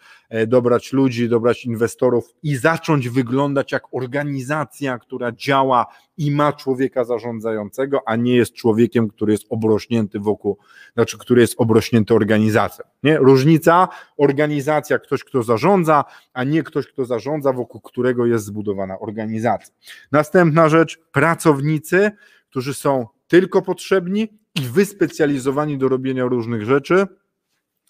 dobrać 0.47 0.93
ludzi, 0.93 1.29
dobrać 1.29 1.65
inwestorów 1.65 2.33
i 2.43 2.55
zacząć 2.55 3.09
wyglądać 3.09 3.71
jak 3.71 3.83
organizacja, 3.91 4.99
która 4.99 5.31
działa 5.31 5.85
i 6.17 6.31
ma 6.31 6.53
człowieka 6.53 7.03
zarządzającego, 7.03 7.99
a 8.05 8.15
nie 8.15 8.35
jest 8.35 8.53
człowiekiem, 8.53 9.07
który 9.07 9.31
jest 9.31 9.45
obrośnięty 9.49 10.19
wokół, 10.19 10.57
znaczy, 10.93 11.17
który 11.17 11.41
jest 11.41 11.55
obrośnięty 11.57 12.13
organizacją. 12.13 12.85
Nie? 13.03 13.17
Różnica, 13.17 13.87
organizacja, 14.17 14.99
ktoś, 14.99 15.23
kto 15.23 15.43
zarządza, 15.43 16.03
a 16.33 16.43
nie 16.43 16.63
ktoś, 16.63 16.87
kto 16.87 17.05
zarządza, 17.05 17.53
wokół 17.53 17.81
którego 17.81 18.25
jest 18.25 18.45
zbudowana 18.45 18.99
organizacja. 18.99 19.73
Następna 20.11 20.69
rzecz, 20.69 20.99
pracownicy, 21.11 22.11
którzy 22.49 22.73
są 22.73 23.07
tylko 23.27 23.61
potrzebni 23.61 24.27
i 24.55 24.61
wyspecjalizowani 24.61 25.77
do 25.77 25.87
robienia 25.87 26.25
różnych 26.25 26.65
rzeczy. 26.65 27.07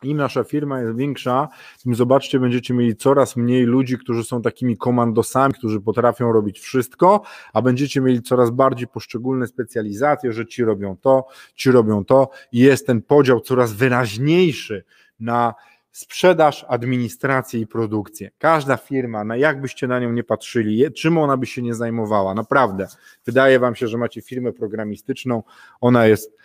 Im 0.06 0.18
nasza 0.18 0.44
firma 0.44 0.82
jest 0.82 0.96
większa, 0.96 1.48
tym 1.84 1.96
zobaczcie, 1.96 2.40
będziecie 2.40 2.74
mieli 2.74 2.96
coraz 2.96 3.36
mniej 3.36 3.64
ludzi, 3.64 3.98
którzy 3.98 4.24
są 4.24 4.42
takimi 4.42 4.78
komandosami, 4.78 5.54
którzy 5.54 5.82
potrafią 5.82 6.32
robić 6.32 6.60
wszystko, 6.60 7.22
a 7.54 7.62
będziecie 7.62 8.02
mieli 8.02 8.22
coraz 8.22 8.52
bardziej 8.52 8.88
poszczególne 8.88 9.48
specjalizacje, 9.48 10.34
że 10.34 10.46
ci 10.46 10.64
robią 10.64 10.98
to, 10.98 11.28
ci 11.56 11.72
robią 11.72 12.06
to 12.06 12.30
i 12.52 12.60
jest 12.60 12.88
ten 12.88 13.02
podział 13.02 13.40
coraz 13.40 13.74
wyraźniejszy 13.74 14.84
na 15.20 15.54
sprzedaż, 15.94 16.66
administrację 16.68 17.60
i 17.60 17.68
produkcję. 17.68 18.32
Każda 18.38 18.78
firma, 18.78 19.24
na 19.24 19.38
jak 19.38 19.62
byście 19.62 19.88
na 19.88 20.00
nią 20.00 20.12
nie 20.12 20.24
patrzyli, 20.24 20.94
czym 20.94 21.18
ona 21.18 21.38
by 21.38 21.46
się 21.46 21.62
nie 21.62 21.76
zajmowała, 21.76 22.34
naprawdę. 22.34 22.88
Wydaje 23.26 23.60
wam 23.60 23.76
się, 23.76 23.88
że 23.88 23.98
macie 23.98 24.22
firmę 24.22 24.54
programistyczną, 24.54 25.44
ona 25.82 26.08
jest 26.08 26.38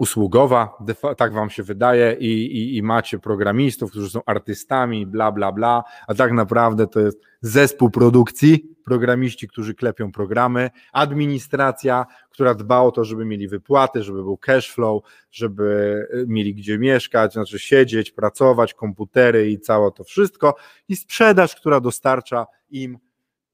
usługowa, 0.00 0.78
tak 1.16 1.32
wam 1.32 1.50
się 1.50 1.62
wydaje, 1.62 2.16
i, 2.20 2.26
i, 2.26 2.76
i, 2.76 2.82
macie 2.82 3.18
programistów, 3.18 3.90
którzy 3.90 4.10
są 4.10 4.20
artystami, 4.26 5.06
bla, 5.06 5.32
bla, 5.32 5.52
bla, 5.52 5.84
a 6.06 6.14
tak 6.14 6.32
naprawdę 6.32 6.86
to 6.86 7.00
jest 7.00 7.20
zespół 7.40 7.90
produkcji, 7.90 8.76
programiści, 8.84 9.48
którzy 9.48 9.74
klepią 9.74 10.12
programy, 10.12 10.70
administracja, 10.92 12.06
która 12.30 12.54
dba 12.54 12.80
o 12.80 12.90
to, 12.90 13.04
żeby 13.04 13.24
mieli 13.24 13.48
wypłaty, 13.48 14.02
żeby 14.02 14.22
był 14.22 14.36
cash 14.36 14.72
flow, 14.72 15.02
żeby 15.30 15.64
y, 16.14 16.24
mieli 16.28 16.54
gdzie 16.54 16.78
mieszkać, 16.78 17.32
znaczy 17.32 17.58
siedzieć, 17.58 18.10
pracować, 18.10 18.74
komputery 18.74 19.50
i 19.50 19.60
całe 19.60 19.92
to 19.92 20.04
wszystko, 20.04 20.54
i 20.88 20.96
sprzedaż, 20.96 21.54
która 21.54 21.80
dostarcza 21.80 22.46
im 22.70 22.98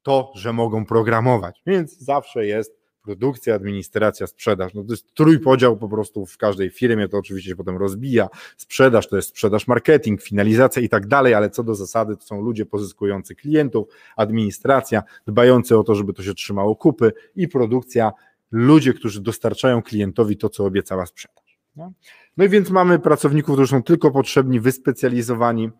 to, 0.03 0.32
że 0.34 0.53
mogą 0.53 0.86
programować. 0.86 1.62
Więc 1.66 1.99
zawsze 1.99 2.47
jest 2.47 2.86
produkcja, 3.07 3.54
administracja, 3.54 4.26
sprzedaż. 4.26 4.74
No 4.74 4.84
to 4.84 4.92
jest 4.92 5.14
trójpodział 5.14 5.76
po 5.76 5.88
prostu 5.88 6.26
w 6.26 6.36
każdej 6.36 6.70
firmie, 6.70 7.09
to 7.09 7.18
oczywiście 7.18 7.50
się 7.50 7.57
potem 7.57 7.76
rozbija. 7.76 8.28
Sprzedaż 8.57 9.09
to 9.09 9.16
jest 9.16 9.28
sprzedaż, 9.28 9.66
marketing, 9.66 10.22
finalizacja 10.22 10.82
i 10.82 10.88
tak 10.88 11.07
dalej, 11.07 11.34
ale 11.34 11.50
co 11.50 11.62
do 11.62 11.74
zasady 11.74 12.16
to 12.16 12.22
są 12.22 12.40
ludzie 12.40 12.66
pozyskujący 12.66 13.34
klientów, 13.34 13.88
administracja, 14.16 15.02
dbający 15.26 15.78
o 15.78 15.82
to, 15.82 15.94
żeby 15.94 16.12
to 16.12 16.22
się 16.22 16.34
trzymało 16.34 16.76
kupy 16.76 17.12
i 17.36 17.48
produkcja, 17.48 18.12
ludzie, 18.50 18.94
którzy 18.94 19.20
dostarczają 19.20 19.82
klientowi 19.82 20.36
to, 20.36 20.48
co 20.48 20.64
obiecała 20.64 21.07
sprzedaż. 21.07 21.59
No, 21.76 21.92
no 22.36 22.44
i 22.44 22.48
więc 22.48 22.70
mamy 22.70 22.98
pracowników, 22.98 23.54
którzy 23.54 23.70
są 23.70 23.82
tylko 23.82 24.11
potrzebni, 24.11 24.61
wyspecjalizowani. 24.61 25.70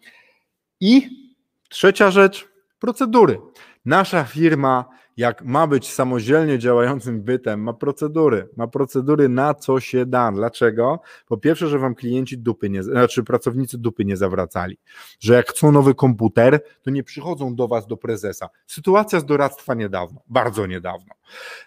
I 0.81 1.09
trzecia 1.68 2.11
rzecz, 2.11 2.49
procedury. 2.79 3.39
Nasza 3.85 4.24
firma 4.24 4.85
jak 5.17 5.45
ma 5.45 5.67
być 5.67 5.93
samodzielnie 5.93 6.59
działającym 6.59 7.23
bytem, 7.23 7.62
ma 7.62 7.73
procedury, 7.73 8.49
ma 8.57 8.67
procedury 8.67 9.29
na 9.29 9.55
co 9.55 9.81
się 9.81 10.07
da. 10.07 10.33
Dlaczego? 10.33 11.01
Po 11.27 11.37
pierwsze, 11.37 11.69
że 11.69 11.79
wam 11.79 11.95
klienci 11.95 12.39
dupy 12.39 12.71
nie, 12.71 12.83
znaczy 12.83 13.25
pracownicy 13.25 13.79
dupy 13.79 14.05
nie 14.05 14.17
zawracali, 14.17 14.79
że 15.21 15.35
jak 15.35 15.51
chcą 15.51 15.73
nowy 15.73 15.95
komputer, 15.95 16.61
to 16.83 16.91
nie 16.91 17.03
przychodzą 17.03 17.55
do 17.55 17.69
was, 17.69 17.87
do 17.87 17.97
prezesa. 17.97 18.49
Sytuacja 18.67 19.21
z 19.21 19.27
doradztwa 19.27 19.75
niedawno, 19.75 20.21
bardzo 20.27 20.67
niedawno. 20.67 21.14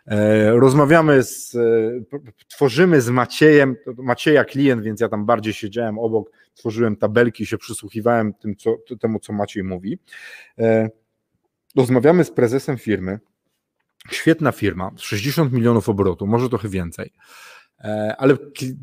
E, 0.08 0.52
rozmawiamy 0.52 1.24
z, 1.24 1.56
e, 1.56 1.60
tworzymy 2.47 3.02
z 3.02 3.10
Maciejem, 3.10 3.76
Macieja 3.97 4.45
klient, 4.45 4.84
więc 4.84 5.02
ja 5.02 5.10
tam 5.10 5.26
bardziej 5.26 5.54
siedziałem 5.54 6.00
obok, 6.00 6.32
tworzyłem 6.54 6.95
tabelki, 6.95 7.45
się 7.45 7.58
przysłuchiwałem 7.58 8.34
tym, 8.34 8.56
co, 8.56 8.76
temu, 9.00 9.20
co 9.20 9.34
Maciej 9.34 9.64
mówi. 9.64 10.00
E, 10.60 10.89
rozmawiamy 11.76 12.24
z 12.24 12.32
prezesem 12.32 12.78
firmy, 12.78 13.20
Świetna 14.12 14.52
firma, 14.52 14.91
60 14.97 15.52
milionów 15.52 15.89
obrotu, 15.89 16.28
może 16.28 16.50
trochę 16.50 16.70
więcej. 16.70 17.14
E, 17.80 18.16
ale 18.18 18.38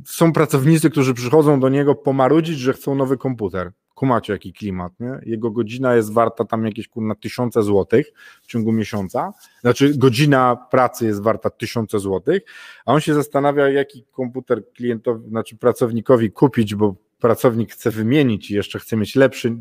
są 0.07 0.33
pracownicy, 0.33 0.91
którzy 0.91 1.14
przychodzą 1.14 1.61
do 1.61 1.69
niego 1.69 1.95
pomarudzić, 1.95 2.59
że 2.59 2.73
chcą 2.73 2.95
nowy 2.95 3.17
komputer. 3.17 3.73
Kumacie 3.95 4.33
jaki 4.33 4.53
klimat, 4.53 4.93
nie? 5.01 5.21
Jego 5.23 5.51
godzina 5.51 5.95
jest 5.95 6.12
warta 6.12 6.45
tam 6.45 6.67
jakieś 6.67 6.89
kurna 6.89 7.14
tysiące 7.14 7.62
złotych 7.62 8.12
w 8.43 8.47
ciągu 8.47 8.73
miesiąca. 8.73 9.33
Znaczy 9.61 9.99
godzina 9.99 10.57
pracy 10.71 11.07
jest 11.07 11.23
warta 11.23 11.51
tysiące 11.51 11.99
złotych, 11.99 12.43
a 12.87 12.93
on 12.93 13.01
się 13.01 13.14
zastanawia, 13.14 13.69
jaki 13.69 14.05
komputer 14.12 14.62
klientowi, 14.73 15.29
znaczy 15.29 15.57
pracownikowi 15.57 16.33
kupić, 16.33 16.75
bo 16.75 16.95
pracownik 17.19 17.73
chce 17.73 17.91
wymienić 17.91 18.51
i 18.51 18.55
jeszcze 18.55 18.79
chce 18.79 18.97
mieć 18.97 19.17
lepszy, 19.17 19.57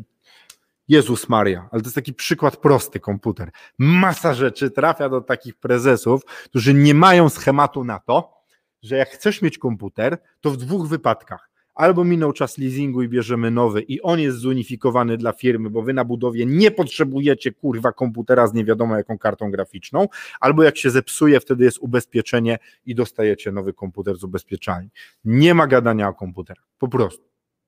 Jezus 0.88 1.28
Maria, 1.28 1.68
ale 1.72 1.82
to 1.82 1.86
jest 1.86 1.94
taki 1.94 2.14
przykład 2.14 2.56
prosty 2.56 3.00
komputer. 3.00 3.50
Masa 3.78 4.34
rzeczy 4.34 4.70
trafia 4.70 5.08
do 5.08 5.20
takich 5.20 5.56
prezesów, 5.56 6.24
którzy 6.24 6.74
nie 6.74 6.94
mają 6.94 7.28
schematu 7.28 7.84
na 7.84 7.98
to, 7.98 8.36
że 8.82 8.96
jak 8.96 9.08
chcesz 9.08 9.42
mieć 9.42 9.58
komputer, 9.58 10.18
to 10.40 10.50
w 10.50 10.56
dwóch 10.56 10.88
wypadkach. 10.88 11.50
Albo 11.74 12.04
minął 12.04 12.32
czas 12.32 12.58
leasingu 12.58 13.02
i 13.02 13.08
bierzemy 13.08 13.50
nowy 13.50 13.82
i 13.82 14.02
on 14.02 14.20
jest 14.20 14.38
zunifikowany 14.38 15.16
dla 15.16 15.32
firmy, 15.32 15.70
bo 15.70 15.82
wy 15.82 15.92
na 15.92 16.04
budowie 16.04 16.46
nie 16.46 16.70
potrzebujecie 16.70 17.52
kurwa 17.52 17.92
komputera 17.92 18.46
z 18.46 18.54
nie 18.54 18.64
wiadomo 18.64 18.96
jaką 18.96 19.18
kartą 19.18 19.50
graficzną, 19.50 20.08
albo 20.40 20.62
jak 20.62 20.76
się 20.76 20.90
zepsuje, 20.90 21.40
wtedy 21.40 21.64
jest 21.64 21.78
ubezpieczenie 21.78 22.58
i 22.86 22.94
dostajecie 22.94 23.52
nowy 23.52 23.72
komputer 23.72 24.16
z 24.16 24.24
ubezpieczalni. 24.24 24.88
Nie 25.24 25.54
ma 25.54 25.66
gadania 25.66 26.08
o 26.08 26.14
komputerach, 26.14 26.64
po 26.78 26.88
prostu. 26.88 27.24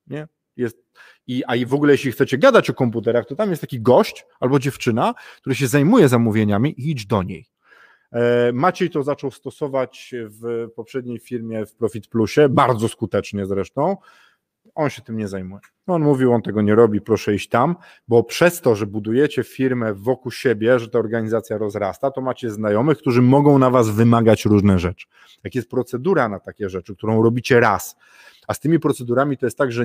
Nie? 0.07 0.29
Jest, 0.59 0.85
i, 1.27 1.43
a 1.47 1.57
i 1.57 1.67
w 1.67 1.75
ogóle 1.75 1.93
jeśli 1.93 2.13
chcecie 2.13 2.39
gadać 2.39 2.71
o 2.71 2.75
komputerach, 2.75 3.27
to 3.27 3.37
tam 3.37 3.51
jest 3.51 3.61
taki 3.61 3.81
gość 3.81 4.27
albo 4.41 4.59
dziewczyna, 4.59 5.15
który 5.41 5.55
się 5.57 5.67
zajmuje 5.67 6.09
zamówieniami 6.09 6.81
i 6.81 6.91
idź 6.91 7.07
do 7.07 7.23
niej. 7.23 7.47
E, 8.13 8.53
Maciej 8.53 8.91
to 8.91 9.03
zaczął 9.03 9.31
stosować 9.31 10.15
w 10.15 10.69
poprzedniej 10.77 11.19
firmie 11.19 11.67
w 11.67 11.75
Profit 11.75 12.07
Plusie, 12.07 12.49
bardzo 12.49 12.89
skutecznie 12.89 13.47
zresztą. 13.47 13.97
On 14.79 14.91
się 14.91 15.03
tym 15.03 15.17
nie 15.17 15.29
zajmuje. 15.29 15.61
No, 15.87 15.95
on 15.95 16.03
mówił, 16.03 16.33
on 16.33 16.43
tego 16.43 16.63
nie 16.63 16.75
robi, 16.75 17.01
proszę 17.01 17.35
iść 17.35 17.49
tam, 17.49 17.77
bo 18.09 18.23
przez 18.23 18.61
to, 18.61 18.75
że 18.75 18.87
budujecie 18.87 19.45
firmę 19.45 19.95
wokół 19.95 20.33
siebie, 20.33 20.79
że 20.79 20.89
ta 20.89 20.99
organizacja 20.99 21.59
rozrasta, 21.59 22.11
to 22.11 22.21
macie 22.21 22.51
znajomych, 22.51 22.99
którzy 22.99 23.23
mogą 23.23 23.59
na 23.59 23.71
was 23.71 23.91
wymagać 23.91 24.45
różne 24.45 24.79
rzeczy. 24.79 25.07
Jak 25.45 25.55
jest 25.55 25.71
procedura 25.71 26.29
na 26.29 26.41
takie 26.41 26.69
rzeczy, 26.69 26.97
którą 26.97 27.23
robicie 27.23 27.61
raz, 27.61 27.97
a 28.49 28.55
z 28.55 28.61
tymi 28.61 28.81
procedurami 28.81 29.37
to 29.39 29.47
jest 29.47 29.59
tak, 29.59 29.73
że 29.73 29.85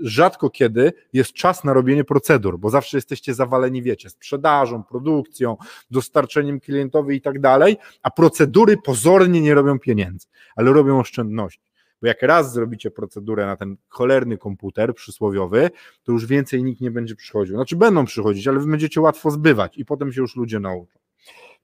rzadko 0.00 0.50
kiedy 0.50 0.92
jest 1.12 1.32
czas 1.32 1.64
na 1.64 1.72
robienie 1.72 2.04
procedur, 2.04 2.58
bo 2.58 2.70
zawsze 2.70 2.96
jesteście 2.96 3.34
zawaleni, 3.34 3.82
wiecie, 3.82 4.10
sprzedażą, 4.10 4.84
produkcją, 4.84 5.56
dostarczeniem 5.90 6.60
klientowi 6.60 7.16
i 7.16 7.20
tak 7.20 7.40
dalej, 7.40 7.76
a 8.02 8.10
procedury 8.10 8.76
pozornie 8.84 9.40
nie 9.40 9.54
robią 9.54 9.78
pieniędzy, 9.78 10.26
ale 10.56 10.72
robią 10.72 11.00
oszczędności. 11.00 11.66
Bo 12.02 12.08
jak 12.08 12.22
raz 12.22 12.52
zrobicie 12.52 12.90
procedurę 12.90 13.46
na 13.46 13.56
ten 13.56 13.76
cholerny 13.88 14.38
komputer 14.38 14.94
przysłowiowy, 14.94 15.70
to 16.02 16.12
już 16.12 16.26
więcej 16.26 16.64
nikt 16.64 16.80
nie 16.80 16.90
będzie 16.90 17.16
przychodził. 17.16 17.56
Znaczy 17.56 17.76
będą 17.76 18.04
przychodzić, 18.04 18.48
ale 18.48 18.60
wy 18.60 18.66
będziecie 18.66 19.00
łatwo 19.00 19.30
zbywać 19.30 19.78
i 19.78 19.84
potem 19.84 20.12
się 20.12 20.20
już 20.20 20.36
ludzie 20.36 20.60
nauczą. 20.60 20.98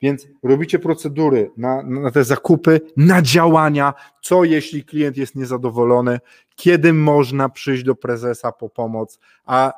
Więc 0.02 0.28
robicie 0.42 0.78
procedury 0.78 1.50
na, 1.56 1.82
na 1.82 2.10
te 2.10 2.24
zakupy, 2.24 2.80
na 2.96 3.22
działania, 3.22 3.94
co 4.22 4.44
jeśli 4.44 4.84
klient 4.84 5.16
jest 5.16 5.34
niezadowolony, 5.34 6.20
kiedy 6.54 6.92
można 6.92 7.48
przyjść 7.48 7.84
do 7.84 7.94
prezesa 7.94 8.52
po 8.52 8.68
pomoc, 8.68 9.18
a 9.44 9.72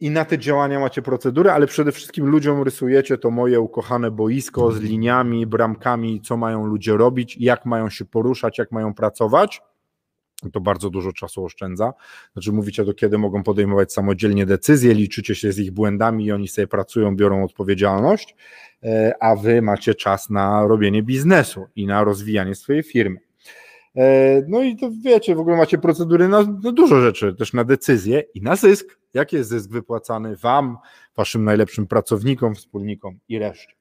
i 0.00 0.10
na 0.10 0.24
te 0.24 0.38
działania 0.38 0.80
macie 0.80 1.02
procedury, 1.02 1.50
ale 1.50 1.66
przede 1.66 1.92
wszystkim 1.92 2.26
ludziom 2.26 2.62
rysujecie 2.62 3.18
to 3.18 3.30
moje 3.30 3.60
ukochane 3.60 4.10
boisko 4.10 4.72
z 4.72 4.80
liniami, 4.80 5.46
bramkami, 5.46 6.20
co 6.20 6.36
mają 6.36 6.66
ludzie 6.66 6.96
robić, 6.96 7.36
jak 7.40 7.66
mają 7.66 7.90
się 7.90 8.04
poruszać, 8.04 8.58
jak 8.58 8.72
mają 8.72 8.94
pracować 8.94 9.62
to 10.52 10.60
bardzo 10.60 10.90
dużo 10.90 11.12
czasu 11.12 11.44
oszczędza. 11.44 11.92
Znaczy 12.32 12.52
mówicie, 12.52 12.84
do 12.84 12.94
kiedy 12.94 13.18
mogą 13.18 13.42
podejmować 13.42 13.92
samodzielnie 13.92 14.46
decyzje, 14.46 14.94
liczycie 14.94 15.34
się 15.34 15.52
z 15.52 15.58
ich 15.58 15.70
błędami 15.70 16.24
i 16.24 16.32
oni 16.32 16.48
sobie 16.48 16.66
pracują, 16.66 17.16
biorą 17.16 17.44
odpowiedzialność, 17.44 18.36
e, 18.82 19.14
a 19.20 19.36
wy 19.36 19.62
macie 19.62 19.94
czas 19.94 20.30
na 20.30 20.66
robienie 20.66 21.02
biznesu 21.02 21.66
i 21.76 21.86
na 21.86 22.04
rozwijanie 22.04 22.54
swojej 22.54 22.82
firmy. 22.82 23.27
E, 23.96 24.42
no 24.48 24.62
i 24.62 24.76
to 24.76 24.90
wiecie, 25.04 25.34
w 25.34 25.40
ogóle 25.40 25.56
macie 25.56 25.78
procedury 25.78 26.28
na, 26.28 26.42
na 26.42 26.72
dużo 26.72 27.00
rzeczy, 27.00 27.34
też 27.34 27.52
na 27.52 27.64
decyzje 27.64 28.22
i 28.34 28.42
na 28.42 28.56
zysk. 28.56 28.98
Jaki 29.14 29.36
jest 29.36 29.50
zysk 29.50 29.70
wypłacany 29.70 30.36
Wam, 30.36 30.76
Waszym 31.16 31.44
najlepszym 31.44 31.86
pracownikom, 31.86 32.54
wspólnikom 32.54 33.18
i 33.28 33.38
reszcie. 33.38 33.72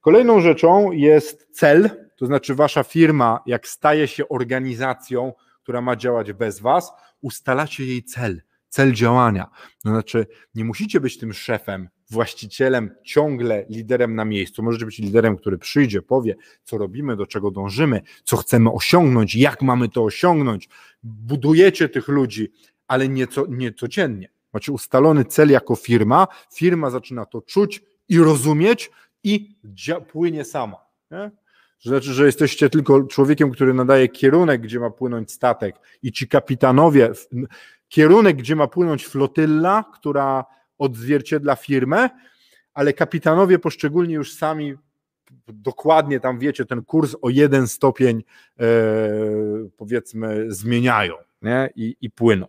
Kolejną 0.00 0.40
rzeczą 0.40 0.92
jest 0.92 1.48
cel, 1.50 1.90
to 2.16 2.26
znaczy 2.26 2.54
Wasza 2.54 2.82
firma, 2.82 3.40
jak 3.46 3.68
staje 3.68 4.08
się 4.08 4.28
organizacją, 4.28 5.32
która 5.62 5.80
ma 5.80 5.96
działać 5.96 6.32
bez 6.32 6.60
Was, 6.60 6.92
ustalacie 7.20 7.84
jej 7.84 8.02
cel. 8.02 8.42
cel 8.68 8.92
działania. 8.92 9.50
To 9.82 9.88
znaczy, 9.88 10.26
nie 10.54 10.64
musicie 10.64 11.00
być 11.00 11.18
tym 11.18 11.32
szefem, 11.32 11.88
właścicielem, 12.12 12.90
ciągle 13.02 13.66
liderem 13.68 14.14
na 14.14 14.24
miejscu. 14.24 14.62
Możecie 14.62 14.86
być 14.86 14.98
liderem, 14.98 15.36
który 15.36 15.58
przyjdzie, 15.58 16.02
powie, 16.02 16.36
co 16.64 16.78
robimy, 16.78 17.16
do 17.16 17.26
czego 17.26 17.50
dążymy, 17.50 18.00
co 18.24 18.36
chcemy 18.36 18.72
osiągnąć, 18.72 19.34
jak 19.34 19.62
mamy 19.62 19.88
to 19.88 20.04
osiągnąć. 20.04 20.68
Budujecie 21.02 21.88
tych 21.88 22.08
ludzi, 22.08 22.52
ale 22.88 23.08
nie, 23.08 23.26
co, 23.26 23.46
nie 23.48 23.72
codziennie. 23.72 24.28
Macie 24.52 24.72
ustalony 24.72 25.24
cel 25.24 25.50
jako 25.50 25.76
firma, 25.76 26.28
firma 26.54 26.90
zaczyna 26.90 27.26
to 27.26 27.42
czuć 27.42 27.82
i 28.08 28.18
rozumieć 28.18 28.90
i 29.24 29.56
płynie 30.12 30.44
sama. 30.44 30.76
Nie? 31.10 31.30
Znaczy, 31.82 32.12
że 32.12 32.26
jesteście 32.26 32.70
tylko 32.70 33.02
człowiekiem, 33.02 33.50
który 33.50 33.74
nadaje 33.74 34.08
kierunek, 34.08 34.60
gdzie 34.60 34.80
ma 34.80 34.90
płynąć 34.90 35.32
statek, 35.32 35.76
i 36.02 36.12
ci 36.12 36.28
kapitanowie, 36.28 37.10
kierunek, 37.88 38.36
gdzie 38.36 38.56
ma 38.56 38.66
płynąć 38.66 39.06
flotylla, 39.06 39.84
która 39.94 40.44
odzwierciedla 40.78 41.56
firmę, 41.56 42.10
ale 42.74 42.92
kapitanowie 42.92 43.58
poszczególni 43.58 44.14
już 44.14 44.34
sami 44.34 44.74
dokładnie 45.48 46.20
tam 46.20 46.38
wiecie, 46.38 46.64
ten 46.64 46.84
kurs 46.84 47.16
o 47.22 47.30
jeden 47.30 47.68
stopień 47.68 48.24
e, 48.60 48.64
powiedzmy 49.76 50.46
zmieniają 50.48 51.14
nie? 51.42 51.70
I, 51.76 51.96
i 52.00 52.10
płyną. 52.10 52.46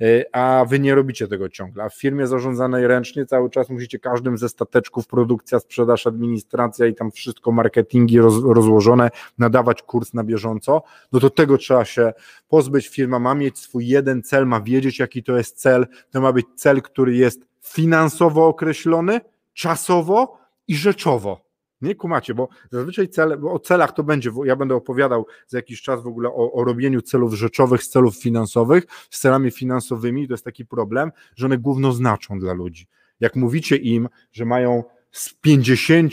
E, 0.00 0.36
a 0.36 0.64
wy 0.64 0.78
nie 0.78 0.94
robicie 0.94 1.28
tego 1.28 1.48
ciągle. 1.48 1.84
A 1.84 1.88
w 1.88 1.94
firmie 1.94 2.26
zarządzanej 2.26 2.86
ręcznie 2.86 3.26
cały 3.26 3.50
czas 3.50 3.68
musicie 3.68 3.98
każdym 3.98 4.38
ze 4.38 4.48
stateczków, 4.48 5.06
produkcja, 5.06 5.60
sprzedaż, 5.60 6.06
administracja 6.06 6.86
i 6.86 6.94
tam 6.94 7.10
wszystko, 7.10 7.52
marketingi 7.52 8.18
roz, 8.18 8.34
rozłożone, 8.44 9.10
nadawać 9.38 9.82
kurs 9.82 10.14
na 10.14 10.24
bieżąco, 10.24 10.82
no 11.12 11.20
to 11.20 11.30
tego 11.30 11.58
trzeba 11.58 11.84
się 11.84 12.12
pozbyć. 12.48 12.88
Firma 12.88 13.18
ma 13.18 13.34
mieć 13.34 13.58
swój 13.58 13.86
jeden 13.86 14.22
cel, 14.22 14.46
ma 14.46 14.60
wiedzieć, 14.60 14.98
jaki 14.98 15.22
to 15.22 15.36
jest 15.36 15.56
cel. 15.56 15.86
To 16.10 16.20
ma 16.20 16.32
być 16.32 16.46
cel, 16.56 16.82
który 16.82 17.16
jest 17.16 17.47
finansowo 17.64 18.46
określony, 18.46 19.20
czasowo 19.54 20.38
i 20.68 20.76
rzeczowo. 20.76 21.48
Nie 21.80 21.94
kumacie, 21.94 22.34
bo 22.34 22.48
zazwyczaj 22.70 23.08
cele, 23.08 23.36
bo 23.36 23.52
o 23.52 23.58
celach 23.58 23.92
to 23.92 24.04
będzie, 24.04 24.30
ja 24.44 24.56
będę 24.56 24.74
opowiadał 24.74 25.26
za 25.46 25.58
jakiś 25.58 25.82
czas 25.82 26.02
w 26.02 26.06
ogóle 26.06 26.28
o, 26.28 26.52
o 26.52 26.64
robieniu 26.64 27.02
celów 27.02 27.34
rzeczowych 27.34 27.82
z 27.82 27.88
celów 27.88 28.16
finansowych, 28.16 28.84
z 29.10 29.18
celami 29.18 29.50
finansowymi, 29.50 30.28
to 30.28 30.34
jest 30.34 30.44
taki 30.44 30.66
problem, 30.66 31.12
że 31.36 31.46
one 31.46 31.58
główno 31.58 31.92
znaczą 31.92 32.38
dla 32.38 32.52
ludzi. 32.52 32.86
Jak 33.20 33.36
mówicie 33.36 33.76
im, 33.76 34.08
że 34.32 34.44
mają 34.44 34.84
z 35.12 35.34
50 35.34 36.12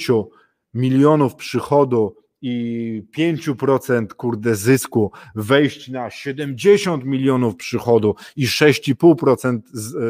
milionów 0.74 1.36
przychodu 1.36 2.16
i 2.42 3.04
5% 3.18 4.08
kurde 4.08 4.56
zysku 4.56 5.12
wejść 5.36 5.90
na 5.90 6.10
70 6.10 7.06
milionów 7.06 7.56
przychodu 7.56 8.16
i 8.36 8.48
6,5% 8.48 9.60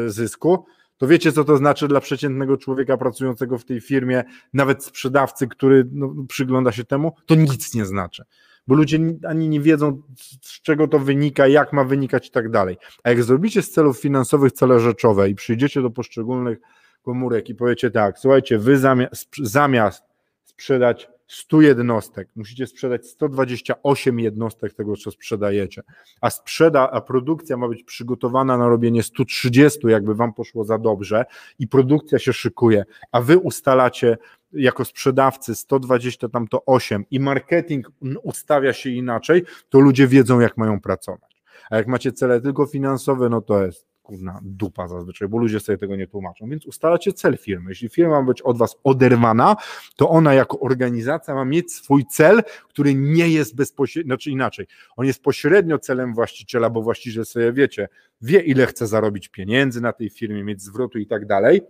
zysku, 0.06 0.64
to 0.98 1.06
wiecie, 1.06 1.32
co 1.32 1.44
to 1.44 1.56
znaczy 1.56 1.88
dla 1.88 2.00
przeciętnego 2.00 2.56
człowieka 2.56 2.96
pracującego 2.96 3.58
w 3.58 3.64
tej 3.64 3.80
firmie, 3.80 4.24
nawet 4.52 4.84
sprzedawcy, 4.84 5.48
który 5.48 5.88
no, 5.92 6.14
przygląda 6.28 6.72
się 6.72 6.84
temu? 6.84 7.12
To 7.26 7.34
nic 7.34 7.74
nie 7.74 7.86
znaczy. 7.86 8.24
Bo 8.66 8.74
ludzie 8.74 8.98
ani 9.28 9.48
nie 9.48 9.60
wiedzą, 9.60 10.02
z 10.42 10.62
czego 10.62 10.88
to 10.88 10.98
wynika, 10.98 11.46
jak 11.48 11.72
ma 11.72 11.84
wynikać 11.84 12.28
i 12.28 12.30
tak 12.30 12.50
dalej. 12.50 12.76
A 13.02 13.08
jak 13.10 13.22
zrobicie 13.22 13.62
z 13.62 13.70
celów 13.70 14.00
finansowych 14.00 14.52
cele 14.52 14.80
rzeczowe 14.80 15.30
i 15.30 15.34
przyjdziecie 15.34 15.82
do 15.82 15.90
poszczególnych 15.90 16.58
komórek 17.02 17.48
i 17.48 17.54
powiecie 17.54 17.90
tak, 17.90 18.18
słuchajcie, 18.18 18.58
wy 18.58 18.78
zamiast, 18.78 19.28
zamiast 19.42 20.04
sprzedać 20.44 21.08
100 21.26 21.60
jednostek, 21.60 22.28
musicie 22.36 22.66
sprzedać 22.66 23.06
128 23.06 24.20
jednostek 24.20 24.74
tego, 24.74 24.96
co 24.96 25.10
sprzedajecie, 25.10 25.82
a 26.20 26.30
sprzeda, 26.30 26.90
a 26.90 27.00
produkcja 27.00 27.56
ma 27.56 27.68
być 27.68 27.84
przygotowana 27.84 28.58
na 28.58 28.68
robienie 28.68 29.02
130, 29.02 29.80
jakby 29.88 30.14
wam 30.14 30.34
poszło 30.34 30.64
za 30.64 30.78
dobrze 30.78 31.24
i 31.58 31.68
produkcja 31.68 32.18
się 32.18 32.32
szykuje, 32.32 32.84
a 33.12 33.20
wy 33.20 33.38
ustalacie 33.38 34.18
jako 34.52 34.84
sprzedawcy 34.84 35.54
120 35.54 36.28
tam 36.28 36.48
to 36.48 36.62
8 36.66 37.04
i 37.10 37.20
marketing 37.20 37.90
ustawia 38.22 38.72
się 38.72 38.90
inaczej, 38.90 39.42
to 39.68 39.80
ludzie 39.80 40.06
wiedzą, 40.06 40.40
jak 40.40 40.56
mają 40.56 40.80
pracować. 40.80 41.42
A 41.70 41.76
jak 41.76 41.86
macie 41.86 42.12
cele 42.12 42.40
tylko 42.40 42.66
finansowe, 42.66 43.28
no 43.28 43.40
to 43.40 43.66
jest 43.66 43.95
kurna 44.06 44.40
dupa 44.42 44.88
zazwyczaj, 44.88 45.28
bo 45.28 45.38
ludzie 45.38 45.60
sobie 45.60 45.78
tego 45.78 45.96
nie 45.96 46.06
tłumaczą. 46.06 46.48
Więc 46.48 46.66
ustalacie 46.66 47.12
cel 47.12 47.38
firmy. 47.38 47.70
Jeśli 47.70 47.88
firma 47.88 48.20
ma 48.20 48.26
być 48.26 48.42
od 48.42 48.58
was 48.58 48.76
oderwana, 48.84 49.56
to 49.96 50.08
ona 50.08 50.34
jako 50.34 50.60
organizacja 50.60 51.34
ma 51.34 51.44
mieć 51.44 51.72
swój 51.72 52.06
cel, 52.06 52.42
który 52.68 52.94
nie 52.94 53.28
jest 53.28 53.56
bezpośrednio, 53.56 54.08
znaczy 54.08 54.30
inaczej, 54.30 54.66
on 54.96 55.06
jest 55.06 55.22
pośrednio 55.22 55.78
celem 55.78 56.14
właściciela, 56.14 56.70
bo 56.70 56.82
właściciel 56.82 57.24
sobie 57.24 57.52
wiecie, 57.52 57.88
wie 58.20 58.40
ile 58.40 58.66
chce 58.66 58.86
zarobić 58.86 59.28
pieniędzy 59.28 59.80
na 59.80 59.92
tej 59.92 60.10
firmie, 60.10 60.44
mieć 60.44 60.62
zwrotu 60.62 60.98
i 60.98 61.06
tak 61.06 61.26
dalej, 61.26 61.60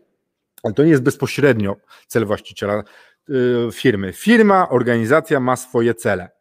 ale 0.62 0.74
to 0.74 0.84
nie 0.84 0.90
jest 0.90 1.02
bezpośrednio 1.02 1.76
cel 2.06 2.26
właściciela 2.26 2.82
yy, 3.28 3.68
firmy. 3.72 4.12
Firma, 4.12 4.68
organizacja 4.68 5.40
ma 5.40 5.56
swoje 5.56 5.94
cele. 5.94 6.35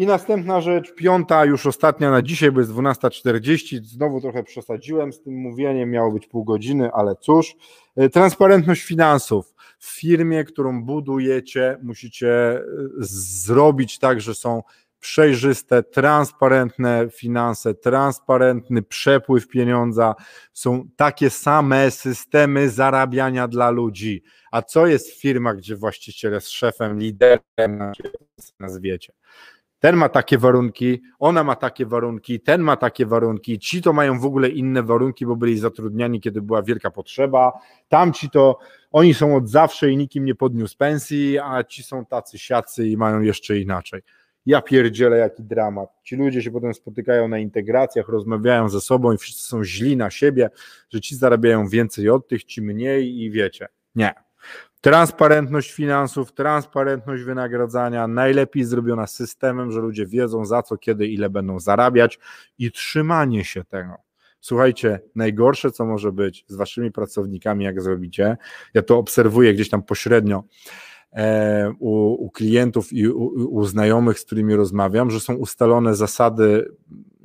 I 0.00 0.06
następna 0.06 0.60
rzecz, 0.60 0.94
piąta, 0.94 1.44
już 1.44 1.66
ostatnia 1.66 2.10
na 2.10 2.22
dzisiaj, 2.22 2.52
bo 2.52 2.60
jest 2.60 2.72
12.40. 2.72 3.82
Znowu 3.82 4.20
trochę 4.20 4.42
przesadziłem 4.42 5.12
z 5.12 5.22
tym 5.22 5.34
mówieniem, 5.34 5.90
miało 5.90 6.12
być 6.12 6.26
pół 6.26 6.44
godziny, 6.44 6.92
ale 6.92 7.16
cóż. 7.16 7.56
E, 7.96 8.08
transparentność 8.08 8.82
finansów. 8.82 9.54
W 9.78 10.00
firmie, 10.00 10.44
którą 10.44 10.84
budujecie, 10.84 11.78
musicie 11.82 12.30
e, 12.30 12.62
zrobić 12.98 13.98
tak, 13.98 14.20
że 14.20 14.34
są 14.34 14.62
przejrzyste, 15.00 15.82
transparentne 15.82 17.08
finanse, 17.12 17.74
transparentny 17.74 18.82
przepływ 18.82 19.48
pieniądza, 19.48 20.14
są 20.52 20.88
takie 20.96 21.30
same 21.30 21.90
systemy 21.90 22.68
zarabiania 22.68 23.48
dla 23.48 23.70
ludzi. 23.70 24.22
A 24.52 24.62
co 24.62 24.86
jest 24.86 25.10
w 25.10 25.20
firmach, 25.20 25.56
gdzie 25.56 25.76
właściciel 25.76 26.32
jest 26.32 26.48
szefem, 26.50 26.98
liderem, 26.98 27.92
nazwiecie? 28.60 29.19
Ten 29.80 29.96
ma 29.96 30.08
takie 30.08 30.38
warunki, 30.38 31.02
ona 31.18 31.44
ma 31.44 31.56
takie 31.56 31.86
warunki, 31.86 32.40
ten 32.40 32.60
ma 32.60 32.76
takie 32.76 33.06
warunki, 33.06 33.58
ci 33.58 33.82
to 33.82 33.92
mają 33.92 34.20
w 34.20 34.24
ogóle 34.24 34.48
inne 34.48 34.82
warunki, 34.82 35.26
bo 35.26 35.36
byli 35.36 35.58
zatrudniani, 35.58 36.20
kiedy 36.20 36.42
była 36.42 36.62
wielka 36.62 36.90
potrzeba, 36.90 37.52
tamci 37.88 38.30
to, 38.30 38.58
oni 38.92 39.14
są 39.14 39.36
od 39.36 39.48
zawsze 39.48 39.90
i 39.90 39.96
nikim 39.96 40.24
nie 40.24 40.34
podniósł 40.34 40.76
pensji, 40.76 41.38
a 41.38 41.64
ci 41.64 41.82
są 41.82 42.06
tacy 42.06 42.38
siacy 42.38 42.88
i 42.88 42.96
mają 42.96 43.20
jeszcze 43.20 43.58
inaczej. 43.58 44.02
Ja 44.46 44.62
pierdzielę 44.62 45.18
jaki 45.18 45.42
dramat. 45.42 45.90
Ci 46.02 46.16
ludzie 46.16 46.42
się 46.42 46.50
potem 46.50 46.74
spotykają 46.74 47.28
na 47.28 47.38
integracjach, 47.38 48.08
rozmawiają 48.08 48.68
ze 48.68 48.80
sobą 48.80 49.12
i 49.12 49.18
wszyscy 49.18 49.46
są 49.46 49.64
źli 49.64 49.96
na 49.96 50.10
siebie, 50.10 50.50
że 50.90 51.00
ci 51.00 51.16
zarabiają 51.16 51.68
więcej 51.68 52.08
od 52.08 52.28
tych, 52.28 52.44
ci 52.44 52.62
mniej 52.62 53.20
i 53.22 53.30
wiecie. 53.30 53.68
Nie, 53.94 54.14
Transparentność 54.80 55.72
finansów, 55.72 56.32
transparentność 56.32 57.22
wynagradzania, 57.22 58.06
najlepiej 58.06 58.64
zrobiona 58.64 59.06
systemem, 59.06 59.72
że 59.72 59.80
ludzie 59.80 60.06
wiedzą 60.06 60.44
za 60.44 60.62
co, 60.62 60.76
kiedy, 60.76 61.06
ile 61.06 61.30
będą 61.30 61.60
zarabiać 61.60 62.18
i 62.58 62.72
trzymanie 62.72 63.44
się 63.44 63.64
tego. 63.64 63.94
Słuchajcie, 64.40 65.00
najgorsze, 65.14 65.70
co 65.70 65.84
może 65.84 66.12
być 66.12 66.44
z 66.48 66.56
waszymi 66.56 66.92
pracownikami, 66.92 67.64
jak 67.64 67.82
zrobicie, 67.82 68.36
ja 68.74 68.82
to 68.82 68.98
obserwuję 68.98 69.54
gdzieś 69.54 69.68
tam 69.70 69.82
pośrednio 69.82 70.44
e, 71.12 71.72
u, 71.78 72.24
u, 72.24 72.30
klientów 72.30 72.92
i 72.92 73.08
u, 73.08 73.24
u, 73.54 73.64
znajomych, 73.64 74.18
z 74.18 74.24
którymi 74.24 74.54
rozmawiam, 74.54 75.10
że 75.10 75.20
są 75.20 75.34
ustalone 75.34 75.94
zasady, 75.94 76.72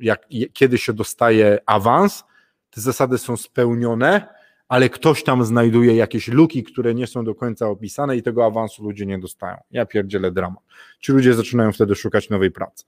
jak, 0.00 0.26
kiedy 0.52 0.78
się 0.78 0.92
dostaje 0.92 1.58
awans, 1.66 2.24
te 2.70 2.80
zasady 2.80 3.18
są 3.18 3.36
spełnione, 3.36 4.35
ale 4.68 4.88
ktoś 4.88 5.24
tam 5.24 5.44
znajduje 5.44 5.96
jakieś 5.96 6.28
luki, 6.28 6.64
które 6.64 6.94
nie 6.94 7.06
są 7.06 7.24
do 7.24 7.34
końca 7.34 7.68
opisane 7.68 8.16
i 8.16 8.22
tego 8.22 8.44
awansu 8.44 8.84
ludzie 8.84 9.06
nie 9.06 9.18
dostają. 9.18 9.56
Ja 9.70 9.86
pierdzielę 9.86 10.30
dramat. 10.30 10.64
Ci 11.00 11.12
ludzie 11.12 11.34
zaczynają 11.34 11.72
wtedy 11.72 11.94
szukać 11.94 12.30
nowej 12.30 12.50
pracy, 12.50 12.84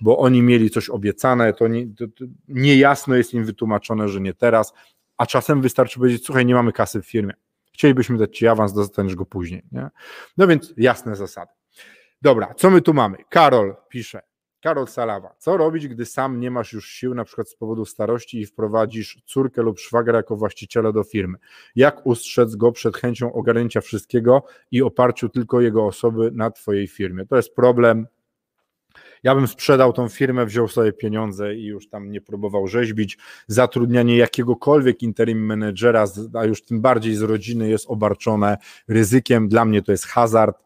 bo 0.00 0.18
oni 0.18 0.42
mieli 0.42 0.70
coś 0.70 0.90
obiecane, 0.90 1.52
to, 1.52 1.68
nie, 1.68 1.86
to, 1.86 2.06
to 2.06 2.24
niejasno 2.48 3.14
jest 3.14 3.34
im 3.34 3.44
wytłumaczone, 3.44 4.08
że 4.08 4.20
nie 4.20 4.34
teraz, 4.34 4.72
a 5.16 5.26
czasem 5.26 5.62
wystarczy 5.62 5.98
powiedzieć, 5.98 6.24
słuchaj, 6.24 6.46
nie 6.46 6.54
mamy 6.54 6.72
kasy 6.72 7.02
w 7.02 7.06
firmie, 7.06 7.34
chcielibyśmy 7.72 8.18
dać 8.18 8.38
Ci 8.38 8.46
awans, 8.46 8.72
dostaniesz 8.72 9.14
go 9.14 9.26
później. 9.26 9.62
Nie? 9.72 9.88
No 10.36 10.46
więc 10.46 10.74
jasne 10.76 11.16
zasady. 11.16 11.52
Dobra, 12.22 12.54
co 12.54 12.70
my 12.70 12.82
tu 12.82 12.94
mamy? 12.94 13.16
Karol 13.28 13.76
pisze, 13.88 14.20
Karol 14.62 14.86
Salawa. 14.86 15.34
Co 15.38 15.56
robić, 15.56 15.88
gdy 15.88 16.06
sam 16.06 16.40
nie 16.40 16.50
masz 16.50 16.72
już 16.72 16.88
sił, 16.88 17.14
na 17.14 17.24
przykład 17.24 17.48
z 17.48 17.54
powodu 17.54 17.84
starości 17.84 18.40
i 18.40 18.46
wprowadzisz 18.46 19.22
córkę 19.26 19.62
lub 19.62 19.78
szwagra 19.78 20.16
jako 20.16 20.36
właściciela 20.36 20.92
do 20.92 21.04
firmy? 21.04 21.38
Jak 21.76 22.06
ustrzec 22.06 22.56
go 22.56 22.72
przed 22.72 22.96
chęcią 22.96 23.32
ogarnięcia 23.32 23.80
wszystkiego 23.80 24.42
i 24.70 24.82
oparciu 24.82 25.28
tylko 25.28 25.60
jego 25.60 25.86
osoby 25.86 26.30
na 26.32 26.50
twojej 26.50 26.88
firmie? 26.88 27.26
To 27.26 27.36
jest 27.36 27.54
problem. 27.54 28.06
Ja 29.22 29.34
bym 29.34 29.46
sprzedał 29.46 29.92
tą 29.92 30.08
firmę, 30.08 30.46
wziął 30.46 30.68
sobie 30.68 30.92
pieniądze 30.92 31.54
i 31.54 31.64
już 31.64 31.88
tam 31.88 32.10
nie 32.10 32.20
próbował 32.20 32.66
rzeźbić. 32.66 33.18
Zatrudnianie 33.46 34.16
jakiegokolwiek 34.16 35.02
interim 35.02 35.46
menedżera, 35.46 36.04
a 36.34 36.44
już 36.44 36.62
tym 36.62 36.80
bardziej 36.80 37.14
z 37.14 37.22
rodziny, 37.22 37.68
jest 37.68 37.86
obarczone 37.88 38.56
ryzykiem. 38.88 39.48
Dla 39.48 39.64
mnie 39.64 39.82
to 39.82 39.92
jest 39.92 40.06
hazard 40.06 40.56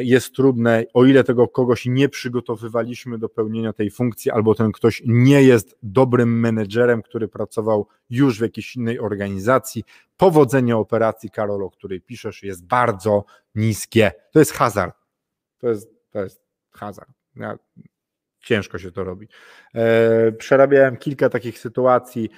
jest 0.00 0.34
trudne, 0.34 0.84
o 0.94 1.04
ile 1.04 1.24
tego 1.24 1.48
kogoś 1.48 1.86
nie 1.86 2.08
przygotowywaliśmy 2.08 3.18
do 3.18 3.28
pełnienia 3.28 3.72
tej 3.72 3.90
funkcji, 3.90 4.30
albo 4.30 4.54
ten 4.54 4.72
ktoś 4.72 5.02
nie 5.06 5.42
jest 5.42 5.76
dobrym 5.82 6.40
menedżerem, 6.40 7.02
który 7.02 7.28
pracował 7.28 7.88
już 8.10 8.38
w 8.38 8.42
jakiejś 8.42 8.76
innej 8.76 9.00
organizacji, 9.00 9.84
powodzenie 10.16 10.76
operacji, 10.76 11.30
Karol, 11.30 11.62
o 11.62 11.70
której 11.70 12.00
piszesz, 12.00 12.42
jest 12.42 12.66
bardzo 12.66 13.24
niskie. 13.54 14.12
To 14.32 14.38
jest 14.38 14.52
hazard. 14.52 14.96
To 15.58 15.68
jest, 15.68 15.90
to 16.10 16.22
jest 16.22 16.42
hazard. 16.72 17.10
Ja, 17.36 17.58
ciężko 18.40 18.78
się 18.78 18.90
to 18.90 19.04
robi. 19.04 19.28
E, 19.74 20.32
przerabiałem 20.32 20.96
kilka 20.96 21.28
takich 21.28 21.58
sytuacji 21.58 22.30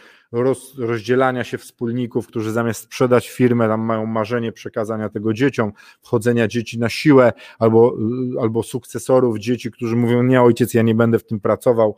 roz, 0.42 0.78
rozdzielania 0.78 1.44
się 1.44 1.58
wspólników, 1.58 2.26
którzy 2.26 2.52
zamiast 2.52 2.82
sprzedać 2.82 3.28
firmę, 3.28 3.68
tam 3.68 3.80
mają 3.80 4.06
marzenie 4.06 4.52
przekazania 4.52 5.08
tego 5.08 5.32
dzieciom, 5.32 5.72
wchodzenia 6.02 6.48
dzieci 6.48 6.78
na 6.78 6.88
siłę, 6.88 7.32
albo, 7.58 7.96
albo 8.40 8.62
sukcesorów 8.62 9.38
dzieci, 9.38 9.70
którzy 9.70 9.96
mówią: 9.96 10.22
Nie, 10.22 10.42
ojciec, 10.42 10.74
ja 10.74 10.82
nie 10.82 10.94
będę 10.94 11.18
w 11.18 11.26
tym 11.26 11.40
pracował. 11.40 11.96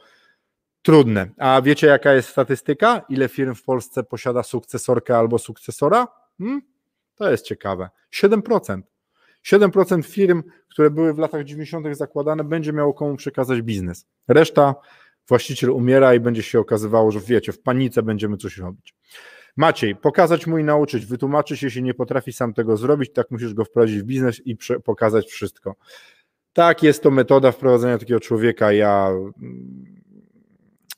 Trudne. 0.83 1.31
A 1.39 1.63
wiecie, 1.63 1.87
jaka 1.87 2.13
jest 2.13 2.29
statystyka? 2.29 3.03
Ile 3.09 3.29
firm 3.29 3.55
w 3.55 3.63
Polsce 3.63 4.05
posiada 4.05 4.43
sukcesorkę 4.43 5.19
albo 5.19 5.39
sukcesora? 5.39 6.07
Hmm? 6.39 6.63
To 7.15 7.31
jest 7.31 7.45
ciekawe. 7.45 7.89
7%. 8.15 8.81
7% 9.45 10.03
firm, 10.03 10.43
które 10.69 10.91
były 10.91 11.15
w 11.15 11.19
latach 11.19 11.45
90. 11.45 11.87
zakładane, 11.97 12.45
będzie 12.45 12.73
miało 12.73 12.95
komu 12.95 13.17
przekazać 13.17 13.63
biznes. 13.63 14.07
Reszta 14.29 14.75
właściciel 15.29 15.71
umiera 15.71 16.15
i 16.15 16.21
będzie 16.21 16.43
się 16.43 16.61
okazywało, 16.61 17.11
że 17.11 17.21
wiecie, 17.21 17.53
w 17.53 17.61
panice 17.61 18.03
będziemy 18.03 18.37
coś 18.37 18.59
robić. 18.59 18.95
Maciej, 19.57 19.97
pokazać 19.97 20.47
mu 20.47 20.59
i 20.59 20.65
nauczyć, 20.65 21.07
wytłumaczyć, 21.07 21.63
jeśli 21.63 21.83
nie 21.83 21.95
potrafi 21.95 22.33
sam 22.33 22.55
tego 22.55 22.77
zrobić, 22.77 23.13
tak 23.13 23.31
musisz 23.31 23.55
go 23.55 23.65
wprowadzić 23.65 24.03
w 24.03 24.05
biznes 24.05 24.47
i 24.47 24.57
pokazać 24.85 25.27
wszystko. 25.27 25.75
Tak, 26.53 26.83
jest 26.83 27.03
to 27.03 27.11
metoda 27.11 27.53
wprowadzenia 27.53 27.99
takiego 27.99 28.21
człowieka. 28.21 28.73
Ja 28.73 29.11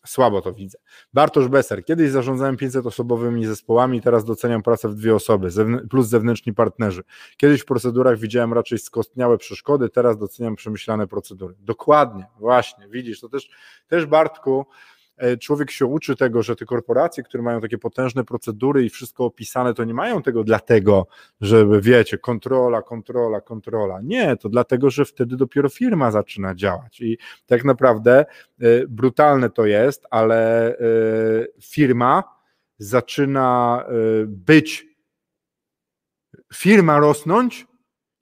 Słabo 0.08 0.42
to 0.42 0.52
widzę. 0.52 0.78
Bartosz 1.14 1.48
Beser. 1.48 1.84
Kiedyś 1.84 2.10
zarządzałem 2.10 2.56
500-osobowymi 2.56 3.46
zespołami, 3.46 4.00
teraz 4.00 4.24
doceniam 4.24 4.62
pracę 4.62 4.88
w 4.88 4.94
dwie 4.94 5.14
osoby, 5.14 5.48
plus 5.90 6.06
zewnętrzni 6.06 6.54
partnerzy. 6.54 7.02
Kiedyś 7.36 7.60
w 7.60 7.64
procedurach 7.64 8.18
widziałem 8.18 8.52
raczej 8.52 8.78
skostniałe 8.78 9.38
przeszkody, 9.38 9.88
teraz 9.88 10.18
doceniam 10.18 10.56
przemyślane 10.56 11.06
procedury. 11.06 11.54
Dokładnie, 11.60 12.26
właśnie, 12.38 12.88
widzisz, 12.88 13.20
to 13.20 13.28
też, 13.28 13.50
też 13.88 14.06
Bartku, 14.06 14.66
człowiek 15.40 15.70
się 15.70 15.86
uczy 15.86 16.16
tego, 16.16 16.42
że 16.42 16.56
te 16.56 16.64
korporacje, 16.64 17.22
które 17.22 17.42
mają 17.42 17.60
takie 17.60 17.78
potężne 17.78 18.24
procedury 18.24 18.84
i 18.84 18.90
wszystko 18.90 19.24
opisane, 19.24 19.74
to 19.74 19.84
nie 19.84 19.94
mają 19.94 20.22
tego 20.22 20.44
dlatego, 20.44 21.06
żeby 21.40 21.80
wiecie, 21.80 22.18
kontrola, 22.18 22.82
kontrola, 22.82 23.40
kontrola. 23.40 24.00
Nie, 24.02 24.36
to 24.36 24.48
dlatego, 24.48 24.90
że 24.90 25.04
wtedy 25.04 25.36
dopiero 25.36 25.68
firma 25.68 26.10
zaczyna 26.10 26.54
działać. 26.54 27.00
I 27.00 27.18
tak 27.46 27.64
naprawdę 27.64 28.26
e, 28.60 28.86
brutalne 28.88 29.50
to 29.50 29.66
jest, 29.66 30.06
ale 30.10 30.68
e, 30.68 30.82
firma 31.62 32.38
zaczyna 32.78 33.84
być, 34.26 34.86
firma 36.54 36.98
rosnąć, 36.98 37.66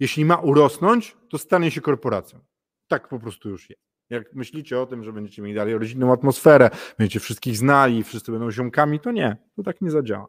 jeśli 0.00 0.24
ma 0.24 0.36
urosnąć, 0.36 1.16
to 1.30 1.38
stanie 1.38 1.70
się 1.70 1.80
korporacją. 1.80 2.40
Tak 2.88 3.08
po 3.08 3.18
prostu 3.18 3.48
już 3.48 3.70
jest. 3.70 3.85
Jak 4.10 4.34
myślicie 4.34 4.80
o 4.80 4.86
tym, 4.86 5.04
że 5.04 5.12
będziecie 5.12 5.42
mieli 5.42 5.54
dalej 5.54 5.74
rodzinną 5.74 6.12
atmosferę, 6.12 6.70
będziecie 6.98 7.20
wszystkich 7.20 7.56
znali, 7.56 8.04
wszyscy 8.04 8.32
będą 8.32 8.50
ziomkami, 8.50 9.00
to 9.00 9.12
nie, 9.12 9.36
to 9.56 9.62
tak 9.62 9.80
nie 9.80 9.90
zadziała. 9.90 10.26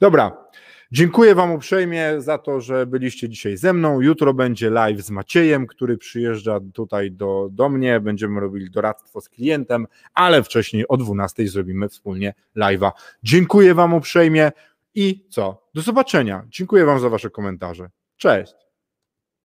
Dobra, 0.00 0.44
dziękuję 0.92 1.34
Wam 1.34 1.52
uprzejmie 1.52 2.14
za 2.18 2.38
to, 2.38 2.60
że 2.60 2.86
byliście 2.86 3.28
dzisiaj 3.28 3.56
ze 3.56 3.72
mną. 3.72 4.00
Jutro 4.00 4.34
będzie 4.34 4.70
live 4.70 5.00
z 5.00 5.10
Maciejem, 5.10 5.66
który 5.66 5.98
przyjeżdża 5.98 6.60
tutaj 6.74 7.12
do, 7.12 7.48
do 7.52 7.68
mnie. 7.68 8.00
Będziemy 8.00 8.40
robili 8.40 8.70
doradztwo 8.70 9.20
z 9.20 9.28
klientem, 9.28 9.86
ale 10.14 10.42
wcześniej 10.42 10.88
o 10.88 10.96
12 10.96 11.48
zrobimy 11.48 11.88
wspólnie 11.88 12.34
live'a. 12.56 12.90
Dziękuję 13.22 13.74
Wam 13.74 13.94
uprzejmie 13.94 14.52
i 14.94 15.26
co? 15.30 15.68
Do 15.74 15.82
zobaczenia. 15.82 16.44
Dziękuję 16.48 16.84
Wam 16.84 17.00
za 17.00 17.08
Wasze 17.08 17.30
komentarze. 17.30 17.90
Cześć. 18.16 18.69